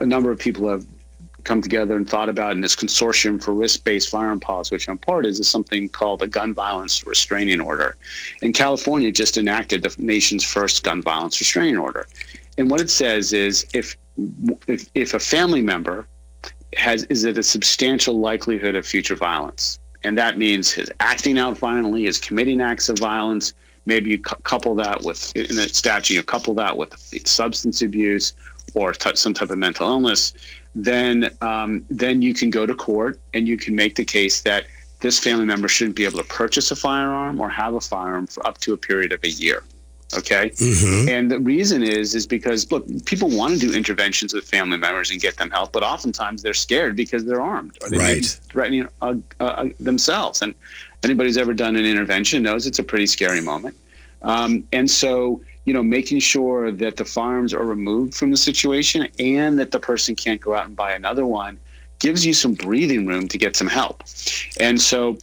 a 0.00 0.06
number 0.06 0.30
of 0.30 0.38
people 0.38 0.68
have 0.68 0.84
come 1.48 1.62
together 1.62 1.96
and 1.96 2.08
thought 2.08 2.28
about 2.28 2.52
in 2.52 2.60
this 2.60 2.76
consortium 2.76 3.42
for 3.42 3.54
risk-based 3.54 4.10
firearm 4.10 4.38
policy, 4.38 4.74
which 4.74 4.86
I'm 4.86 4.98
part 4.98 5.24
is, 5.24 5.40
is 5.40 5.48
something 5.48 5.88
called 5.88 6.20
the 6.20 6.26
Gun 6.26 6.52
Violence 6.52 7.06
Restraining 7.06 7.58
Order. 7.60 7.96
And 8.42 8.52
California 8.52 9.10
just 9.10 9.38
enacted 9.38 9.82
the 9.82 9.94
nation's 9.98 10.44
first 10.44 10.84
gun 10.84 11.00
violence 11.00 11.40
restraining 11.40 11.78
order. 11.78 12.06
And 12.58 12.70
what 12.70 12.82
it 12.82 12.90
says 12.90 13.32
is 13.32 13.66
if 13.72 13.96
if, 14.66 14.90
if 14.94 15.14
a 15.14 15.18
family 15.20 15.62
member 15.62 16.06
has 16.76 17.04
is 17.04 17.24
it 17.24 17.38
a 17.38 17.42
substantial 17.42 18.18
likelihood 18.20 18.74
of 18.74 18.84
future 18.84 19.16
violence, 19.16 19.78
and 20.04 20.18
that 20.18 20.36
means 20.36 20.70
his 20.70 20.90
acting 21.00 21.38
out 21.38 21.56
violently, 21.56 22.04
is 22.06 22.18
committing 22.18 22.60
acts 22.60 22.90
of 22.90 22.98
violence. 22.98 23.54
Maybe 23.86 24.10
you 24.10 24.18
couple 24.18 24.74
that 24.74 25.02
with 25.02 25.34
in 25.34 25.56
the 25.56 25.68
statute, 25.68 26.14
you 26.14 26.22
couple 26.22 26.52
that 26.54 26.76
with 26.76 26.92
substance 27.26 27.80
abuse 27.80 28.34
or 28.74 28.92
t- 28.92 29.16
some 29.16 29.32
type 29.32 29.48
of 29.48 29.56
mental 29.56 29.88
illness 29.88 30.34
then 30.74 31.30
um, 31.40 31.84
then 31.90 32.22
you 32.22 32.34
can 32.34 32.50
go 32.50 32.66
to 32.66 32.74
court 32.74 33.18
and 33.34 33.48
you 33.48 33.56
can 33.56 33.74
make 33.74 33.94
the 33.96 34.04
case 34.04 34.42
that 34.42 34.66
this 35.00 35.18
family 35.18 35.44
member 35.44 35.68
shouldn't 35.68 35.96
be 35.96 36.04
able 36.04 36.18
to 36.18 36.24
purchase 36.24 36.70
a 36.70 36.76
firearm 36.76 37.40
or 37.40 37.48
have 37.48 37.74
a 37.74 37.80
firearm 37.80 38.26
for 38.26 38.46
up 38.46 38.58
to 38.58 38.72
a 38.72 38.76
period 38.76 39.12
of 39.12 39.22
a 39.22 39.30
year. 39.30 39.62
Okay. 40.14 40.50
Mm-hmm. 40.50 41.08
And 41.08 41.30
the 41.30 41.38
reason 41.38 41.82
is, 41.82 42.14
is 42.14 42.26
because 42.26 42.70
look, 42.72 42.86
people 43.04 43.28
want 43.28 43.54
to 43.54 43.58
do 43.58 43.74
interventions 43.74 44.32
with 44.32 44.44
family 44.44 44.78
members 44.78 45.10
and 45.10 45.20
get 45.20 45.36
them 45.36 45.50
help, 45.50 45.72
but 45.72 45.82
oftentimes 45.82 46.42
they're 46.42 46.54
scared 46.54 46.96
because 46.96 47.26
they're 47.26 47.42
armed 47.42 47.76
or 47.82 47.90
they 47.90 47.98
right. 47.98 48.40
threatening 48.50 48.88
uh, 49.02 49.14
uh, 49.38 49.68
themselves. 49.78 50.40
And 50.40 50.54
anybody 51.04 51.28
who's 51.28 51.36
ever 51.36 51.52
done 51.52 51.76
an 51.76 51.84
intervention 51.84 52.42
knows 52.42 52.66
it's 52.66 52.78
a 52.78 52.82
pretty 52.82 53.06
scary 53.06 53.42
moment. 53.42 53.76
Um, 54.22 54.64
and 54.72 54.90
so 54.90 55.42
you 55.68 55.74
know, 55.74 55.82
making 55.82 56.18
sure 56.18 56.72
that 56.72 56.96
the 56.96 57.04
firearms 57.04 57.52
are 57.52 57.66
removed 57.66 58.14
from 58.14 58.30
the 58.30 58.38
situation 58.38 59.06
and 59.18 59.58
that 59.58 59.70
the 59.70 59.78
person 59.78 60.14
can't 60.14 60.40
go 60.40 60.54
out 60.54 60.64
and 60.64 60.74
buy 60.74 60.92
another 60.92 61.26
one 61.26 61.60
gives 61.98 62.24
you 62.24 62.32
some 62.32 62.54
breathing 62.54 63.06
room 63.06 63.28
to 63.28 63.36
get 63.36 63.54
some 63.54 63.66
help. 63.66 64.02
And 64.58 64.80
so 64.80 65.18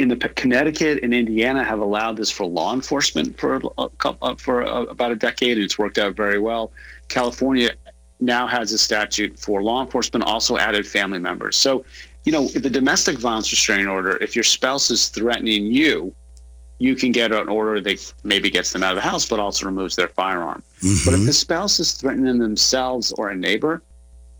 in 0.00 0.08
the 0.08 0.16
Connecticut 0.16 1.04
and 1.04 1.14
Indiana 1.14 1.62
have 1.62 1.78
allowed 1.78 2.16
this 2.16 2.32
for 2.32 2.46
law 2.46 2.74
enforcement 2.74 3.38
for 3.38 3.60
a 3.78 3.88
couple, 3.90 4.28
uh, 4.28 4.34
for 4.34 4.62
a, 4.62 4.82
about 4.86 5.12
a 5.12 5.16
decade, 5.16 5.56
and 5.56 5.64
it's 5.64 5.78
worked 5.78 5.98
out 5.98 6.16
very 6.16 6.40
well. 6.40 6.72
California 7.08 7.70
now 8.18 8.48
has 8.48 8.72
a 8.72 8.78
statute 8.78 9.38
for 9.38 9.62
law 9.62 9.84
enforcement, 9.84 10.24
also 10.24 10.56
added 10.56 10.84
family 10.84 11.20
members. 11.20 11.56
So, 11.56 11.84
you 12.24 12.32
know, 12.32 12.48
the 12.48 12.70
domestic 12.70 13.18
violence 13.18 13.52
restraining 13.52 13.86
order, 13.86 14.16
if 14.16 14.34
your 14.34 14.42
spouse 14.42 14.90
is 14.90 15.10
threatening 15.10 15.66
you, 15.66 16.12
you 16.78 16.94
can 16.94 17.12
get 17.12 17.32
an 17.32 17.48
order 17.48 17.80
that 17.80 18.14
maybe 18.24 18.50
gets 18.50 18.72
them 18.72 18.82
out 18.82 18.92
of 18.92 18.96
the 18.96 19.08
house, 19.08 19.28
but 19.28 19.38
also 19.38 19.66
removes 19.66 19.96
their 19.96 20.08
firearm. 20.08 20.62
Mm-hmm. 20.80 21.08
But 21.08 21.18
if 21.18 21.26
the 21.26 21.32
spouse 21.32 21.78
is 21.78 21.92
threatening 21.92 22.38
themselves 22.38 23.12
or 23.12 23.30
a 23.30 23.36
neighbor, 23.36 23.82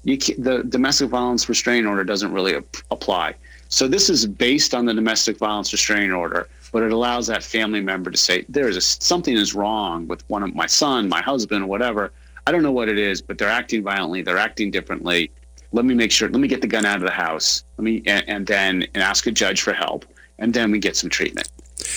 the 0.04 0.64
domestic 0.68 1.08
violence 1.08 1.48
restraining 1.48 1.86
order 1.86 2.04
doesn't 2.04 2.32
really 2.32 2.56
ap- 2.56 2.76
apply. 2.90 3.34
So 3.68 3.88
this 3.88 4.10
is 4.10 4.26
based 4.26 4.74
on 4.74 4.84
the 4.84 4.94
domestic 4.94 5.38
violence 5.38 5.72
restraining 5.72 6.12
order, 6.12 6.48
but 6.72 6.82
it 6.82 6.92
allows 6.92 7.26
that 7.28 7.42
family 7.42 7.80
member 7.80 8.10
to 8.10 8.16
say 8.16 8.44
there 8.48 8.68
is 8.68 8.76
a, 8.76 8.80
something 8.80 9.34
is 9.34 9.54
wrong 9.54 10.06
with 10.06 10.28
one 10.28 10.42
of 10.42 10.54
my 10.54 10.66
son, 10.66 11.08
my 11.08 11.22
husband, 11.22 11.66
whatever. 11.68 12.12
I 12.46 12.52
don't 12.52 12.62
know 12.62 12.72
what 12.72 12.88
it 12.88 12.98
is, 12.98 13.22
but 13.22 13.38
they're 13.38 13.48
acting 13.48 13.82
violently. 13.82 14.22
They're 14.22 14.38
acting 14.38 14.70
differently. 14.70 15.30
Let 15.72 15.86
me 15.86 15.94
make 15.94 16.12
sure. 16.12 16.28
Let 16.28 16.40
me 16.40 16.48
get 16.48 16.60
the 16.60 16.66
gun 16.66 16.84
out 16.84 16.96
of 16.96 17.02
the 17.02 17.10
house. 17.10 17.64
Let 17.78 17.84
me 17.84 18.02
and, 18.06 18.28
and 18.28 18.46
then 18.46 18.86
and 18.94 19.02
ask 19.02 19.26
a 19.26 19.32
judge 19.32 19.62
for 19.62 19.72
help, 19.72 20.04
and 20.38 20.52
then 20.52 20.70
we 20.70 20.78
get 20.78 20.94
some 20.94 21.10
treatment. 21.10 21.48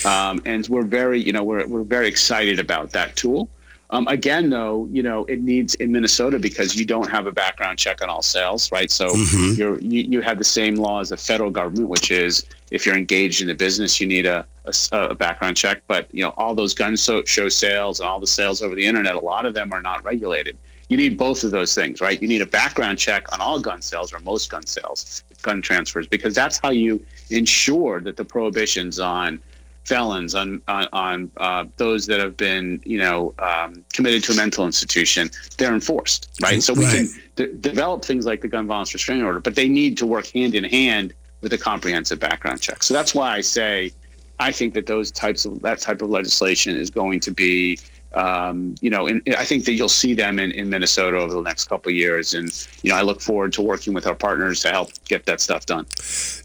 Um, 0.04 0.42
and 0.44 0.66
we're 0.68 0.82
very, 0.82 1.20
you 1.20 1.32
know, 1.32 1.44
we're 1.44 1.66
we're 1.66 1.84
very 1.84 2.08
excited 2.08 2.58
about 2.58 2.90
that 2.90 3.16
tool. 3.16 3.48
Um, 3.90 4.06
again, 4.08 4.50
though, 4.50 4.86
you 4.92 5.02
know, 5.02 5.24
it 5.26 5.40
needs 5.40 5.74
in 5.76 5.92
Minnesota 5.92 6.38
because 6.38 6.76
you 6.76 6.84
don't 6.84 7.10
have 7.10 7.26
a 7.26 7.32
background 7.32 7.78
check 7.78 8.02
on 8.02 8.10
all 8.10 8.20
sales, 8.20 8.70
right? 8.70 8.90
So 8.90 9.08
mm-hmm. 9.08 9.58
you're, 9.58 9.80
you 9.80 10.02
you 10.02 10.20
have 10.20 10.36
the 10.36 10.44
same 10.44 10.74
law 10.74 11.00
as 11.00 11.08
the 11.08 11.16
federal 11.16 11.50
government, 11.50 11.88
which 11.88 12.10
is 12.10 12.44
if 12.70 12.84
you're 12.84 12.96
engaged 12.96 13.40
in 13.40 13.46
the 13.46 13.54
business, 13.54 13.98
you 13.98 14.06
need 14.06 14.26
a, 14.26 14.46
a, 14.66 14.98
a 14.98 15.14
background 15.14 15.56
check. 15.56 15.82
But 15.86 16.06
you 16.14 16.22
know, 16.22 16.34
all 16.36 16.54
those 16.54 16.74
gun 16.74 16.98
so, 16.98 17.24
show 17.24 17.48
sales 17.48 18.00
and 18.00 18.08
all 18.08 18.20
the 18.20 18.26
sales 18.26 18.60
over 18.60 18.74
the 18.74 18.84
internet, 18.84 19.14
a 19.14 19.20
lot 19.20 19.46
of 19.46 19.54
them 19.54 19.72
are 19.72 19.80
not 19.80 20.04
regulated. 20.04 20.58
You 20.88 20.96
need 20.96 21.16
both 21.16 21.44
of 21.44 21.50
those 21.50 21.74
things, 21.74 22.00
right? 22.00 22.20
You 22.20 22.28
need 22.28 22.42
a 22.42 22.46
background 22.46 22.98
check 22.98 23.30
on 23.32 23.40
all 23.40 23.58
gun 23.60 23.80
sales 23.80 24.12
or 24.12 24.20
most 24.20 24.50
gun 24.50 24.66
sales, 24.66 25.22
gun 25.42 25.62
transfers, 25.62 26.06
because 26.06 26.34
that's 26.34 26.58
how 26.58 26.70
you 26.70 27.04
ensure 27.30 28.00
that 28.00 28.16
the 28.16 28.24
prohibitions 28.24 28.98
on 28.98 29.40
felons, 29.88 30.34
on 30.34 30.62
on, 30.68 30.86
on 30.92 31.30
uh, 31.38 31.64
those 31.76 32.06
that 32.06 32.20
have 32.20 32.36
been 32.36 32.80
you 32.84 32.98
know 32.98 33.34
um, 33.38 33.84
committed 33.92 34.22
to 34.24 34.32
a 34.32 34.36
mental 34.36 34.66
institution, 34.66 35.30
they're 35.56 35.74
enforced, 35.74 36.28
right? 36.42 36.62
So 36.62 36.74
we 36.74 36.84
right. 36.84 36.94
can 36.94 37.08
d- 37.36 37.54
develop 37.60 38.04
things 38.04 38.26
like 38.26 38.42
the 38.42 38.48
gun 38.48 38.66
violence 38.66 38.92
restraining 38.92 39.24
order, 39.24 39.40
but 39.40 39.54
they 39.54 39.68
need 39.68 39.96
to 39.98 40.06
work 40.06 40.26
hand 40.26 40.54
in 40.54 40.64
hand 40.64 41.14
with 41.40 41.52
a 41.52 41.58
comprehensive 41.58 42.18
background 42.18 42.60
check. 42.60 42.82
So 42.82 42.94
that's 42.94 43.14
why 43.14 43.36
I 43.36 43.40
say 43.40 43.92
I 44.38 44.52
think 44.52 44.74
that 44.74 44.86
those 44.86 45.10
types 45.10 45.44
of 45.44 45.60
that 45.62 45.80
type 45.80 46.02
of 46.02 46.10
legislation 46.10 46.76
is 46.76 46.90
going 46.90 47.20
to 47.20 47.30
be 47.30 47.78
um, 48.14 48.74
you 48.80 48.90
know, 48.90 49.06
and 49.06 49.22
I 49.36 49.44
think 49.44 49.64
that 49.66 49.72
you'll 49.72 49.88
see 49.88 50.14
them 50.14 50.38
in, 50.38 50.50
in 50.52 50.70
Minnesota 50.70 51.18
over 51.18 51.34
the 51.34 51.42
next 51.42 51.66
couple 51.66 51.92
years. 51.92 52.34
And, 52.34 52.48
you 52.82 52.90
know, 52.90 52.96
I 52.96 53.02
look 53.02 53.20
forward 53.20 53.52
to 53.54 53.62
working 53.62 53.92
with 53.92 54.06
our 54.06 54.14
partners 54.14 54.62
to 54.62 54.70
help 54.70 54.90
get 55.04 55.26
that 55.26 55.40
stuff 55.40 55.66
done. 55.66 55.86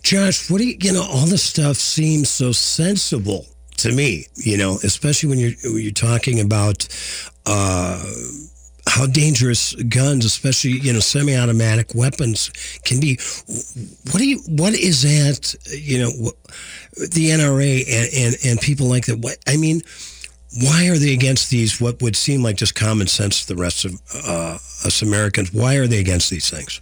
Josh, 0.01 0.49
what 0.49 0.59
do 0.59 0.67
you, 0.67 0.77
you 0.81 0.93
know, 0.93 1.03
all 1.03 1.25
this 1.25 1.43
stuff 1.43 1.77
seems 1.77 2.29
so 2.29 2.51
sensible 2.51 3.45
to 3.77 3.91
me, 3.91 4.25
you 4.35 4.57
know, 4.57 4.77
especially 4.83 5.29
when 5.29 5.39
you're, 5.39 5.53
when 5.63 5.81
you're 5.81 5.91
talking 5.91 6.39
about, 6.39 6.87
uh, 7.45 8.03
how 8.85 9.05
dangerous 9.05 9.73
guns, 9.83 10.25
especially 10.25 10.71
you 10.71 10.91
know 10.91 10.99
semi-automatic 10.99 11.95
weapons, 11.95 12.49
can 12.83 12.99
be. 12.99 13.17
What 14.11 14.19
do 14.19 14.27
you? 14.27 14.39
What 14.49 14.73
is 14.73 15.03
that? 15.03 15.55
You 15.71 15.99
know, 15.99 16.31
the 16.97 17.29
NRA 17.29 17.83
and 17.87 18.09
and, 18.13 18.35
and 18.45 18.59
people 18.59 18.87
like 18.87 19.05
that. 19.05 19.19
What 19.19 19.37
I 19.47 19.55
mean, 19.55 19.81
why 20.61 20.87
are 20.87 20.97
they 20.97 21.13
against 21.13 21.49
these? 21.49 21.81
What 21.81 22.01
would 22.01 22.15
seem 22.15 22.43
like 22.43 22.57
just 22.57 22.75
common 22.75 23.07
sense 23.07 23.45
to 23.45 23.53
the 23.53 23.59
rest 23.59 23.85
of 23.85 23.93
uh, 24.13 24.57
us 24.85 25.01
Americans? 25.01 25.53
Why 25.53 25.75
are 25.75 25.87
they 25.87 25.99
against 25.99 26.29
these 26.29 26.49
things? 26.49 26.81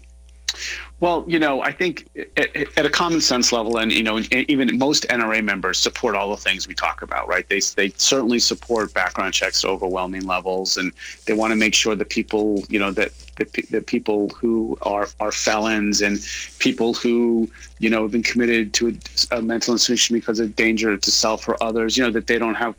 Well, 0.99 1.25
you 1.27 1.39
know, 1.39 1.63
I 1.63 1.71
think 1.71 2.07
at, 2.37 2.55
at, 2.77 2.85
a 2.85 2.89
common 2.89 3.21
sense 3.21 3.51
level, 3.51 3.77
and 3.77 3.91
you 3.91 4.03
know, 4.03 4.19
even 4.31 4.77
most 4.77 5.07
NRA 5.07 5.43
members 5.43 5.79
support 5.79 6.15
all 6.15 6.29
the 6.29 6.37
things 6.37 6.67
we 6.67 6.75
talk 6.75 7.01
about, 7.01 7.27
right? 7.27 7.47
They 7.49 7.59
they 7.75 7.89
certainly 7.97 8.37
support 8.37 8.93
background 8.93 9.33
checks 9.33 9.61
to 9.61 9.69
overwhelming 9.69 10.27
levels, 10.27 10.77
and 10.77 10.91
they 11.25 11.33
want 11.33 11.51
to 11.53 11.55
make 11.55 11.73
sure 11.73 11.95
that 11.95 12.09
people, 12.09 12.63
you 12.69 12.77
know, 12.77 12.91
that 12.91 13.13
the, 13.37 13.81
people 13.81 14.29
who 14.29 14.77
are 14.83 15.07
are 15.19 15.31
felons 15.31 16.03
and 16.03 16.19
people 16.59 16.93
who 16.93 17.49
you 17.79 17.89
know 17.89 18.03
have 18.03 18.11
been 18.11 18.21
committed 18.21 18.71
to 18.75 18.89
a, 18.89 19.37
a 19.37 19.41
mental 19.41 19.73
institution 19.73 20.15
because 20.15 20.39
of 20.39 20.55
danger 20.55 20.95
to 20.95 21.09
self 21.09 21.47
or 21.47 21.57
others, 21.63 21.97
you 21.97 22.03
know, 22.03 22.11
that 22.11 22.27
they 22.27 22.37
don't 22.37 22.53
have 22.53 22.75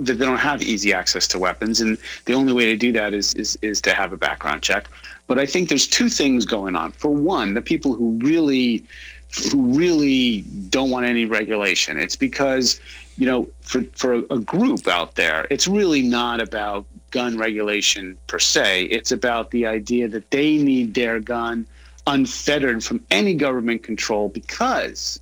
they 0.00 0.14
don't 0.14 0.38
have 0.38 0.62
easy 0.62 0.92
access 0.92 1.26
to 1.28 1.38
weapons, 1.38 1.80
and 1.80 1.98
the 2.24 2.34
only 2.34 2.52
way 2.52 2.66
to 2.66 2.76
do 2.76 2.92
that 2.92 3.14
is 3.14 3.34
is 3.34 3.58
is 3.62 3.80
to 3.82 3.92
have 3.92 4.12
a 4.12 4.16
background 4.16 4.62
check. 4.62 4.88
But 5.26 5.38
I 5.38 5.46
think 5.46 5.68
there's 5.68 5.86
two 5.86 6.08
things 6.08 6.46
going 6.46 6.76
on. 6.76 6.92
For 6.92 7.10
one, 7.10 7.54
the 7.54 7.62
people 7.62 7.94
who 7.94 8.18
really 8.22 8.84
who 9.50 9.76
really 9.76 10.42
don't 10.68 10.90
want 10.90 11.06
any 11.06 11.24
regulation. 11.24 11.98
It's 11.98 12.16
because 12.16 12.80
you 13.16 13.26
know 13.26 13.48
for 13.60 13.82
for 13.94 14.14
a 14.30 14.38
group 14.38 14.86
out 14.88 15.14
there, 15.14 15.46
it's 15.50 15.66
really 15.66 16.02
not 16.02 16.40
about 16.40 16.86
gun 17.10 17.38
regulation 17.38 18.16
per 18.26 18.38
se. 18.38 18.84
It's 18.84 19.12
about 19.12 19.50
the 19.50 19.66
idea 19.66 20.08
that 20.08 20.30
they 20.30 20.58
need 20.58 20.94
their 20.94 21.20
gun 21.20 21.66
unfettered 22.06 22.84
from 22.84 23.04
any 23.10 23.34
government 23.34 23.82
control 23.82 24.28
because 24.28 25.20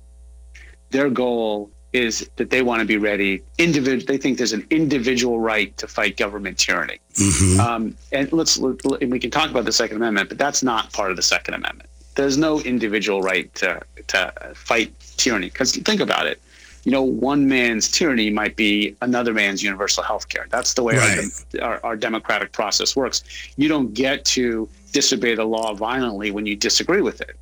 their 0.91 1.09
goal 1.09 1.69
is 1.95 2.29
that 2.35 2.49
they 2.49 2.61
want 2.61 2.81
to 2.81 2.85
be 2.85 2.97
ready. 2.97 3.41
Individual, 3.57 4.05
they 4.05 4.17
think 4.17 4.37
there's 4.37 4.53
an 4.53 4.67
individual 4.69 5.39
right 5.39 5.75
to 5.77 5.87
fight 5.87 6.17
government 6.17 6.57
tyranny. 6.57 6.99
Mm-hmm. 7.13 7.59
Um, 7.59 7.97
and 8.11 8.31
let's 8.33 8.57
and 8.57 9.11
we 9.11 9.19
can 9.19 9.31
talk 9.31 9.49
about 9.49 9.65
the 9.65 9.71
Second 9.71 9.97
Amendment, 9.97 10.27
but 10.29 10.37
that's 10.37 10.61
not 10.61 10.91
part 10.91 11.09
of 11.11 11.17
the 11.17 11.23
Second 11.23 11.53
Amendment. 11.53 11.89
There's 12.15 12.37
no 12.37 12.59
individual 12.61 13.21
right 13.21 13.53
to 13.55 13.81
to 14.07 14.33
fight 14.55 14.93
tyranny. 15.17 15.47
Because 15.47 15.75
think 15.75 16.01
about 16.01 16.27
it, 16.27 16.41
you 16.83 16.91
know, 16.91 17.01
one 17.01 17.47
man's 17.47 17.89
tyranny 17.89 18.29
might 18.29 18.55
be 18.55 18.95
another 19.01 19.33
man's 19.33 19.63
universal 19.63 20.03
health 20.03 20.27
care. 20.29 20.47
That's 20.49 20.73
the 20.73 20.83
way 20.83 20.97
right. 20.97 21.25
our, 21.61 21.69
our, 21.69 21.79
our 21.85 21.95
democratic 21.95 22.51
process 22.51 22.95
works. 22.95 23.23
You 23.55 23.69
don't 23.69 23.93
get 23.93 24.25
to 24.25 24.67
disobey 24.91 25.35
the 25.35 25.45
law 25.45 25.73
violently 25.73 26.31
when 26.31 26.45
you 26.45 26.55
disagree 26.55 27.01
with 27.01 27.21
it. 27.21 27.35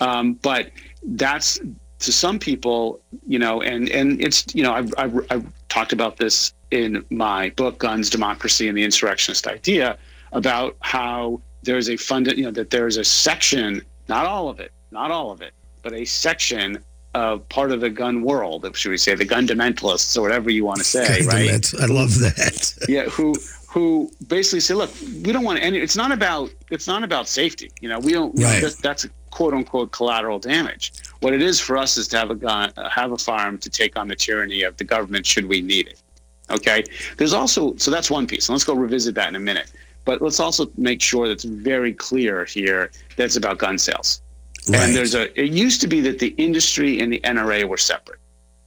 Um, 0.00 0.34
but 0.34 0.70
that's 1.02 1.60
to 2.00 2.12
some 2.12 2.38
people, 2.38 3.00
you 3.26 3.38
know, 3.38 3.62
and 3.62 3.88
and 3.90 4.20
it's 4.20 4.44
you 4.54 4.62
know 4.62 4.72
I've, 4.72 4.92
I've, 4.98 5.26
I've 5.30 5.68
talked 5.68 5.92
about 5.92 6.16
this 6.16 6.52
in 6.70 7.04
my 7.10 7.50
book 7.50 7.78
Guns, 7.78 8.10
Democracy, 8.10 8.68
and 8.68 8.76
the 8.76 8.84
Insurrectionist 8.84 9.46
Idea 9.46 9.96
about 10.32 10.76
how 10.80 11.40
there's 11.62 11.88
a 11.88 11.96
fund, 11.96 12.26
you 12.36 12.44
know, 12.44 12.50
that 12.50 12.70
there's 12.70 12.96
a 12.96 13.04
section, 13.04 13.82
not 14.08 14.26
all 14.26 14.48
of 14.48 14.60
it, 14.60 14.72
not 14.90 15.10
all 15.10 15.30
of 15.30 15.40
it, 15.40 15.52
but 15.82 15.92
a 15.92 16.04
section 16.04 16.78
of 17.14 17.48
part 17.48 17.72
of 17.72 17.80
the 17.80 17.88
gun 17.88 18.22
world, 18.22 18.68
should 18.76 18.90
we 18.90 18.98
say, 18.98 19.14
the 19.14 19.24
gun 19.24 19.46
fundamentalists 19.46 20.16
or 20.16 20.22
whatever 20.22 20.50
you 20.50 20.64
want 20.64 20.78
to 20.78 20.84
say, 20.84 21.22
right? 21.22 21.72
I 21.80 21.86
love 21.86 22.18
that. 22.18 22.74
yeah, 22.88 23.04
who 23.04 23.34
who 23.68 24.10
basically 24.26 24.60
say, 24.60 24.74
look, 24.74 24.90
we 25.24 25.32
don't 25.32 25.44
want 25.44 25.60
any. 25.62 25.78
It's 25.78 25.96
not 25.96 26.12
about 26.12 26.50
it's 26.70 26.86
not 26.86 27.02
about 27.02 27.28
safety. 27.28 27.70
You 27.80 27.88
know, 27.88 27.98
we 27.98 28.12
don't. 28.12 28.38
Right. 28.38 28.62
That's, 28.62 28.76
that's 28.76 29.06
quote 29.30 29.54
unquote 29.54 29.92
collateral 29.92 30.38
damage. 30.38 30.92
What 31.20 31.32
it 31.32 31.42
is 31.42 31.60
for 31.60 31.76
us 31.76 31.96
is 31.96 32.08
to 32.08 32.18
have 32.18 32.30
a 32.30 32.34
gun, 32.34 32.72
uh, 32.76 32.88
have 32.88 33.12
a 33.12 33.18
firearm 33.18 33.58
to 33.58 33.70
take 33.70 33.98
on 33.98 34.08
the 34.08 34.16
tyranny 34.16 34.62
of 34.62 34.76
the 34.76 34.84
government 34.84 35.26
should 35.26 35.46
we 35.46 35.60
need 35.60 35.88
it. 35.88 36.00
Okay. 36.50 36.84
There's 37.16 37.32
also 37.32 37.76
so 37.76 37.90
that's 37.90 38.10
one 38.10 38.26
piece. 38.26 38.48
And 38.48 38.54
let's 38.54 38.64
go 38.64 38.74
revisit 38.74 39.14
that 39.16 39.28
in 39.28 39.36
a 39.36 39.40
minute. 39.40 39.72
But 40.04 40.22
let's 40.22 40.38
also 40.38 40.70
make 40.76 41.02
sure 41.02 41.26
that's 41.26 41.44
very 41.44 41.92
clear 41.92 42.44
here 42.44 42.92
that 43.16 43.24
it's 43.24 43.36
about 43.36 43.58
gun 43.58 43.76
sales. 43.76 44.22
Right. 44.68 44.80
And 44.80 44.96
there's 44.96 45.14
a. 45.14 45.38
It 45.40 45.52
used 45.52 45.80
to 45.82 45.88
be 45.88 46.00
that 46.02 46.18
the 46.18 46.28
industry 46.38 47.00
and 47.00 47.12
the 47.12 47.20
NRA 47.20 47.68
were 47.68 47.76
separate. 47.76 48.20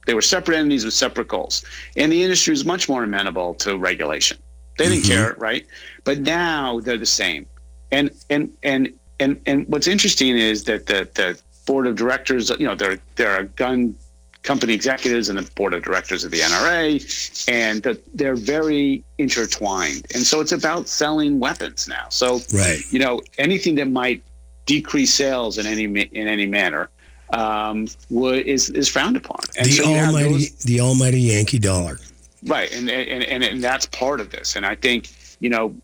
They 0.06 0.14
were 0.14 0.22
separate 0.22 0.56
entities 0.56 0.84
with 0.84 0.94
separate 0.94 1.28
goals, 1.28 1.64
and 1.96 2.10
the 2.10 2.22
industry 2.22 2.52
was 2.52 2.64
much 2.64 2.88
more 2.88 3.04
amenable 3.04 3.54
to 3.54 3.76
regulation. 3.76 4.38
They 4.78 4.88
didn't 4.88 5.04
mm-hmm. 5.04 5.12
care, 5.12 5.34
right? 5.38 5.66
But 6.04 6.20
now 6.20 6.80
they're 6.80 6.96
the 6.96 7.06
same. 7.06 7.46
And 7.90 8.10
and 8.30 8.50
and 8.62 8.92
and 9.20 9.40
and 9.46 9.66
what's 9.68 9.86
interesting 9.86 10.36
is 10.36 10.64
that 10.64 10.86
the 10.86 11.08
the 11.14 11.38
board 11.66 11.86
of 11.86 11.96
directors, 11.96 12.50
you 12.58 12.66
know, 12.66 12.74
there 12.74 12.98
there 13.16 13.30
are 13.30 13.44
gun 13.44 13.94
company 14.42 14.72
executives 14.72 15.28
and 15.28 15.38
the 15.38 15.50
board 15.52 15.74
of 15.74 15.82
directors 15.82 16.24
of 16.24 16.30
the 16.30 16.38
NRA, 16.38 17.46
and 17.48 17.82
they're 18.14 18.34
very 18.34 19.04
intertwined. 19.18 20.06
And 20.14 20.24
so 20.24 20.40
it's 20.40 20.52
about 20.52 20.88
selling 20.88 21.40
weapons 21.40 21.86
now. 21.86 22.06
So 22.08 22.40
right. 22.54 22.80
you 22.90 22.98
know, 22.98 23.20
anything 23.38 23.74
that 23.76 23.88
might 23.88 24.22
decrease 24.66 25.12
sales 25.12 25.58
in 25.58 25.66
any 25.66 25.84
in 25.84 26.28
any 26.28 26.46
manner 26.46 26.88
um, 27.32 27.88
would, 28.08 28.46
is 28.46 28.70
is 28.70 28.88
frowned 28.88 29.16
upon. 29.16 29.40
And 29.58 29.66
the 29.66 29.72
so 29.72 29.84
almighty 29.84 30.32
those, 30.32 30.54
the 30.64 30.80
almighty 30.80 31.20
Yankee 31.20 31.58
dollar. 31.58 31.98
Right, 32.46 32.72
and 32.72 32.90
and, 32.90 33.22
and 33.24 33.44
and 33.44 33.62
that's 33.62 33.86
part 33.86 34.20
of 34.20 34.30
this. 34.30 34.56
And 34.56 34.64
I 34.64 34.74
think 34.74 35.10
you 35.40 35.50
know 35.50 35.74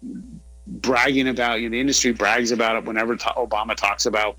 bragging 0.67 1.29
about, 1.29 1.61
you 1.61 1.69
know, 1.69 1.73
the 1.73 1.81
industry 1.81 2.13
brags 2.13 2.51
about 2.51 2.77
it 2.77 2.85
whenever 2.85 3.17
Obama 3.17 3.75
talks 3.75 4.07
about 4.07 4.37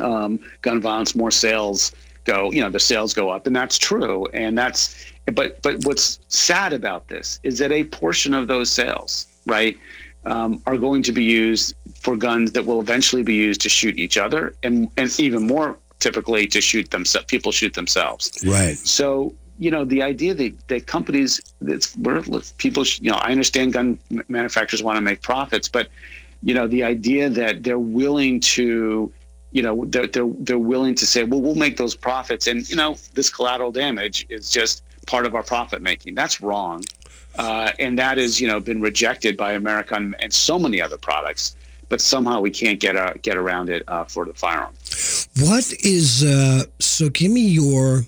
um, 0.00 0.38
gun 0.62 0.80
violence, 0.80 1.14
more 1.14 1.30
sales 1.30 1.92
go, 2.24 2.50
you 2.52 2.60
know, 2.60 2.70
the 2.70 2.80
sales 2.80 3.12
go 3.14 3.30
up, 3.30 3.46
and 3.46 3.54
that's 3.54 3.78
true. 3.78 4.26
And 4.32 4.56
that's, 4.56 5.04
but 5.34 5.60
but 5.62 5.84
what's 5.84 6.20
sad 6.28 6.72
about 6.72 7.08
this 7.08 7.40
is 7.42 7.58
that 7.58 7.72
a 7.72 7.84
portion 7.84 8.34
of 8.34 8.48
those 8.48 8.70
sales, 8.70 9.26
right, 9.46 9.76
um, 10.24 10.62
are 10.66 10.76
going 10.76 11.02
to 11.02 11.12
be 11.12 11.24
used 11.24 11.74
for 11.94 12.16
guns 12.16 12.52
that 12.52 12.64
will 12.64 12.80
eventually 12.80 13.22
be 13.22 13.34
used 13.34 13.60
to 13.62 13.68
shoot 13.68 13.98
each 13.98 14.16
other, 14.16 14.54
and 14.62 14.88
and 14.96 15.18
even 15.18 15.46
more 15.46 15.78
typically 15.98 16.46
to 16.48 16.60
shoot 16.60 16.90
themselves. 16.90 17.26
People 17.26 17.52
shoot 17.52 17.74
themselves. 17.74 18.32
Right. 18.44 18.76
So 18.76 19.34
you 19.62 19.70
know, 19.70 19.84
the 19.84 20.02
idea 20.02 20.34
that, 20.34 20.52
that 20.66 20.86
companies, 20.88 21.40
that's 21.60 21.96
we're 21.96 22.20
people, 22.58 22.84
you 23.00 23.12
know, 23.12 23.18
I 23.18 23.30
understand 23.30 23.72
gun 23.72 23.96
manufacturers 24.26 24.82
want 24.82 24.96
to 24.96 25.00
make 25.00 25.22
profits, 25.22 25.68
but 25.68 25.88
you 26.42 26.52
know, 26.52 26.66
the 26.66 26.82
idea 26.82 27.30
that 27.30 27.62
they're 27.62 27.78
willing 27.78 28.40
to, 28.40 29.12
you 29.52 29.62
know, 29.62 29.84
they're 29.86 30.08
they're, 30.08 30.28
they're 30.40 30.58
willing 30.58 30.96
to 30.96 31.06
say, 31.06 31.22
well, 31.22 31.40
we'll 31.40 31.54
make 31.54 31.76
those 31.76 31.94
profits, 31.94 32.48
and 32.48 32.68
you 32.68 32.74
know, 32.74 32.96
this 33.14 33.30
collateral 33.30 33.70
damage 33.70 34.26
is 34.28 34.50
just 34.50 34.82
part 35.06 35.26
of 35.26 35.36
our 35.36 35.44
profit 35.44 35.80
making. 35.80 36.16
That's 36.16 36.40
wrong, 36.40 36.82
uh, 37.38 37.70
and 37.78 37.96
that 38.00 38.18
has 38.18 38.40
you 38.40 38.48
know 38.48 38.58
been 38.58 38.80
rejected 38.80 39.36
by 39.36 39.52
America 39.52 39.94
and, 39.94 40.32
so 40.32 40.58
many 40.58 40.82
other 40.82 40.98
products 40.98 41.54
but 41.88 42.00
somehow 42.00 42.40
we 42.40 42.50
can't 42.50 42.80
get 42.80 42.96
a, 42.96 43.14
get 43.20 43.36
around 43.36 43.68
it 43.68 43.82
uh, 43.86 44.02
for 44.04 44.24
the 44.24 44.32
firearm. 44.32 44.72
What 45.40 45.70
is 45.84 46.24
uh, 46.24 46.64
so? 46.78 47.10
Give 47.10 47.30
me 47.30 47.42
your 47.42 48.06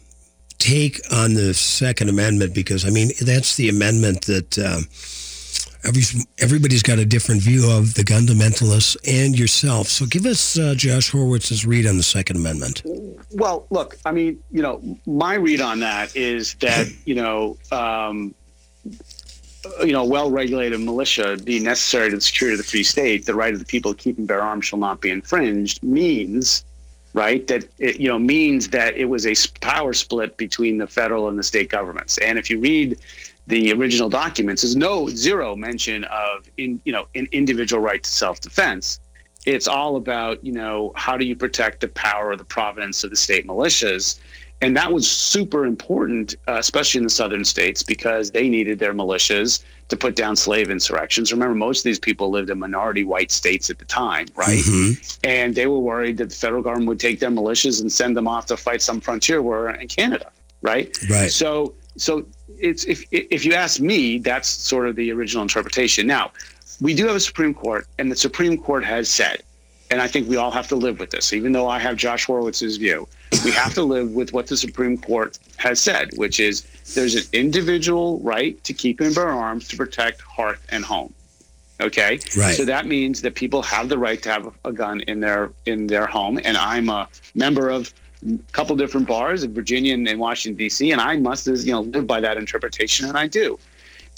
take 0.59 1.01
on 1.13 1.35
the 1.35 1.55
Second 1.55 2.09
Amendment 2.09 2.55
because 2.55 2.85
I 2.85 2.91
mean 2.91 3.11
that's 3.21 3.57
the 3.57 3.69
amendment 3.69 4.27
that 4.27 4.59
um, 4.59 4.87
every 5.85 6.03
everybody's 6.39 6.83
got 6.83 6.99
a 6.99 7.05
different 7.05 7.43
view 7.43 7.71
of 7.71 7.95
the 7.95 8.03
fundamentalists 8.03 8.97
and 9.07 9.39
yourself. 9.39 9.89
So 9.89 10.07
give 10.07 10.27
us 10.27 10.59
uh, 10.59 10.75
Josh 10.77 11.11
Horwitz's 11.11 11.67
read 11.67 11.87
on 11.87 11.97
the 11.97 12.03
Second 12.03 12.37
Amendment. 12.37 12.83
Well, 13.33 13.67
look, 13.71 13.97
I 14.05 14.13
mean, 14.13 14.43
you 14.51 14.63
know, 14.63 14.81
my 15.07 15.35
read 15.35 15.61
on 15.61 15.81
that 15.81 16.15
is 16.17 16.55
that 16.55 16.89
you 17.05 17.15
know. 17.15 17.57
Um, 17.71 18.35
you 19.83 19.93
know, 19.93 20.05
well-regulated 20.05 20.79
militia 20.79 21.39
being 21.43 21.65
necessary 21.65 22.11
to 22.11 22.17
the 22.17 22.21
security 22.21 22.53
of 22.53 22.59
the 22.59 22.71
free 22.71 22.83
state, 22.83 23.25
the 23.25 23.35
right 23.35 23.55
of 23.55 23.59
the 23.59 23.65
people 23.65 23.95
to 23.95 23.99
keep 23.99 24.19
and 24.19 24.29
bear 24.29 24.43
arms 24.43 24.67
shall 24.67 24.79
not 24.79 25.01
be 25.01 25.09
infringed, 25.09 25.83
means, 25.83 26.67
right, 27.15 27.47
that 27.47 27.65
it, 27.79 27.99
you 27.99 28.09
know, 28.09 28.19
means 28.19 28.69
that 28.69 28.97
it 28.97 29.07
was 29.07 29.27
a 29.27 29.35
power 29.61 29.93
split 29.95 30.37
between 30.37 30.77
the 30.77 30.87
federal 30.87 31.29
and 31.29 31.39
the 31.39 31.43
state 31.43 31.71
governments. 31.71 32.19
And 32.19 32.39
if 32.39 32.51
you 32.51 32.59
read 32.59 32.99
the 33.47 33.73
original 33.73 34.09
documents, 34.09 34.63
there's 34.63 34.77
no 34.77 35.09
zero 35.09 35.55
mention 35.55 36.05
of, 36.05 36.51
in 36.57 36.81
you 36.85 36.93
know, 36.93 37.07
an 37.15 37.29
individual 37.31 37.81
right 37.81 38.03
to 38.03 38.11
self-defense. 38.11 39.01
It's 39.47 39.69
all 39.69 39.97
about, 39.97 40.45
you 40.45 40.53
know, 40.53 40.93
how 40.97 41.17
do 41.17 41.25
you 41.25 41.37
protect 41.37 41.81
the 41.81 41.89
power 41.89 42.33
of 42.33 42.39
the 42.39 42.45
providence 42.45 43.05
of 43.05 43.11
the 43.11 43.17
state 43.17 43.47
militias 43.47 44.19
and 44.61 44.77
that 44.77 44.93
was 44.93 45.11
super 45.11 45.67
important, 45.67 46.37
uh, 46.49 46.57
especially 46.59 46.99
in 46.99 47.05
the 47.05 47.11
southern 47.11 47.45
states, 47.45 47.83
because 47.83 48.31
they 48.31 48.49
needed 48.49 48.79
their 48.79 48.95
militias 48.95 49.63
to 49.89 49.97
put 49.97 50.17
down 50.17 50.37
slave 50.37 50.71
insurrections. 50.71 51.33
Remember, 51.33 51.55
most 51.55 51.81
of 51.81 51.85
these 51.85 51.99
people 51.99 52.31
lived 52.31 52.49
in 52.49 52.59
minority 52.59 53.05
white 53.05 53.31
states 53.31 53.69
at 53.69 53.79
the 53.79 53.85
time, 53.85 54.27
right? 54.35 54.59
Mm-hmm. 54.59 54.93
And 55.25 55.55
they 55.55 55.67
were 55.67 55.79
worried 55.79 56.17
that 56.19 56.31
the 56.31 56.37
federal 56.37 56.63
government 56.63 56.89
would 56.89 57.01
take 57.01 57.21
their 57.21 57.31
militias 57.31 57.81
and 57.81 57.93
send 57.93 58.17
them 58.17 58.27
off 58.27 58.47
to 58.47 58.57
fight 58.57 58.81
some 58.81 59.01
frontier 59.01 59.43
war 59.43 59.71
in 59.71 59.89
Canada, 59.89 60.31
right? 60.63 60.97
Right. 61.11 61.31
So, 61.31 61.75
so 61.97 62.25
it's 62.59 62.85
if 62.85 63.05
if 63.11 63.45
you 63.45 63.53
ask 63.53 63.81
me, 63.81 64.19
that's 64.19 64.49
sort 64.49 64.89
of 64.89 64.97
the 64.97 65.13
original 65.13 65.43
interpretation. 65.43 66.07
Now, 66.07 66.33
we 66.81 66.95
do 66.95 67.07
have 67.07 67.17
a 67.17 67.21
Supreme 67.21 67.55
Court, 67.55 67.87
and 67.99 68.11
the 68.11 68.17
Supreme 68.17 68.57
Court 68.57 68.85
has 68.85 69.09
said, 69.09 69.43
and 69.91 70.01
I 70.01 70.07
think 70.07 70.29
we 70.29 70.37
all 70.37 70.51
have 70.51 70.69
to 70.69 70.77
live 70.77 70.99
with 70.99 71.11
this, 71.11 71.33
even 71.33 71.53
though 71.53 71.69
I 71.69 71.79
have 71.79 71.97
Josh 71.97 72.27
Horwitz's 72.27 72.77
view 72.77 73.07
we 73.43 73.51
have 73.51 73.75
to 73.75 73.83
live 73.83 74.13
with 74.13 74.33
what 74.33 74.47
the 74.47 74.57
Supreme 74.57 74.99
Court 74.99 75.39
has 75.57 75.81
said, 75.81 76.11
which 76.17 76.39
is 76.39 76.63
there's 76.95 77.15
an 77.15 77.25
individual 77.33 78.21
right 78.21 78.63
to 78.65 78.73
keep 78.73 79.01
and 79.01 79.15
bear 79.15 79.29
arms 79.29 79.69
to 79.69 79.77
protect 79.77 80.21
hearth 80.21 80.65
and 80.71 80.85
home. 80.85 81.13
Okay, 81.81 82.21
right. 82.37 82.55
So 82.55 82.65
that 82.65 82.87
means 82.87 83.23
that 83.23 83.35
people 83.35 83.63
have 83.63 83.89
the 83.89 83.99
right 83.99 84.23
to 84.23 84.31
have 84.31 84.55
a 84.65 84.73
gun 84.73 85.01
in 85.03 85.21
their 85.21 85.51
in 85.67 85.87
their 85.87 86.07
home, 86.07 86.39
and 86.45 86.57
I'm 86.57 86.89
a 86.89 87.09
member 87.35 87.69
of 87.69 87.93
a 88.27 88.39
couple 88.53 88.77
different 88.77 89.09
bars 89.09 89.43
in 89.43 89.53
Virginia 89.53 89.95
and 89.95 90.07
in 90.07 90.19
Washington 90.19 90.57
D.C., 90.57 90.93
and 90.93 91.01
I 91.01 91.17
must 91.17 91.47
you 91.47 91.73
know 91.73 91.81
live 91.81 92.07
by 92.07 92.21
that 92.21 92.37
interpretation, 92.37 93.09
and 93.09 93.19
I 93.19 93.27
do. 93.27 93.59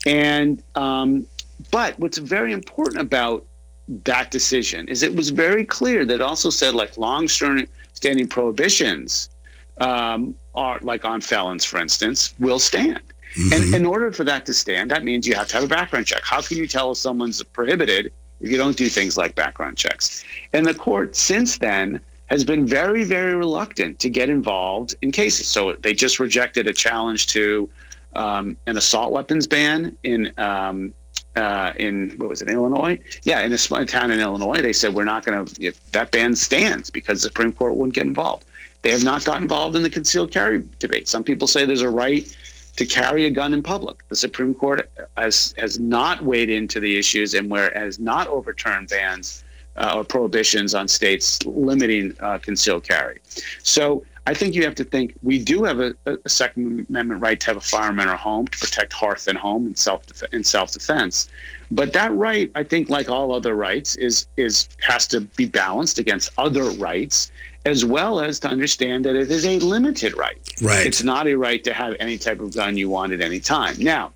And 0.04 0.62
um, 0.74 1.26
but 1.70 1.98
what's 1.98 2.18
very 2.18 2.52
important 2.52 3.00
about 3.00 3.46
that 3.88 4.30
decision 4.30 4.88
is 4.88 5.02
it 5.02 5.14
was 5.14 5.30
very 5.30 5.64
clear 5.64 6.04
that 6.04 6.20
also 6.20 6.50
said 6.50 6.74
like 6.74 6.96
long 6.96 7.28
standing 7.28 8.28
prohibitions 8.28 9.30
um, 9.78 10.34
are 10.54 10.78
like 10.82 11.04
on 11.04 11.20
felons, 11.20 11.64
for 11.64 11.78
instance, 11.78 12.34
will 12.38 12.58
stand. 12.58 13.00
Mm-hmm. 13.36 13.52
And 13.52 13.74
in 13.74 13.86
order 13.86 14.10
for 14.12 14.24
that 14.24 14.46
to 14.46 14.54
stand, 14.54 14.90
that 14.90 15.04
means 15.04 15.26
you 15.26 15.34
have 15.34 15.48
to 15.48 15.54
have 15.54 15.64
a 15.64 15.68
background 15.68 16.06
check. 16.06 16.22
How 16.24 16.40
can 16.40 16.56
you 16.56 16.66
tell 16.66 16.92
if 16.92 16.98
someone's 16.98 17.42
prohibited 17.42 18.12
if 18.40 18.50
you 18.50 18.56
don't 18.56 18.76
do 18.76 18.88
things 18.88 19.16
like 19.16 19.34
background 19.34 19.76
checks? 19.76 20.24
And 20.52 20.64
the 20.64 20.74
court 20.74 21.14
since 21.14 21.58
then 21.58 22.00
has 22.26 22.44
been 22.44 22.66
very, 22.66 23.04
very 23.04 23.34
reluctant 23.34 23.98
to 24.00 24.10
get 24.10 24.30
involved 24.30 24.96
in 25.02 25.12
cases. 25.12 25.46
So 25.46 25.74
they 25.74 25.94
just 25.94 26.18
rejected 26.18 26.66
a 26.66 26.72
challenge 26.72 27.28
to 27.28 27.68
um, 28.14 28.56
an 28.66 28.76
assault 28.76 29.12
weapons 29.12 29.46
ban 29.46 29.96
in 30.02 30.32
um, 30.38 30.94
uh, 31.36 31.72
in 31.76 32.14
what 32.16 32.28
was 32.28 32.42
it, 32.42 32.48
Illinois? 32.48 32.98
Yeah, 33.22 33.42
in 33.42 33.52
a 33.52 33.58
small 33.58 33.84
town 33.84 34.10
in 34.10 34.20
Illinois, 34.20 34.62
they 34.62 34.72
said 34.72 34.94
we're 34.94 35.04
not 35.04 35.24
going 35.24 35.44
to. 35.44 35.62
If 35.62 35.92
that 35.92 36.10
ban 36.10 36.34
stands 36.34 36.90
because 36.90 37.22
the 37.22 37.28
Supreme 37.28 37.52
Court 37.52 37.76
wouldn't 37.76 37.94
get 37.94 38.06
involved. 38.06 38.44
They 38.82 38.90
have 38.90 39.04
not 39.04 39.24
got 39.24 39.42
involved 39.42 39.76
in 39.76 39.82
the 39.82 39.90
concealed 39.90 40.30
carry 40.30 40.64
debate. 40.78 41.08
Some 41.08 41.24
people 41.24 41.46
say 41.48 41.64
there's 41.64 41.82
a 41.82 41.90
right 41.90 42.34
to 42.76 42.86
carry 42.86 43.26
a 43.26 43.30
gun 43.30 43.52
in 43.52 43.62
public. 43.62 44.06
The 44.08 44.16
Supreme 44.16 44.54
Court 44.54 44.90
has 45.16 45.54
has 45.58 45.78
not 45.78 46.22
weighed 46.22 46.50
into 46.50 46.80
the 46.80 46.98
issues 46.98 47.34
and 47.34 47.50
where 47.50 47.70
has 47.74 47.98
not 47.98 48.28
overturned 48.28 48.88
bans 48.88 49.44
uh, 49.76 49.94
or 49.96 50.04
prohibitions 50.04 50.74
on 50.74 50.88
states 50.88 51.44
limiting 51.44 52.14
uh, 52.20 52.38
concealed 52.38 52.84
carry. 52.84 53.18
So 53.62 54.04
I 54.26 54.34
think 54.34 54.54
you 54.54 54.64
have 54.64 54.74
to 54.76 54.84
think 54.84 55.14
we 55.22 55.38
do 55.38 55.62
have 55.62 55.78
a, 55.78 55.94
a, 56.04 56.28
Second 56.28 56.86
Amendment 56.88 57.22
right 57.22 57.38
to 57.38 57.46
have 57.46 57.56
a 57.56 57.60
firearm 57.60 58.00
in 58.00 58.08
our 58.08 58.16
home 58.16 58.48
to 58.48 58.58
protect 58.58 58.92
hearth 58.92 59.28
and 59.28 59.38
home 59.38 59.66
and 59.66 59.78
self 59.78 60.02
in 60.32 60.42
self 60.42 60.72
defense. 60.72 61.28
But 61.70 61.92
that 61.92 62.12
right, 62.12 62.50
I 62.56 62.64
think, 62.64 62.90
like 62.90 63.08
all 63.08 63.32
other 63.32 63.54
rights, 63.54 63.94
is 63.96 64.26
is 64.36 64.68
has 64.80 65.06
to 65.08 65.20
be 65.20 65.46
balanced 65.46 65.98
against 66.00 66.30
other 66.38 66.64
rights, 66.70 67.30
as 67.64 67.84
well 67.84 68.20
as 68.20 68.40
to 68.40 68.48
understand 68.48 69.04
that 69.04 69.14
it 69.14 69.30
is 69.30 69.46
a 69.46 69.60
limited 69.60 70.16
right. 70.16 70.38
Right. 70.60 70.86
It's 70.86 71.04
not 71.04 71.28
a 71.28 71.36
right 71.36 71.62
to 71.62 71.72
have 71.72 71.94
any 72.00 72.18
type 72.18 72.40
of 72.40 72.52
gun 72.52 72.76
you 72.76 72.88
want 72.88 73.12
at 73.12 73.20
any 73.20 73.38
time. 73.38 73.76
Now, 73.78 74.12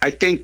I 0.00 0.10
think 0.10 0.42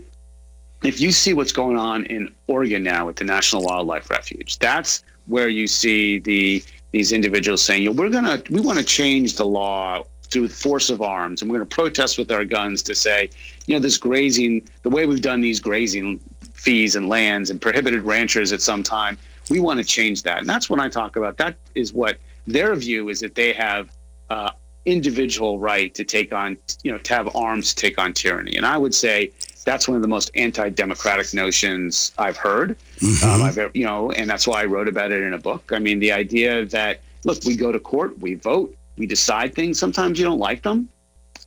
if 0.82 1.00
you 1.00 1.10
see 1.10 1.32
what's 1.32 1.52
going 1.52 1.76
on 1.78 2.04
in 2.06 2.34
Oregon 2.48 2.82
now 2.82 3.06
with 3.06 3.16
the 3.16 3.24
National 3.24 3.62
Wildlife 3.62 4.10
Refuge, 4.10 4.58
that's 4.58 5.04
where 5.26 5.48
you 5.48 5.66
see 5.66 6.18
the 6.18 6.62
these 6.92 7.12
individuals 7.12 7.62
saying, 7.62 7.94
"We're 7.96 8.10
gonna, 8.10 8.42
we 8.50 8.60
want 8.60 8.78
to 8.78 8.84
change 8.84 9.36
the 9.36 9.46
law 9.46 10.04
through 10.30 10.48
force 10.48 10.90
of 10.90 11.02
arms, 11.02 11.42
and 11.42 11.50
we're 11.50 11.58
going 11.58 11.68
to 11.68 11.74
protest 11.74 12.16
with 12.16 12.30
our 12.30 12.44
guns 12.44 12.82
to 12.84 12.94
say, 12.94 13.28
you 13.66 13.74
know, 13.74 13.80
this 13.80 13.98
grazing, 13.98 14.68
the 14.82 14.88
way 14.88 15.04
we've 15.06 15.22
done 15.22 15.40
these 15.40 15.60
grazing 15.60 16.20
fees 16.52 16.94
and 16.94 17.08
lands 17.08 17.50
and 17.50 17.60
prohibited 17.60 18.02
ranchers 18.02 18.52
at 18.52 18.62
some 18.62 18.82
time, 18.82 19.18
we 19.48 19.60
want 19.60 19.78
to 19.78 19.84
change 19.84 20.22
that." 20.22 20.38
And 20.38 20.48
that's 20.48 20.70
when 20.70 20.80
I 20.80 20.88
talk 20.88 21.16
about 21.16 21.36
that 21.38 21.56
is 21.74 21.92
what 21.92 22.18
their 22.46 22.74
view 22.74 23.08
is 23.08 23.20
that 23.20 23.34
they 23.34 23.52
have 23.52 23.90
uh, 24.30 24.50
individual 24.84 25.58
right 25.58 25.94
to 25.94 26.04
take 26.04 26.32
on, 26.32 26.56
you 26.82 26.90
know, 26.90 26.98
to 26.98 27.14
have 27.14 27.34
arms 27.36 27.74
to 27.74 27.76
take 27.76 27.98
on 27.98 28.12
tyranny, 28.12 28.56
and 28.56 28.66
I 28.66 28.76
would 28.78 28.94
say 28.94 29.32
that's 29.64 29.88
one 29.88 29.96
of 29.96 30.02
the 30.02 30.08
most 30.08 30.30
anti-democratic 30.34 31.34
notions 31.34 32.12
I've 32.18 32.36
heard. 32.36 32.76
Mm-hmm. 32.98 33.28
Um, 33.28 33.42
I've 33.42 33.76
you 33.76 33.84
know, 33.84 34.10
and 34.12 34.28
that's 34.28 34.46
why 34.46 34.62
I 34.62 34.64
wrote 34.64 34.88
about 34.88 35.12
it 35.12 35.22
in 35.22 35.34
a 35.34 35.38
book. 35.38 35.70
I 35.72 35.78
mean, 35.78 35.98
the 35.98 36.12
idea 36.12 36.64
that 36.66 37.00
look, 37.24 37.44
we 37.44 37.56
go 37.56 37.72
to 37.72 37.78
court, 37.78 38.18
we 38.18 38.34
vote, 38.34 38.74
we 38.96 39.06
decide 39.06 39.54
things. 39.54 39.78
Sometimes 39.78 40.18
you 40.18 40.24
don't 40.24 40.38
like 40.38 40.62
them, 40.62 40.88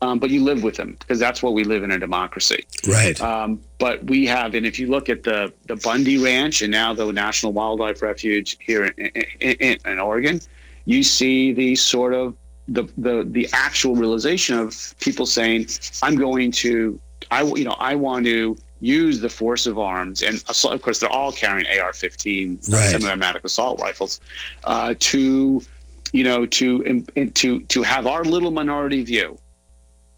um, 0.01 0.19
but 0.19 0.29
you 0.29 0.43
live 0.43 0.63
with 0.63 0.75
them 0.75 0.95
because 0.99 1.19
that's 1.19 1.41
what 1.41 1.53
we 1.53 1.63
live 1.63 1.83
in 1.83 1.91
a 1.91 1.99
democracy. 1.99 2.65
Right. 2.87 3.19
Um, 3.21 3.61
but 3.79 4.03
we 4.05 4.25
have, 4.27 4.53
and 4.55 4.65
if 4.65 4.79
you 4.79 4.87
look 4.87 5.09
at 5.09 5.23
the 5.23 5.53
the 5.67 5.75
Bundy 5.77 6.17
Ranch 6.17 6.61
and 6.61 6.71
now 6.71 6.93
the 6.93 7.11
National 7.11 7.53
Wildlife 7.53 8.01
Refuge 8.01 8.57
here 8.59 8.85
in, 8.85 8.93
in, 9.39 9.53
in, 9.59 9.77
in 9.85 9.99
Oregon, 9.99 10.41
you 10.85 11.03
see 11.03 11.53
the 11.53 11.75
sort 11.75 12.13
of 12.13 12.35
the, 12.67 12.83
the 12.97 13.25
the 13.29 13.49
actual 13.53 13.95
realization 13.95 14.57
of 14.57 14.95
people 14.99 15.25
saying, 15.25 15.67
"I'm 16.01 16.15
going 16.15 16.51
to 16.51 16.99
I, 17.33 17.43
you 17.43 17.63
know, 17.63 17.75
I 17.79 17.95
want 17.95 18.25
to 18.25 18.55
use 18.79 19.21
the 19.21 19.29
force 19.29 19.65
of 19.65 19.79
arms, 19.79 20.21
and 20.21 20.43
of 20.47 20.81
course 20.81 20.99
they're 20.99 21.09
all 21.09 21.31
carrying 21.31 21.65
AR-15 21.67 22.71
right. 22.71 22.91
semi-automatic 22.91 23.43
assault 23.43 23.79
rifles, 23.81 24.19
uh, 24.65 24.93
to, 24.99 25.61
you 26.11 26.23
know, 26.23 26.45
to 26.45 27.01
to 27.33 27.59
to 27.61 27.83
have 27.83 28.05
our 28.05 28.23
little 28.23 28.51
minority 28.51 29.03
view, 29.03 29.39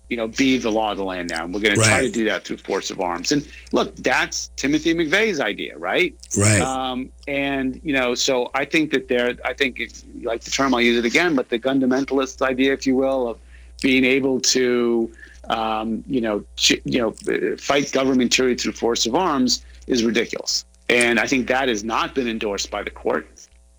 you 0.10 0.18
know, 0.18 0.28
be 0.28 0.58
the 0.58 0.72
law 0.72 0.92
of 0.92 0.98
the 0.98 1.04
land 1.04 1.30
now. 1.30 1.46
And 1.46 1.54
we're 1.54 1.62
going 1.62 1.78
right. 1.78 1.86
to 1.86 1.90
try 1.90 2.02
to 2.02 2.12
do 2.12 2.26
that 2.26 2.44
through 2.44 2.58
force 2.58 2.92
of 2.92 3.00
arms. 3.00 3.32
And 3.32 3.48
look, 3.72 3.96
that's 3.98 4.50
Timothy 4.56 4.94
McVeigh's 4.94 5.40
idea, 5.40 5.78
right? 5.78 6.14
Right. 6.38 6.62
Um, 6.62 7.12
and 7.28 7.80
you 7.84 7.94
know, 7.94 8.14
so 8.16 8.52
I 8.54 8.66
think 8.66 8.92
that 8.92 9.08
there, 9.08 9.38
I 9.46 9.54
think, 9.54 9.80
if 9.80 10.04
you 10.16 10.28
like 10.28 10.42
the 10.42 10.52
term, 10.52 10.74
I'll 10.74 10.82
use 10.82 10.98
it 10.98 11.06
again, 11.06 11.36
but 11.36 11.50
the 11.50 11.60
fundamentalist 11.60 12.42
idea, 12.42 12.74
if 12.74 12.86
you 12.86 12.96
will, 12.96 13.30
of 13.30 13.38
being 13.82 14.04
able 14.04 14.42
to 14.42 15.12
um, 15.50 16.04
you 16.08 16.22
know, 16.22 16.44
ch- 16.56 16.82
you 16.86 17.00
know, 17.00 17.58
fight 17.58 17.92
government 17.92 18.32
tyranny 18.32 18.56
through 18.56 18.74
force 18.74 19.06
of 19.06 19.16
arms 19.16 19.64
is 19.88 20.04
ridiculous. 20.04 20.66
And 20.90 21.20
I 21.20 21.28
think 21.28 21.48
that 21.48 21.68
has 21.68 21.84
not 21.84 22.14
been 22.16 22.28
endorsed 22.28 22.70
by 22.70 22.84
the 22.84 22.92
court. 22.92 23.28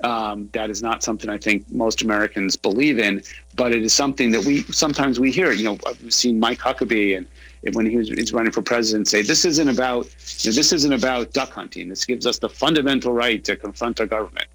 Um, 0.05 0.51
that 0.53 0.69
is 0.69 0.83
not 0.83 1.03
something 1.03 1.31
I 1.31 1.39
think 1.39 1.71
most 1.73 2.03
Americans 2.03 2.55
believe 2.55 2.99
in, 2.99 3.23
but 3.55 3.73
it 3.73 3.83
is 3.83 3.95
something 3.95 4.31
that 4.33 4.45
we 4.45 4.63
sometimes 4.65 5.19
we 5.19 5.31
hear. 5.33 5.53
You 5.53 5.65
know, 5.65 5.79
I've 5.87 6.13
seen 6.13 6.39
Mike 6.39 6.59
Huckabee 6.59 7.17
and 7.17 7.27
when 7.75 7.87
he 7.87 7.97
was, 7.97 8.33
running 8.33 8.53
for 8.53 8.63
president 8.63 9.09
say 9.09 9.23
this 9.23 9.45
isn't 9.45 9.69
about 9.69 10.05
you 10.45 10.51
know, 10.51 10.55
this 10.55 10.73
isn't 10.73 10.93
about 10.93 11.33
duck 11.33 11.51
hunting. 11.51 11.89
This 11.89 12.05
gives 12.05 12.27
us 12.27 12.39
the 12.39 12.49
fundamental 12.49 13.13
right 13.13 13.43
to 13.45 13.57
confront 13.57 14.01
our 14.01 14.07
government. 14.07 14.47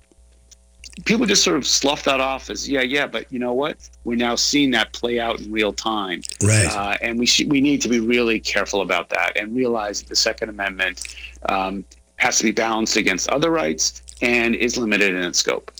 People 1.06 1.26
just 1.26 1.44
sort 1.44 1.58
of 1.58 1.66
slough 1.66 2.04
that 2.04 2.20
off 2.20 2.50
as 2.50 2.68
yeah, 2.68 2.82
yeah, 2.82 3.08
but 3.08 3.32
you 3.32 3.40
know 3.40 3.54
what? 3.54 3.78
We're 4.04 4.18
now 4.18 4.36
seeing 4.36 4.72
that 4.72 4.92
play 4.94 5.20
out 5.20 5.40
in 5.40 5.52
real 5.52 5.74
time, 5.74 6.22
right? 6.44 6.68
Uh, 6.70 6.98
and 7.02 7.18
we 7.18 7.26
should, 7.26 7.50
we 7.50 7.62
need 7.62 7.82
to 7.82 7.90
be 7.90 8.00
really 8.00 8.40
careful 8.40 8.82
about 8.82 9.10
that 9.10 9.38
and 9.38 9.56
realize 9.56 10.02
that 10.02 10.10
the 10.10 10.16
Second 10.16 10.50
Amendment 10.50 11.16
um, 11.48 11.86
has 12.18 12.38
to 12.40 12.44
be 12.44 12.52
balanced 12.52 12.98
against 12.98 13.30
other 13.30 13.52
rights 13.52 14.04
and 14.22 14.54
is 14.56 14.78
limited 14.78 15.16
in 15.16 15.24
its 15.24 15.40
scope. 15.40 15.72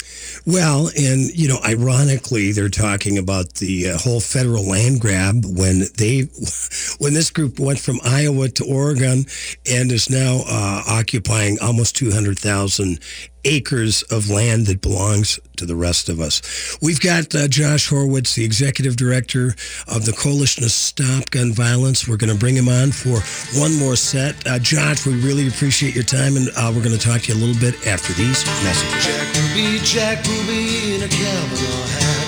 Well, 0.46 0.88
and 0.98 1.30
you 1.38 1.48
know, 1.48 1.60
ironically, 1.64 2.52
they're 2.52 2.70
talking 2.70 3.18
about 3.18 3.56
the 3.56 3.92
uh, 3.92 3.98
whole 3.98 4.20
federal 4.20 4.68
land 4.68 5.00
grab 5.00 5.46
when 5.46 5.84
they, 5.98 6.22
when 6.98 7.14
this 7.14 7.30
group 7.30 7.60
went 7.60 7.80
from 7.80 8.00
Iowa 8.04 8.50
to 8.50 8.66
Oregon, 8.66 9.26
and 9.70 9.92
is 9.92 10.10
now 10.10 10.42
uh, 10.48 10.84
occupying 10.88 11.60
almost 11.62 11.96
two 11.96 12.12
hundred 12.12 12.40
thousand 12.40 13.00
acres 13.46 14.04
of 14.04 14.30
land 14.30 14.68
that 14.68 14.82
belongs 14.82 15.40
to 15.58 15.66
the 15.66 15.76
rest 15.76 16.10
of 16.10 16.20
us. 16.20 16.42
We've 16.82 17.00
got 17.00 17.34
uh, 17.36 17.48
Josh 17.48 17.90
Horwitz, 17.90 18.36
the 18.36 18.46
executive 18.46 18.96
director 18.96 19.56
of 19.88 20.06
the 20.06 20.14
Coalition 20.14 20.64
to 20.64 20.70
Stop 20.70 21.30
Gun 21.32 21.54
Violence. 21.54 22.08
We're 22.08 22.18
going 22.18 22.34
to 22.34 22.40
bring 22.40 22.56
him 22.56 22.70
on 22.70 22.92
for 22.92 23.22
one 23.60 23.76
more 23.78 23.96
set. 23.96 24.36
Uh, 24.48 24.60
Josh, 24.60 25.06
we 25.06 25.14
really 25.22 25.48
appreciate 25.48 25.96
your 25.96 26.04
time, 26.04 26.36
and 26.36 26.50
uh, 26.56 26.72
we're 26.74 26.84
going 26.84 26.98
to 26.98 27.02
talk 27.02 27.22
to 27.22 27.34
you 27.34 27.38
a 27.38 27.42
little 27.42 27.60
bit 27.60 27.88
after 27.88 28.14
these 28.14 28.46
messages. 28.64 29.06
Jack 29.06 29.28
Ruby, 29.36 29.80
Jack 29.84 30.18
Ruby 30.26 30.96
in 30.96 31.04
a 31.04 31.08
Kavanaugh 31.08 31.88
hat. 31.94 32.28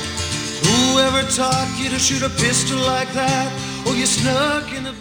Whoever 0.64 1.28
taught 1.32 1.76
you 1.82 1.90
to 1.90 2.00
shoot 2.00 2.24
a 2.24 2.30
pistol 2.30 2.80
like 2.80 3.12
that? 3.14 3.52
Oh, 3.86 3.94
you 3.94 4.06
snuck 4.06 4.72
in 4.74 4.84
the. 4.84 4.94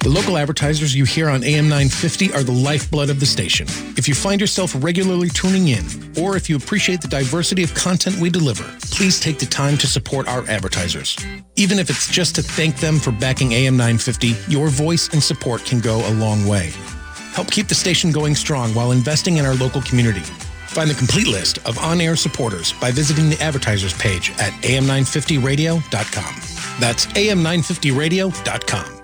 The 0.00 0.08
local 0.08 0.38
advertisers 0.38 0.94
you 0.94 1.04
hear 1.04 1.28
on 1.28 1.44
AM 1.44 1.68
950 1.68 2.32
are 2.32 2.42
the 2.42 2.52
lifeblood 2.52 3.10
of 3.10 3.20
the 3.20 3.26
station. 3.26 3.66
If 3.98 4.08
you 4.08 4.14
find 4.14 4.40
yourself 4.40 4.74
regularly 4.78 5.28
tuning 5.28 5.68
in, 5.68 5.84
or 6.18 6.36
if 6.36 6.48
you 6.48 6.56
appreciate 6.56 7.02
the 7.02 7.08
diversity 7.08 7.62
of 7.62 7.74
content 7.74 8.16
we 8.16 8.30
deliver, 8.30 8.64
please 8.92 9.20
take 9.20 9.38
the 9.38 9.44
time 9.44 9.76
to 9.76 9.86
support 9.86 10.26
our 10.26 10.48
advertisers. 10.48 11.18
Even 11.56 11.78
if 11.78 11.90
it's 11.90 12.10
just 12.10 12.34
to 12.36 12.42
thank 12.42 12.76
them 12.76 12.98
for 12.98 13.12
backing 13.12 13.52
AM 13.52 13.76
950, 13.76 14.36
your 14.48 14.68
voice 14.68 15.10
and 15.12 15.22
support 15.22 15.66
can 15.66 15.80
go 15.80 15.98
a 16.08 16.14
long 16.14 16.46
way. 16.46 16.72
Help 17.34 17.50
keep 17.50 17.68
the 17.68 17.74
station 17.74 18.10
going 18.10 18.34
strong 18.34 18.74
while 18.74 18.92
investing 18.92 19.36
in 19.36 19.44
our 19.44 19.54
local 19.54 19.82
community. 19.82 20.20
Find 20.68 20.88
the 20.88 20.94
complete 20.94 21.26
list 21.26 21.58
of 21.66 21.78
on-air 21.78 22.16
supporters 22.16 22.72
by 22.80 22.90
visiting 22.90 23.28
the 23.28 23.38
advertisers 23.42 23.92
page 23.92 24.30
at 24.38 24.54
am950radio.com. 24.62 26.34
That's 26.80 27.04
am950radio.com. 27.04 28.99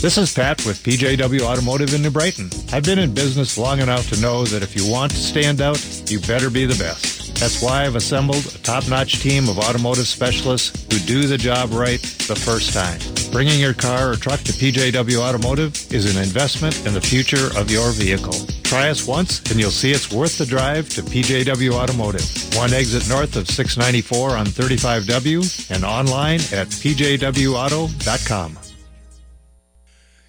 This 0.00 0.16
is 0.16 0.32
Pat 0.32 0.64
with 0.64 0.80
PJW 0.84 1.40
Automotive 1.40 1.92
in 1.92 2.02
New 2.02 2.10
Brighton. 2.12 2.50
I've 2.72 2.84
been 2.84 3.00
in 3.00 3.12
business 3.12 3.58
long 3.58 3.80
enough 3.80 4.08
to 4.10 4.20
know 4.20 4.44
that 4.44 4.62
if 4.62 4.76
you 4.76 4.88
want 4.88 5.10
to 5.10 5.18
stand 5.18 5.60
out, 5.60 5.82
you 6.08 6.20
better 6.20 6.50
be 6.50 6.66
the 6.66 6.78
best. 6.78 7.34
That's 7.40 7.60
why 7.60 7.84
I've 7.84 7.96
assembled 7.96 8.46
a 8.46 8.58
top-notch 8.58 9.18
team 9.20 9.48
of 9.48 9.58
automotive 9.58 10.06
specialists 10.06 10.84
who 10.84 11.00
do 11.00 11.26
the 11.26 11.36
job 11.36 11.72
right 11.72 12.00
the 12.00 12.36
first 12.36 12.72
time. 12.72 13.00
Bringing 13.32 13.58
your 13.58 13.74
car 13.74 14.12
or 14.12 14.14
truck 14.14 14.38
to 14.42 14.52
PJW 14.52 15.18
Automotive 15.18 15.74
is 15.92 16.14
an 16.14 16.22
investment 16.22 16.86
in 16.86 16.94
the 16.94 17.00
future 17.00 17.50
of 17.58 17.68
your 17.68 17.90
vehicle. 17.90 18.34
Try 18.62 18.90
us 18.90 19.04
once 19.04 19.40
and 19.50 19.58
you'll 19.58 19.72
see 19.72 19.90
it's 19.90 20.12
worth 20.12 20.38
the 20.38 20.46
drive 20.46 20.88
to 20.90 21.02
PJW 21.02 21.72
Automotive. 21.72 22.22
One 22.54 22.72
exit 22.72 23.08
north 23.08 23.34
of 23.34 23.48
694 23.48 24.36
on 24.36 24.46
35W 24.46 25.70
and 25.74 25.84
online 25.84 26.38
at 26.52 26.68
pjwauto.com. 26.68 28.58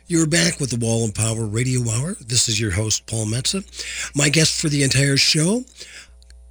You're 0.10 0.26
back 0.26 0.60
with 0.60 0.72
the 0.72 0.84
Wall 0.84 1.04
and 1.04 1.14
Power 1.14 1.46
Radio 1.46 1.82
Hour. 1.88 2.16
This 2.20 2.50
is 2.50 2.60
your 2.60 2.72
host, 2.72 3.06
Paul 3.06 3.28
Metsa. 3.28 3.64
My 4.16 4.30
guest 4.30 4.60
for 4.60 4.68
the 4.68 4.82
entire 4.82 5.18
show, 5.18 5.66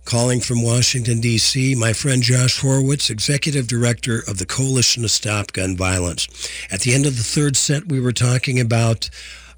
calling 0.05 0.39
from 0.39 0.63
Washington, 0.63 1.21
D.C., 1.21 1.75
my 1.75 1.93
friend 1.93 2.23
Josh 2.23 2.61
Horwitz, 2.61 3.11
Executive 3.11 3.67
Director 3.67 4.23
of 4.29 4.39
the 4.39 4.47
Coalition 4.47 5.03
to 5.03 5.09
Stop 5.09 5.51
Gun 5.51 5.77
Violence. 5.77 6.29
At 6.71 6.83
the 6.83 6.95
end 6.95 7.05
of 7.05 7.17
the 7.17 7.25
third 7.25 7.57
set, 7.57 7.89
we 7.89 7.99
were 7.99 8.13
talking 8.13 8.61
about 8.61 9.11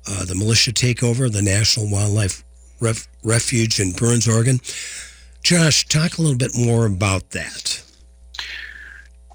uh, 0.09 0.25
the 0.25 0.35
militia 0.35 0.73
takeover 0.73 1.31
the 1.31 1.43
National 1.43 1.91
Wildlife 1.91 2.43
Ref- 2.81 3.07
Refuge 3.23 3.79
in 3.81 3.93
Burns, 3.93 4.27
Oregon. 4.27 4.61
Josh, 5.43 5.87
talk 5.89 6.17
a 6.17 6.23
little 6.23 6.39
bit 6.39 6.53
more 6.57 6.87
about 6.87 7.33
that. 7.33 7.83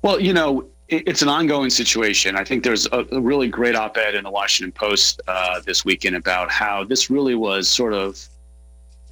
Well, 0.02 0.20
you 0.20 0.34
know, 0.34 0.66
it's 0.88 1.22
an 1.22 1.30
ongoing 1.30 1.70
situation. 1.70 2.36
I 2.36 2.44
think 2.44 2.64
there's 2.64 2.86
a, 2.88 3.06
a 3.12 3.20
really 3.20 3.48
great 3.48 3.76
op-ed 3.76 4.16
in 4.16 4.24
the 4.24 4.30
Washington 4.30 4.72
Post 4.72 5.22
uh, 5.28 5.60
this 5.62 5.84
weekend 5.84 6.16
about 6.16 6.52
how 6.52 6.84
this 6.84 7.10
really 7.10 7.36
was 7.36 7.68
sort 7.68 7.94
of 7.94 8.28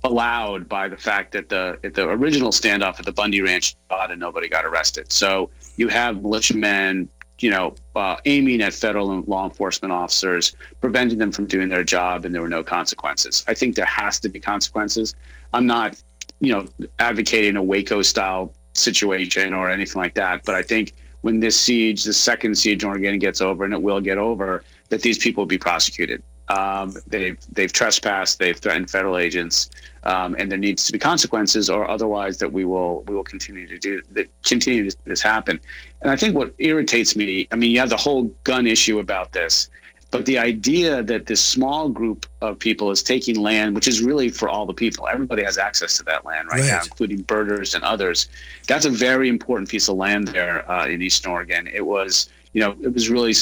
allowed 0.04 0.68
by 0.68 0.88
the 0.88 0.98
fact 0.98 1.32
that 1.32 1.50
the 1.50 1.80
the 1.82 2.08
original 2.10 2.52
standoff 2.52 3.00
at 3.00 3.06
the 3.06 3.12
Bundy 3.12 3.42
Ranch 3.42 3.76
shot 3.90 4.12
and 4.12 4.20
nobody 4.20 4.50
got 4.50 4.66
arrested. 4.66 5.12
So 5.12 5.50
you 5.78 5.88
have 5.88 6.22
militiamen 6.22 7.10
you 7.40 7.50
know, 7.50 7.76
uh, 7.96 8.16
aiming 8.26 8.62
at 8.62 8.74
federal 8.74 9.22
law 9.22 9.44
enforcement 9.44 9.92
officers, 9.92 10.56
preventing 10.80 11.18
them 11.18 11.32
from 11.32 11.46
doing 11.46 11.68
their 11.68 11.84
job, 11.84 12.24
and 12.24 12.34
there 12.34 12.42
were 12.42 12.48
no 12.48 12.64
consequences. 12.64 13.44
I 13.48 13.54
think 13.54 13.76
there 13.76 13.86
has 13.86 14.20
to 14.22 14.30
be 14.30 14.40
consequences. 14.40 15.14
I'm 15.52 15.66
not, 15.66 16.02
you 16.40 16.54
know, 16.54 16.68
advocating 17.00 17.58
a 17.58 17.64
Waco 17.64 18.02
style 18.02 18.54
situation 18.74 19.54
or 19.54 19.70
anything 19.70 20.02
like 20.02 20.14
that, 20.14 20.44
but 20.46 20.56
I 20.56 20.62
think 20.62 20.94
when 21.24 21.40
this 21.40 21.60
siege, 21.60 22.04
the 22.04 22.14
second 22.14 22.56
siege 22.56 22.84
in 22.84 22.90
Oregon 22.90 23.18
gets 23.18 23.42
over, 23.42 23.64
and 23.64 23.74
it 23.74 23.82
will 23.82 24.02
get 24.02 24.18
over, 24.18 24.64
that 24.90 25.02
these 25.02 25.18
people 25.18 25.42
will 25.42 25.48
be 25.48 25.58
prosecuted. 25.58 26.22
Um, 26.50 26.94
they've 27.08 27.38
they've 27.54 27.72
trespassed, 27.72 28.38
they've 28.38 28.58
threatened 28.58 28.90
federal 28.90 29.18
agents, 29.18 29.70
um, 30.04 30.36
and 30.38 30.52
there 30.52 30.60
needs 30.60 30.86
to 30.86 30.92
be 30.92 31.00
consequences, 31.00 31.70
or 31.70 31.90
otherwise 31.90 32.38
that 32.40 32.52
we 32.52 32.66
will 32.66 33.04
we 33.08 33.16
will 33.16 33.24
continue 33.24 33.66
to 33.68 33.80
do 33.80 34.02
that 34.12 34.28
continue 34.44 34.84
this, 34.84 34.98
this 35.06 35.22
happen. 35.22 35.60
And 36.02 36.12
I 36.12 36.18
think 36.18 36.36
what 36.36 36.54
irritates 36.58 37.16
me, 37.16 37.48
I 37.52 37.56
mean, 37.56 37.72
you 37.72 37.80
have 37.80 37.90
the 37.90 37.98
whole 37.98 38.24
gun 38.44 38.68
issue 38.68 39.00
about 39.00 39.32
this, 39.32 39.70
but 40.14 40.26
the 40.28 40.38
idea 40.38 41.02
that 41.04 41.26
this 41.26 41.42
small 41.42 41.90
group 41.90 42.26
of 42.42 42.58
people 42.60 42.92
is 42.92 43.02
taking 43.04 43.36
land, 43.42 43.74
which 43.76 43.88
is 43.88 44.02
really 44.02 44.30
for 44.30 44.48
all 44.48 44.66
the 44.66 44.74
people, 44.74 45.08
everybody 45.08 45.44
has 45.44 45.58
access 45.58 45.98
to 45.98 46.04
that 46.04 46.24
land 46.24 46.48
right, 46.50 46.62
Right. 46.62 46.68
now, 46.68 46.82
including 46.84 47.24
birders 47.24 47.74
and 47.76 47.84
others. 47.84 48.30
That's 48.68 48.86
a 48.86 48.90
very 48.92 49.28
important 49.28 49.70
piece 49.70 49.90
of 49.90 49.96
land 49.98 50.28
there 50.30 50.70
uh, 50.72 50.88
in 50.88 51.02
Eastern 51.02 51.32
Oregon. 51.32 51.68
It 51.68 51.86
was, 51.86 52.30
you 52.54 52.62
know, 52.62 52.76
it 52.82 52.94
was 52.94 53.10
really 53.10 53.34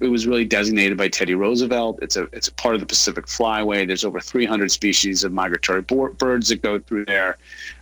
it 0.00 0.08
was 0.08 0.26
really 0.26 0.46
designated 0.46 0.96
by 0.96 1.08
Teddy 1.08 1.34
Roosevelt. 1.34 1.98
It's 2.00 2.16
a 2.16 2.28
it's 2.32 2.48
a 2.48 2.52
part 2.54 2.74
of 2.74 2.80
the 2.80 2.86
Pacific 2.86 3.26
Flyway. 3.26 3.86
There's 3.86 4.04
over 4.04 4.20
300 4.20 4.70
species 4.70 5.24
of 5.24 5.32
migratory 5.32 5.82
birds 5.82 6.48
that 6.48 6.62
go 6.62 6.78
through 6.78 7.04
there, 7.06 7.36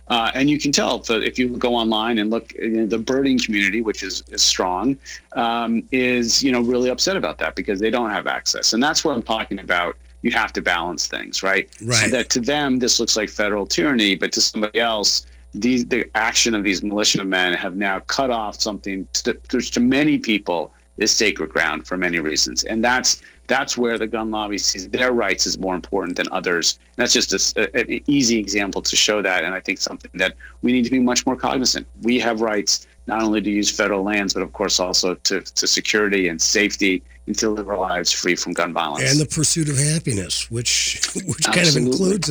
uh, 0.09 0.31
and 0.33 0.49
you 0.49 0.59
can 0.59 0.71
tell 0.71 0.99
if, 0.99 1.09
if 1.09 1.37
you 1.37 1.49
go 1.49 1.75
online 1.75 2.17
and 2.17 2.29
look. 2.29 2.53
You 2.55 2.69
know, 2.69 2.85
the 2.85 2.97
birding 2.97 3.39
community, 3.39 3.81
which 3.81 4.03
is 4.03 4.23
is 4.29 4.41
strong, 4.41 4.97
um, 5.33 5.83
is 5.91 6.43
you 6.43 6.51
know 6.51 6.61
really 6.61 6.89
upset 6.89 7.15
about 7.15 7.37
that 7.39 7.55
because 7.55 7.79
they 7.79 7.89
don't 7.89 8.09
have 8.09 8.27
access, 8.27 8.73
and 8.73 8.81
that's 8.81 9.05
what 9.05 9.15
I'm 9.15 9.23
talking 9.23 9.59
about. 9.59 9.95
You 10.21 10.31
have 10.31 10.51
to 10.53 10.61
balance 10.61 11.07
things, 11.07 11.43
right? 11.43 11.69
Right. 11.81 12.05
So 12.05 12.11
that 12.11 12.29
to 12.31 12.39
them 12.39 12.79
this 12.79 12.99
looks 12.99 13.15
like 13.15 13.29
federal 13.29 13.65
tyranny, 13.65 14.15
but 14.15 14.31
to 14.33 14.41
somebody 14.41 14.79
else. 14.79 15.25
These, 15.51 15.87
the 15.87 16.07
action 16.13 16.53
of 16.53 16.63
these 16.63 16.83
militiamen 16.83 17.55
have 17.55 17.75
now 17.75 18.01
cut 18.01 18.29
off 18.29 18.61
something 18.61 19.07
to, 19.13 19.33
to 19.33 19.79
many 19.79 20.19
people 20.19 20.71
is 20.97 21.11
sacred 21.11 21.49
ground 21.49 21.87
for 21.87 21.97
many 21.97 22.19
reasons, 22.19 22.63
and 22.65 22.83
that's 22.83 23.23
that's 23.49 23.77
where 23.77 23.97
the 23.97 24.07
gun 24.07 24.31
lobby 24.31 24.57
sees 24.57 24.87
their 24.89 25.11
rights 25.11 25.45
as 25.45 25.57
more 25.59 25.75
important 25.75 26.15
than 26.15 26.27
others. 26.31 26.79
And 26.95 27.03
that's 27.03 27.13
just 27.13 27.33
a, 27.57 27.69
a- 27.77 27.81
an 27.81 27.99
easy 28.07 28.37
example 28.39 28.81
to 28.83 28.95
show 28.95 29.21
that, 29.21 29.43
and 29.43 29.53
I 29.53 29.59
think 29.59 29.79
something 29.79 30.11
that 30.13 30.35
we 30.61 30.71
need 30.71 30.85
to 30.85 30.91
be 30.91 30.99
much 30.99 31.25
more 31.25 31.35
cognizant. 31.35 31.85
We 32.03 32.19
have 32.19 32.39
rights 32.39 32.87
not 33.07 33.23
only 33.23 33.41
to 33.41 33.49
use 33.49 33.69
federal 33.71 34.03
lands, 34.03 34.33
but 34.35 34.43
of 34.43 34.53
course 34.53 34.79
also 34.79 35.15
to, 35.15 35.41
to 35.41 35.67
security 35.67 36.27
and 36.29 36.39
safety 36.39 37.01
and 37.25 37.35
to 37.39 37.49
live 37.49 37.67
our 37.67 37.77
lives 37.77 38.11
free 38.11 38.35
from 38.35 38.53
gun 38.53 38.71
violence. 38.71 39.11
and 39.11 39.19
the 39.19 39.25
pursuit 39.25 39.67
of 39.67 39.77
happiness, 39.77 40.49
which 40.51 41.01
which 41.25 41.43
kind 41.45 41.57
of 41.59 41.75
Absolutely. 41.75 41.91
includes 41.91 42.29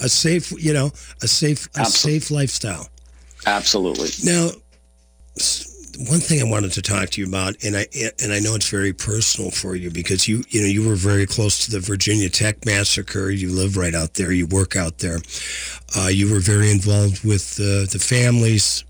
a, 0.00 0.04
a 0.06 0.08
safe, 0.08 0.52
you 0.52 0.72
know, 0.72 0.92
a 1.22 1.28
safe 1.28 1.68
a 1.76 1.84
safe 1.84 2.30
lifestyle. 2.30 2.88
Absolutely. 3.46 4.08
Now, 4.24 4.50
one 6.08 6.20
thing 6.20 6.40
I 6.40 6.44
wanted 6.44 6.72
to 6.72 6.82
talk 6.82 7.10
to 7.10 7.20
you 7.20 7.26
about, 7.26 7.62
and 7.62 7.76
I 7.76 7.86
and 8.22 8.32
I 8.32 8.38
know 8.38 8.54
it's 8.54 8.70
very 8.70 8.92
personal 8.92 9.50
for 9.50 9.76
you 9.76 9.90
because 9.90 10.26
you 10.26 10.42
you 10.48 10.62
know 10.62 10.66
you 10.66 10.86
were 10.88 10.94
very 10.94 11.26
close 11.26 11.66
to 11.66 11.70
the 11.70 11.80
Virginia 11.80 12.30
Tech 12.30 12.64
massacre. 12.64 13.30
You 13.30 13.50
live 13.50 13.76
right 13.76 13.94
out 13.94 14.14
there. 14.14 14.32
You 14.32 14.46
work 14.46 14.76
out 14.76 14.98
there. 14.98 15.18
Uh, 15.96 16.08
you 16.08 16.32
were 16.32 16.40
very 16.40 16.70
involved 16.70 17.22
with 17.22 17.58
uh, 17.60 17.84
the 17.92 17.98
families 18.00 18.84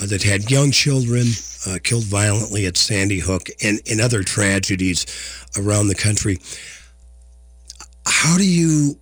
uh, 0.00 0.06
that 0.06 0.22
had 0.22 0.50
young 0.50 0.70
children 0.70 1.28
uh, 1.66 1.78
killed 1.82 2.04
violently 2.04 2.66
at 2.66 2.76
Sandy 2.76 3.20
Hook 3.20 3.48
and 3.62 3.80
and 3.90 4.00
other 4.00 4.22
tragedies 4.22 5.06
around 5.56 5.88
the 5.88 5.94
country. 5.94 6.38
How 8.06 8.36
do 8.36 8.46
you 8.46 8.99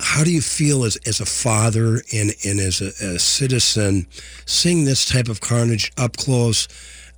how 0.00 0.24
do 0.24 0.30
you 0.30 0.40
feel 0.40 0.84
as, 0.84 0.96
as 1.06 1.20
a 1.20 1.26
father 1.26 2.02
and, 2.12 2.32
and 2.44 2.60
as 2.60 2.80
a, 2.80 2.88
a 3.04 3.18
citizen 3.18 4.06
seeing 4.44 4.84
this 4.84 5.06
type 5.06 5.28
of 5.28 5.40
carnage 5.40 5.92
up 5.96 6.16
close, 6.16 6.68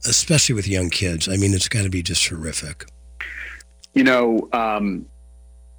especially 0.07 0.55
with 0.55 0.69
young 0.69 0.91
kids? 0.91 1.29
I 1.29 1.37
mean, 1.37 1.55
it's 1.55 1.69
got 1.69 1.83
to 1.83 1.91
be 1.91 2.03
just 2.03 2.27
horrific. 2.29 2.87
You 3.95 4.05
know, 4.05 4.49
um, 4.53 5.07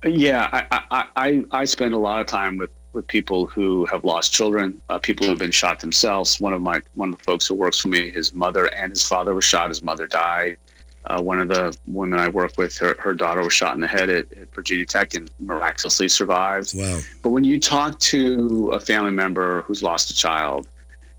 yeah, 0.06 0.50
I, 0.52 0.84
I, 0.92 1.06
I, 1.16 1.44
I 1.52 1.66
spend 1.66 1.94
a 1.94 1.98
lot 1.98 2.20
of 2.20 2.28
time 2.28 2.58
with, 2.58 2.72
with 2.92 3.08
people 3.08 3.46
who 3.46 3.86
have 3.86 4.04
lost 4.04 4.34
children, 4.34 4.82
uh, 4.90 5.00
people 5.00 5.26
who 5.26 5.32
have 5.32 5.40
been 5.40 5.52
shot 5.52 5.80
themselves. 5.80 6.40
One 6.40 6.54
of 6.54 6.62
my 6.62 6.82
one 6.96 7.14
of 7.14 7.18
the 7.18 7.24
folks 7.24 7.48
who 7.48 7.54
works 7.54 7.80
for 7.80 7.88
me, 7.88 8.10
his 8.10 8.34
mother 8.34 8.66
and 8.74 8.92
his 8.92 9.08
father 9.08 9.34
were 9.34 9.42
shot. 9.42 9.70
His 9.70 9.84
mother 9.84 10.08
died. 10.08 10.58
Uh, 11.06 11.22
one 11.22 11.40
of 11.40 11.48
the 11.48 11.76
women 11.88 12.20
I 12.20 12.28
work 12.28 12.58
with, 12.58 12.78
her, 12.78 12.96
her 13.00 13.14
daughter 13.14 13.42
was 13.42 13.54
shot 13.54 13.74
in 13.74 13.82
the 13.82 13.88
head 13.88 14.10
at, 14.10 14.32
at 14.34 14.54
Virginia 14.54 14.86
Tech 14.86 15.14
and 15.14 15.32
miraculously 15.40 16.10
survived. 16.10 16.78
Wow. 16.78 17.00
But 17.24 17.30
when 17.30 17.44
you 17.44 17.60
talk 17.60 17.98
to 18.00 18.70
a 18.74 18.80
family 18.80 19.12
member 19.12 19.62
who's 19.62 19.82
lost 19.82 20.12
a 20.12 20.16
child, 20.16 20.68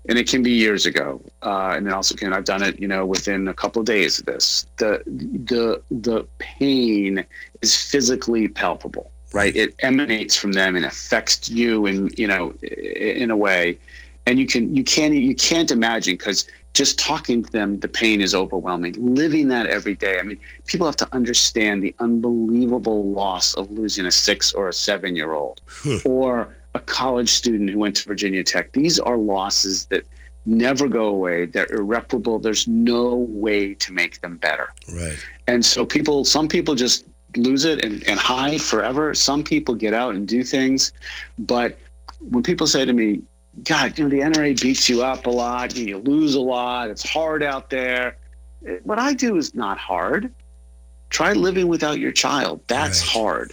and 0.07 0.17
it 0.17 0.27
can 0.27 0.41
be 0.41 0.51
years 0.51 0.85
ago, 0.85 1.21
uh, 1.43 1.73
and 1.75 1.87
it 1.87 1.93
also 1.93 2.15
can 2.15 2.33
I've 2.33 2.45
done 2.45 2.63
it, 2.63 2.79
you 2.79 2.87
know, 2.87 3.05
within 3.05 3.47
a 3.47 3.53
couple 3.53 3.81
of 3.81 3.85
days 3.85 4.19
of 4.19 4.25
this. 4.25 4.65
The 4.77 5.03
the 5.05 5.81
the 5.91 6.25
pain 6.39 7.23
is 7.61 7.75
physically 7.75 8.47
palpable, 8.47 9.11
right? 9.31 9.55
It 9.55 9.75
emanates 9.79 10.35
from 10.35 10.53
them 10.53 10.75
and 10.75 10.85
affects 10.85 11.49
you, 11.49 11.85
in 11.85 12.09
you 12.17 12.27
know, 12.27 12.51
in 12.63 13.29
a 13.29 13.37
way, 13.37 13.77
and 14.25 14.39
you 14.39 14.47
can 14.47 14.75
you 14.75 14.83
can't 14.83 15.13
you 15.13 15.35
can't 15.35 15.69
imagine 15.69 16.15
because 16.15 16.47
just 16.73 16.97
talking 16.97 17.43
to 17.43 17.51
them, 17.51 17.79
the 17.79 17.87
pain 17.87 18.21
is 18.21 18.33
overwhelming. 18.33 18.95
Living 18.97 19.49
that 19.49 19.67
every 19.67 19.95
day, 19.95 20.19
I 20.19 20.23
mean, 20.23 20.39
people 20.65 20.85
have 20.85 20.95
to 20.97 21.07
understand 21.11 21.83
the 21.83 21.93
unbelievable 21.99 23.11
loss 23.11 23.53
of 23.55 23.69
losing 23.71 24.05
a 24.05 24.11
six 24.11 24.53
or 24.53 24.69
a 24.69 24.73
seven 24.73 25.15
year 25.15 25.33
old 25.33 25.61
or 26.05 26.55
a 26.73 26.79
college 26.79 27.29
student 27.29 27.69
who 27.69 27.77
went 27.77 27.95
to 27.97 28.07
Virginia 28.07 28.43
Tech. 28.43 28.71
These 28.71 28.99
are 28.99 29.17
losses 29.17 29.85
that 29.87 30.05
never 30.45 30.87
go 30.87 31.07
away. 31.07 31.45
They're 31.45 31.71
irreparable. 31.71 32.39
There's 32.39 32.67
no 32.67 33.15
way 33.15 33.73
to 33.75 33.93
make 33.93 34.21
them 34.21 34.37
better. 34.37 34.69
Right. 34.93 35.17
And 35.47 35.65
so 35.65 35.85
people, 35.85 36.23
some 36.23 36.47
people 36.47 36.75
just 36.75 37.05
lose 37.35 37.65
it 37.65 37.83
and, 37.83 38.03
and 38.07 38.19
hide 38.19 38.61
forever. 38.61 39.13
Some 39.13 39.43
people 39.43 39.75
get 39.75 39.93
out 39.93 40.15
and 40.15 40.27
do 40.27 40.43
things. 40.43 40.93
But 41.37 41.77
when 42.19 42.43
people 42.43 42.67
say 42.67 42.85
to 42.85 42.93
me, 42.93 43.21
God, 43.63 43.97
you 43.97 44.05
know, 44.05 44.09
the 44.09 44.19
NRA 44.21 44.59
beats 44.61 44.87
you 44.89 45.03
up 45.03 45.25
a 45.25 45.29
lot, 45.29 45.75
you 45.75 45.97
lose 45.99 46.35
a 46.35 46.39
lot, 46.41 46.89
it's 46.89 47.07
hard 47.07 47.43
out 47.43 47.69
there. 47.69 48.17
What 48.83 48.99
I 48.99 49.13
do 49.13 49.37
is 49.37 49.53
not 49.55 49.77
hard. 49.77 50.31
Try 51.09 51.33
living 51.33 51.67
without 51.67 51.99
your 51.99 52.11
child. 52.11 52.61
That's 52.67 53.01
hard. 53.01 53.51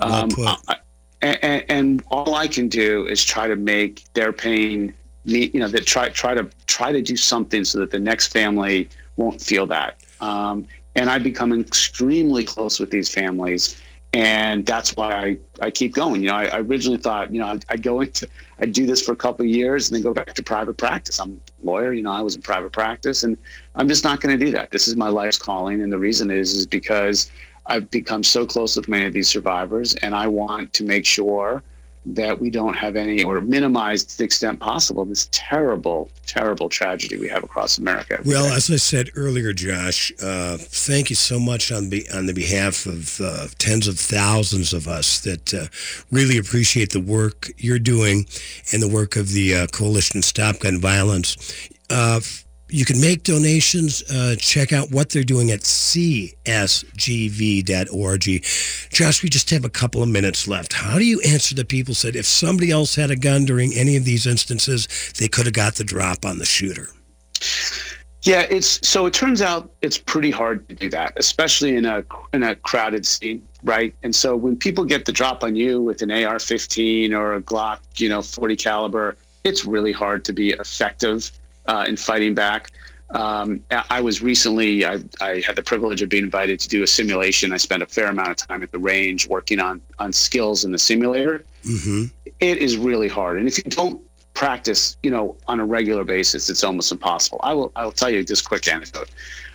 Well 0.00 0.12
Um, 0.12 0.28
put. 0.30 0.58
I- 0.68 0.76
and, 1.22 1.64
and 1.70 2.04
all 2.10 2.34
I 2.34 2.46
can 2.46 2.68
do 2.68 3.06
is 3.06 3.24
try 3.24 3.48
to 3.48 3.56
make 3.56 4.04
their 4.12 4.30
pain, 4.30 4.92
you 5.24 5.58
know, 5.58 5.68
that 5.68 5.86
try 5.86 6.10
try 6.10 6.34
to 6.34 6.50
try 6.66 6.92
to 6.92 7.00
do 7.00 7.16
something 7.16 7.64
so 7.64 7.78
that 7.78 7.90
the 7.90 7.98
next 7.98 8.26
family 8.26 8.90
won't 9.16 9.40
feel 9.40 9.66
that. 9.68 10.00
Um, 10.20 10.66
and 10.96 11.08
I 11.08 11.18
become 11.18 11.58
extremely 11.58 12.44
close 12.44 12.78
with 12.78 12.90
these 12.90 13.08
families, 13.08 13.80
and 14.12 14.66
that's 14.66 14.96
why 14.96 15.12
I, 15.14 15.38
I 15.66 15.70
keep 15.70 15.94
going. 15.94 16.20
You 16.20 16.28
know, 16.28 16.34
I, 16.36 16.44
I 16.46 16.58
originally 16.58 16.98
thought, 16.98 17.32
you 17.32 17.40
know, 17.40 17.46
I'd, 17.46 17.64
I'd 17.70 17.82
go 17.82 18.02
into, 18.02 18.28
I'd 18.64 18.72
do 18.72 18.86
this 18.86 19.02
for 19.02 19.12
a 19.12 19.16
couple 19.16 19.44
of 19.44 19.50
years 19.50 19.90
and 19.90 19.96
then 19.96 20.02
go 20.02 20.14
back 20.14 20.32
to 20.32 20.42
private 20.42 20.78
practice. 20.78 21.20
I'm 21.20 21.38
a 21.62 21.66
lawyer, 21.66 21.92
you 21.92 22.00
know, 22.00 22.12
I 22.12 22.22
was 22.22 22.34
in 22.34 22.40
private 22.40 22.72
practice, 22.72 23.22
and 23.22 23.36
I'm 23.74 23.88
just 23.88 24.04
not 24.04 24.22
going 24.22 24.38
to 24.38 24.42
do 24.42 24.50
that. 24.52 24.70
This 24.70 24.88
is 24.88 24.96
my 24.96 25.10
life's 25.10 25.36
calling, 25.36 25.82
and 25.82 25.92
the 25.92 25.98
reason 25.98 26.30
is 26.30 26.54
is 26.54 26.66
because 26.66 27.30
I've 27.66 27.90
become 27.90 28.22
so 28.22 28.46
close 28.46 28.74
with 28.74 28.88
many 28.88 29.04
of 29.04 29.12
these 29.12 29.28
survivors, 29.28 29.96
and 29.96 30.14
I 30.14 30.28
want 30.28 30.72
to 30.72 30.84
make 30.84 31.04
sure 31.04 31.62
that 32.06 32.38
we 32.38 32.50
don't 32.50 32.74
have 32.74 32.96
any 32.96 33.22
or 33.22 33.40
minimize 33.40 34.04
to 34.04 34.18
the 34.18 34.24
extent 34.24 34.60
possible 34.60 35.04
this 35.04 35.28
terrible, 35.32 36.10
terrible 36.26 36.68
tragedy 36.68 37.16
we 37.16 37.28
have 37.28 37.42
across 37.42 37.78
America. 37.78 38.20
Well, 38.24 38.48
day. 38.48 38.54
as 38.54 38.70
I 38.70 38.76
said 38.76 39.10
earlier, 39.16 39.52
Josh, 39.52 40.12
uh, 40.22 40.58
thank 40.58 41.10
you 41.10 41.16
so 41.16 41.38
much 41.38 41.72
on 41.72 41.88
be, 41.88 42.08
on 42.10 42.26
the 42.26 42.34
behalf 42.34 42.86
of 42.86 43.20
uh, 43.20 43.46
tens 43.58 43.88
of 43.88 43.98
thousands 43.98 44.72
of 44.72 44.86
us 44.86 45.20
that 45.20 45.54
uh, 45.54 45.66
really 46.10 46.36
appreciate 46.36 46.92
the 46.92 47.00
work 47.00 47.50
you're 47.56 47.78
doing 47.78 48.26
and 48.72 48.82
the 48.82 48.88
work 48.88 49.16
of 49.16 49.30
the 49.30 49.54
uh, 49.54 49.66
Coalition 49.68 50.22
Stop 50.22 50.60
Gun 50.60 50.80
Violence. 50.80 51.36
You 52.74 52.84
can 52.84 53.00
make 53.00 53.22
donations. 53.22 54.02
Uh, 54.10 54.34
check 54.36 54.72
out 54.72 54.90
what 54.90 55.10
they're 55.10 55.22
doing 55.22 55.52
at 55.52 55.60
csgv.org. 55.60 56.44
Josh, 58.90 59.22
we 59.22 59.28
just 59.28 59.50
have 59.50 59.64
a 59.64 59.70
couple 59.70 60.02
of 60.02 60.08
minutes 60.08 60.48
left. 60.48 60.72
How 60.72 60.98
do 60.98 61.04
you 61.04 61.20
answer 61.20 61.54
the 61.54 61.64
people 61.64 61.94
said 61.94 62.16
if 62.16 62.26
somebody 62.26 62.72
else 62.72 62.96
had 62.96 63.12
a 63.12 63.16
gun 63.16 63.44
during 63.44 63.72
any 63.74 63.96
of 63.96 64.04
these 64.04 64.26
instances, 64.26 64.88
they 65.20 65.28
could 65.28 65.46
have 65.46 65.54
got 65.54 65.76
the 65.76 65.84
drop 65.84 66.24
on 66.26 66.38
the 66.38 66.44
shooter? 66.44 66.88
Yeah, 68.22 68.40
it's 68.50 68.84
so 68.84 69.06
it 69.06 69.14
turns 69.14 69.40
out 69.40 69.70
it's 69.80 69.96
pretty 69.96 70.32
hard 70.32 70.68
to 70.68 70.74
do 70.74 70.90
that, 70.90 71.12
especially 71.16 71.76
in 71.76 71.84
a 71.84 72.04
in 72.32 72.42
a 72.42 72.56
crowded 72.56 73.06
scene, 73.06 73.46
right? 73.62 73.94
And 74.02 74.12
so 74.12 74.34
when 74.34 74.56
people 74.56 74.84
get 74.84 75.04
the 75.04 75.12
drop 75.12 75.44
on 75.44 75.54
you 75.54 75.80
with 75.80 76.02
an 76.02 76.10
AR-15 76.10 77.12
or 77.16 77.34
a 77.34 77.40
Glock, 77.40 77.78
you 77.98 78.08
know, 78.08 78.20
40 78.20 78.56
caliber, 78.56 79.16
it's 79.44 79.64
really 79.64 79.92
hard 79.92 80.24
to 80.24 80.32
be 80.32 80.50
effective 80.50 81.30
uh, 81.66 81.84
in 81.88 81.96
fighting 81.96 82.34
back. 82.34 82.70
Um, 83.10 83.62
I 83.90 84.00
was 84.00 84.22
recently, 84.22 84.84
I, 84.84 84.98
I, 85.20 85.40
had 85.46 85.54
the 85.54 85.62
privilege 85.62 86.02
of 86.02 86.08
being 86.08 86.24
invited 86.24 86.58
to 86.60 86.68
do 86.68 86.82
a 86.82 86.86
simulation. 86.86 87.52
I 87.52 87.58
spent 87.58 87.82
a 87.82 87.86
fair 87.86 88.06
amount 88.06 88.30
of 88.30 88.36
time 88.38 88.62
at 88.62 88.72
the 88.72 88.78
range 88.78 89.28
working 89.28 89.60
on, 89.60 89.80
on 90.00 90.12
skills 90.12 90.64
in 90.64 90.72
the 90.72 90.78
simulator. 90.78 91.44
Mm-hmm. 91.64 92.06
It 92.40 92.58
is 92.58 92.76
really 92.76 93.06
hard. 93.06 93.38
And 93.38 93.46
if 93.46 93.58
you 93.58 93.64
don't 93.64 94.02
practice, 94.32 94.96
you 95.02 95.10
know, 95.10 95.36
on 95.46 95.60
a 95.60 95.64
regular 95.64 96.02
basis, 96.02 96.50
it's 96.50 96.64
almost 96.64 96.90
impossible. 96.90 97.40
I 97.44 97.54
will, 97.54 97.70
I 97.76 97.84
will 97.84 97.92
tell 97.92 98.10
you 98.10 98.24
this 98.24 98.42
quick 98.42 98.66
anecdote. 98.66 99.10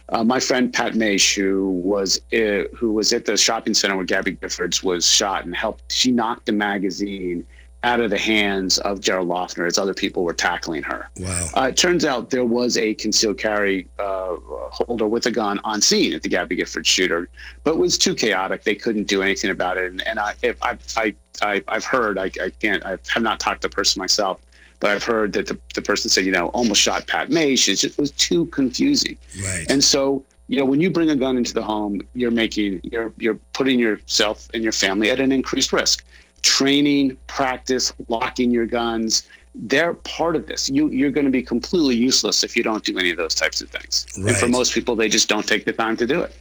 Uh, 0.10 0.24
my 0.24 0.39
friend 0.39 0.74
Pat 0.74 0.93
Maisch, 0.93 1.36
who 1.36 1.70
was 1.70 2.20
uh, 2.34 2.64
who 2.76 2.93
was 2.93 3.14
at 3.14 3.26
the 3.26 3.38
shopping 3.38 3.76
center 3.76 3.95
where 3.95 4.05
Gabby 4.05 4.36
Giffords 4.36 4.84
was 4.84 5.07
shot 5.07 5.45
and 5.45 5.55
helped, 5.55 5.91
she 5.91 6.12
knocked 6.12 6.49
a 6.49 6.51
magazine 6.51 7.45
out 7.84 8.01
of 8.01 8.09
the 8.09 8.17
hands 8.17 8.77
of 8.80 8.99
Jared 8.99 9.27
Loughner 9.27 9.65
as 9.65 9.77
other 9.77 9.93
people 9.93 10.23
were 10.23 10.34
tackling 10.34 10.84
her. 10.84 11.09
Wow. 11.17 11.47
Uh, 11.55 11.61
it 11.69 11.77
turns 11.77 12.03
out 12.03 12.30
there 12.30 12.43
was 12.43 12.77
a 12.77 12.93
concealed 12.95 13.38
carry 13.38 13.88
uh, 13.99 14.36
holder 14.69 15.07
with 15.07 15.25
a 15.25 15.32
gun 15.32 15.59
on 15.63 15.82
scene 15.82 16.13
at 16.13 16.21
the 16.21 16.30
Gabby 16.30 16.57
Gifford 16.57 16.86
shooter, 16.86 17.30
but 17.63 17.71
it 17.71 17.77
was 17.77 17.97
too 17.97 18.15
chaotic. 18.15 18.63
They 18.63 18.75
couldn't 18.75 19.07
do 19.07 19.21
anything 19.21 19.49
about 19.49 19.77
it. 19.77 19.91
And, 19.91 20.05
and 20.05 20.19
I, 20.19 20.34
if 20.41 20.61
I, 20.61 20.77
I, 20.97 21.15
I, 21.41 21.63
have 21.69 21.86
heard, 21.86 22.17
I, 22.17 22.25
I 22.43 22.51
can't, 22.59 22.86
I 22.86 22.97
have 23.07 23.23
not 23.23 23.39
talked 23.39 23.61
to 23.61 23.69
the 23.69 23.73
person 23.73 24.01
myself, 24.01 24.41
but 24.82 24.91
I've 24.91 25.03
heard 25.03 25.32
that 25.34 25.47
the, 25.47 25.57
the 25.73 25.82
person 25.82 26.09
said, 26.09 26.25
you 26.25 26.34
know, 26.34 26.47
almost 26.49 26.82
shot 26.82 27.07
Pat 27.07 27.30
Maisch. 27.30 27.69
It, 27.69 27.75
just, 27.75 27.97
it 27.97 27.97
was 27.97 28.11
too 28.11 28.45
confusing. 28.47 29.17
Right. 29.41 29.65
And 29.69 29.82
so, 29.82 30.25
you 30.47 30.59
know, 30.59 30.65
when 30.65 30.82
you 30.82 30.89
bring 30.89 31.09
a 31.11 31.15
gun 31.15 31.38
into 31.38 31.53
the 31.53 31.63
home, 31.63 32.01
you're 32.13 32.32
making, 32.32 32.82
you're, 32.84 33.13
you're 33.17 33.39
putting 33.53 33.80
yourself 33.80 34.49
and 34.53 34.63
your 34.63 34.71
family 34.73 35.11
at 35.11 35.21
an 35.21 35.32
increased 35.32 35.71
risk 35.71 36.03
training, 36.41 37.17
practice, 37.27 37.93
locking 38.07 38.51
your 38.51 38.65
guns. 38.65 39.27
They're 39.55 39.95
part 39.95 40.35
of 40.35 40.47
this. 40.47 40.69
You, 40.69 40.89
you're 40.89 41.11
going 41.11 41.25
to 41.25 41.31
be 41.31 41.41
completely 41.41 41.95
useless 41.95 42.43
if 42.43 42.55
you 42.55 42.63
don't 42.63 42.83
do 42.83 42.97
any 42.97 43.09
of 43.09 43.17
those 43.17 43.35
types 43.35 43.61
of 43.61 43.69
things. 43.69 44.05
Right. 44.17 44.29
And 44.29 44.37
for 44.37 44.47
most 44.47 44.73
people, 44.73 44.95
they 44.95 45.09
just 45.09 45.27
don't 45.27 45.47
take 45.47 45.65
the 45.65 45.73
time 45.73 45.97
to 45.97 46.07
do 46.07 46.21
it. 46.21 46.35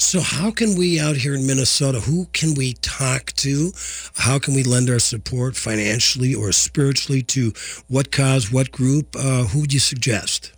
So, 0.00 0.20
how 0.20 0.52
can 0.52 0.78
we 0.78 1.00
out 1.00 1.16
here 1.16 1.34
in 1.34 1.44
Minnesota, 1.44 1.98
who 1.98 2.26
can 2.26 2.54
we 2.54 2.74
talk 2.74 3.32
to? 3.32 3.72
How 4.16 4.38
can 4.38 4.54
we 4.54 4.62
lend 4.62 4.88
our 4.88 5.00
support 5.00 5.56
financially 5.56 6.36
or 6.36 6.52
spiritually 6.52 7.20
to 7.22 7.52
what 7.88 8.12
cause, 8.12 8.52
what 8.52 8.70
group? 8.70 9.16
Uh, 9.16 9.44
who 9.44 9.62
would 9.62 9.72
you 9.72 9.80
suggest? 9.80 10.52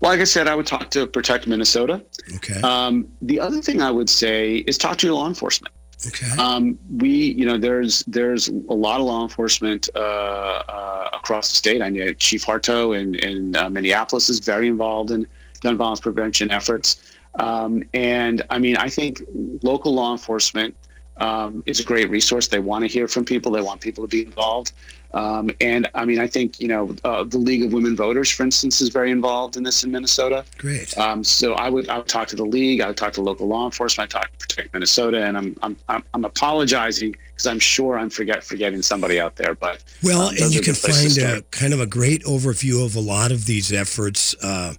Well, 0.00 0.10
like 0.10 0.20
I 0.20 0.24
said, 0.24 0.48
I 0.48 0.54
would 0.54 0.66
talk 0.66 0.90
to 0.90 1.06
Protect 1.06 1.46
Minnesota. 1.46 2.04
Okay. 2.36 2.60
Um, 2.60 3.08
the 3.22 3.40
other 3.40 3.62
thing 3.62 3.80
I 3.80 3.90
would 3.90 4.10
say 4.10 4.56
is 4.56 4.76
talk 4.76 4.98
to 4.98 5.06
your 5.06 5.16
law 5.16 5.28
enforcement. 5.28 5.73
Okay. 6.06 6.30
Um, 6.40 6.78
we, 6.96 7.10
you 7.10 7.46
know, 7.46 7.58
there's 7.58 8.04
there's 8.06 8.48
a 8.48 8.74
lot 8.74 9.00
of 9.00 9.06
law 9.06 9.22
enforcement 9.22 9.88
uh, 9.94 9.98
uh, 9.98 11.08
across 11.12 11.50
the 11.50 11.56
state. 11.56 11.82
I 11.82 11.88
know 11.88 12.12
Chief 12.14 12.44
Harteau 12.44 12.98
in, 12.98 13.14
in 13.16 13.56
uh, 13.56 13.70
Minneapolis 13.70 14.28
is 14.28 14.40
very 14.40 14.68
involved 14.68 15.10
in 15.10 15.26
gun 15.60 15.76
violence 15.76 16.00
prevention 16.00 16.50
efforts. 16.50 17.12
Um, 17.36 17.82
and 17.94 18.42
I 18.50 18.58
mean, 18.58 18.76
I 18.76 18.88
think 18.88 19.22
local 19.62 19.94
law 19.94 20.12
enforcement 20.12 20.76
um, 21.16 21.62
is 21.66 21.80
a 21.80 21.84
great 21.84 22.10
resource. 22.10 22.48
They 22.48 22.60
want 22.60 22.82
to 22.82 22.88
hear 22.88 23.08
from 23.08 23.24
people. 23.24 23.52
They 23.52 23.62
want 23.62 23.80
people 23.80 24.04
to 24.04 24.08
be 24.08 24.22
involved. 24.24 24.72
Um, 25.14 25.50
and 25.60 25.88
I 25.94 26.04
mean, 26.04 26.18
I 26.18 26.26
think 26.26 26.60
you 26.60 26.68
know 26.68 26.94
uh, 27.04 27.24
the 27.24 27.38
League 27.38 27.62
of 27.62 27.72
Women 27.72 27.96
Voters, 27.96 28.30
for 28.30 28.42
instance, 28.42 28.80
is 28.80 28.88
very 28.88 29.12
involved 29.12 29.56
in 29.56 29.62
this 29.62 29.84
in 29.84 29.92
Minnesota. 29.92 30.44
Great. 30.58 30.96
Um, 30.98 31.22
so 31.22 31.54
I 31.54 31.70
would 31.70 31.88
I 31.88 31.98
would 31.98 32.08
talk 32.08 32.26
to 32.28 32.36
the 32.36 32.44
league. 32.44 32.80
I 32.80 32.88
would 32.88 32.96
talk 32.96 33.12
to 33.14 33.22
local 33.22 33.46
law 33.46 33.64
enforcement. 33.64 34.14
I 34.14 34.20
talk 34.20 34.32
to 34.32 34.38
Protect 34.38 34.74
Minnesota, 34.74 35.24
and 35.24 35.36
I'm 35.36 35.56
I'm 35.62 35.76
I'm, 35.88 36.02
I'm 36.14 36.24
apologizing 36.24 37.12
because 37.12 37.46
I'm 37.46 37.60
sure 37.60 37.98
I'm 37.98 38.10
forget 38.10 38.42
forgetting 38.42 38.82
somebody 38.82 39.20
out 39.20 39.36
there. 39.36 39.54
But 39.54 39.84
Well, 40.02 40.28
um, 40.28 40.34
and 40.40 40.52
you 40.52 40.60
can 40.60 40.74
good 40.74 40.82
places 40.82 41.14
to 41.14 41.22
find 41.22 41.38
a 41.38 41.42
kind 41.42 41.72
of 41.72 41.80
a 41.80 41.86
great 41.86 42.24
overview 42.24 42.84
of 42.84 42.96
a 42.96 43.00
lot 43.00 43.30
of 43.30 43.46
these 43.46 43.72
efforts 43.72 44.34
uh, 44.42 44.74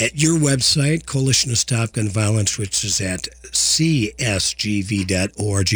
at 0.00 0.20
your 0.20 0.38
website, 0.38 1.04
Coalition 1.04 1.50
to 1.50 1.56
Stop 1.56 1.92
Gun 1.92 2.08
Violence, 2.08 2.56
which 2.58 2.82
is 2.84 3.02
at 3.02 3.28
csgv.org. 3.52 5.68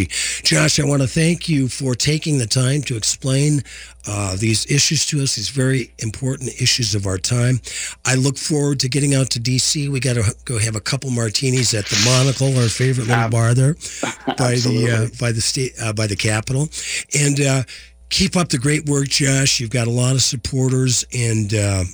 Josh, 0.43 0.81
I 0.81 0.85
want 0.85 1.03
to 1.03 1.09
thank 1.09 1.49
you 1.49 1.69
for 1.69 1.95
taking 1.95 2.39
the 2.39 2.47
time 2.47 2.81
to 2.83 2.97
explain 2.97 3.63
uh, 4.09 4.37
these 4.37 4.65
issues 4.71 5.05
to 5.07 5.21
us, 5.21 5.37
these 5.37 5.51
very 5.51 5.93
important 5.99 6.51
issues 6.61 6.95
of 6.95 7.07
our 7.07 7.19
time. 7.19 7.61
I 8.07 8.15
look 8.15 8.39
forward 8.39 8.81
to 8.81 8.89
getting 8.89 9.15
out 9.15 9.29
to 9.31 9.39
D.C. 9.39 9.89
We 9.91 10.01
got 10.01 10.15
to 10.15 10.35
go 10.47 10.59
have 10.59 10.77
a 10.77 10.81
couple 10.81 11.11
martinis 11.11 11.75
at 11.75 11.85
the 11.87 12.03
Monocle, 12.05 12.57
our 12.59 12.69
favorite 12.69 13.07
little 13.07 13.29
bar 13.29 13.53
there, 13.53 13.75
by 14.39 14.55
the 14.55 15.11
uh, 15.13 15.19
by 15.21 15.33
the 15.33 15.43
state 15.43 15.73
uh, 15.83 15.93
by 15.93 16.07
the 16.07 16.17
Capitol, 16.17 16.69
and. 17.19 17.41
Uh, 17.41 17.63
keep 18.11 18.37
up 18.37 18.49
the 18.49 18.57
great 18.57 18.89
work, 18.89 19.07
Josh. 19.09 19.61
You've 19.61 19.69
got 19.69 19.87
a 19.87 19.91
lot 19.91 20.15
of 20.15 20.23
supporters, 20.23 21.05
and 21.15 21.53
uh, 21.53 21.85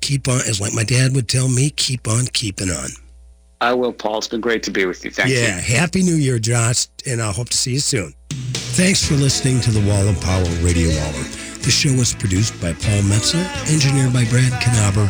keep 0.00 0.26
on. 0.26 0.40
As 0.48 0.60
like 0.60 0.74
my 0.74 0.82
dad 0.82 1.14
would 1.14 1.28
tell 1.28 1.48
me, 1.48 1.70
keep 1.70 2.08
on 2.08 2.26
keeping 2.26 2.68
on. 2.68 2.88
I 3.60 3.72
will, 3.72 3.92
Paul. 3.92 4.18
It's 4.18 4.26
been 4.26 4.40
great 4.40 4.64
to 4.64 4.72
be 4.72 4.86
with 4.86 5.04
you. 5.04 5.12
Thank 5.12 5.30
yeah, 5.30 5.56
you. 5.56 5.62
happy 5.62 6.02
New 6.02 6.16
Year, 6.16 6.40
Josh, 6.40 6.88
and 7.06 7.22
I 7.22 7.30
hope 7.30 7.48
to 7.50 7.56
see 7.56 7.74
you 7.74 7.78
soon. 7.78 8.12
Thanks 8.74 9.06
for 9.06 9.14
listening 9.14 9.60
to 9.60 9.70
the 9.70 9.86
Wall 9.88 10.08
of 10.08 10.20
Power 10.20 10.44
Radio 10.64 10.90
Hour. 10.90 11.41
The 11.62 11.70
show 11.70 11.94
was 11.94 12.12
produced 12.12 12.60
by 12.60 12.72
Paul 12.72 13.06
Metsa, 13.06 13.38
engineered 13.72 14.12
by 14.12 14.24
Brad 14.26 14.50
Knaber, 14.58 15.06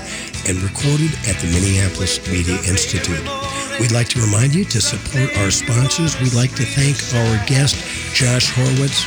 and 0.49 0.61
recorded 0.61 1.09
at 1.25 1.41
the 1.41 1.49
Minneapolis 1.49 2.21
Media 2.29 2.61
Institute. 2.69 3.25
We'd 3.81 3.91
like 3.93 4.09
to 4.13 4.21
remind 4.21 4.55
you 4.55 4.65
to 4.67 4.81
support 4.81 5.33
our 5.39 5.51
sponsors. 5.51 6.21
We'd 6.21 6.35
like 6.35 6.55
to 6.57 6.65
thank 6.69 7.01
our 7.17 7.47
guest, 7.47 7.81
Josh 8.13 8.53
Horwitz. 8.53 9.01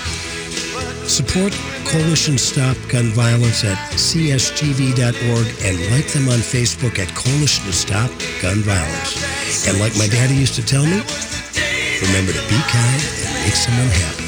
Support 1.05 1.53
Coalition 1.85 2.39
Stop 2.39 2.77
Gun 2.89 3.13
Violence 3.13 3.63
at 3.63 3.77
csgv.org 3.93 5.47
and 5.61 5.75
like 5.93 6.07
them 6.09 6.27
on 6.29 6.41
Facebook 6.41 6.97
at 6.97 7.13
Coalition 7.13 7.63
to 7.65 7.73
Stop 7.73 8.09
Gun 8.41 8.65
Violence. 8.65 9.69
And 9.69 9.79
like 9.79 9.95
my 9.97 10.07
daddy 10.07 10.33
used 10.33 10.55
to 10.55 10.65
tell 10.65 10.83
me, 10.83 10.97
remember 12.01 12.33
to 12.33 12.41
be 12.49 12.57
kind 12.73 13.01
and 13.21 13.45
make 13.45 13.53
someone 13.53 13.87
happy. 13.87 14.24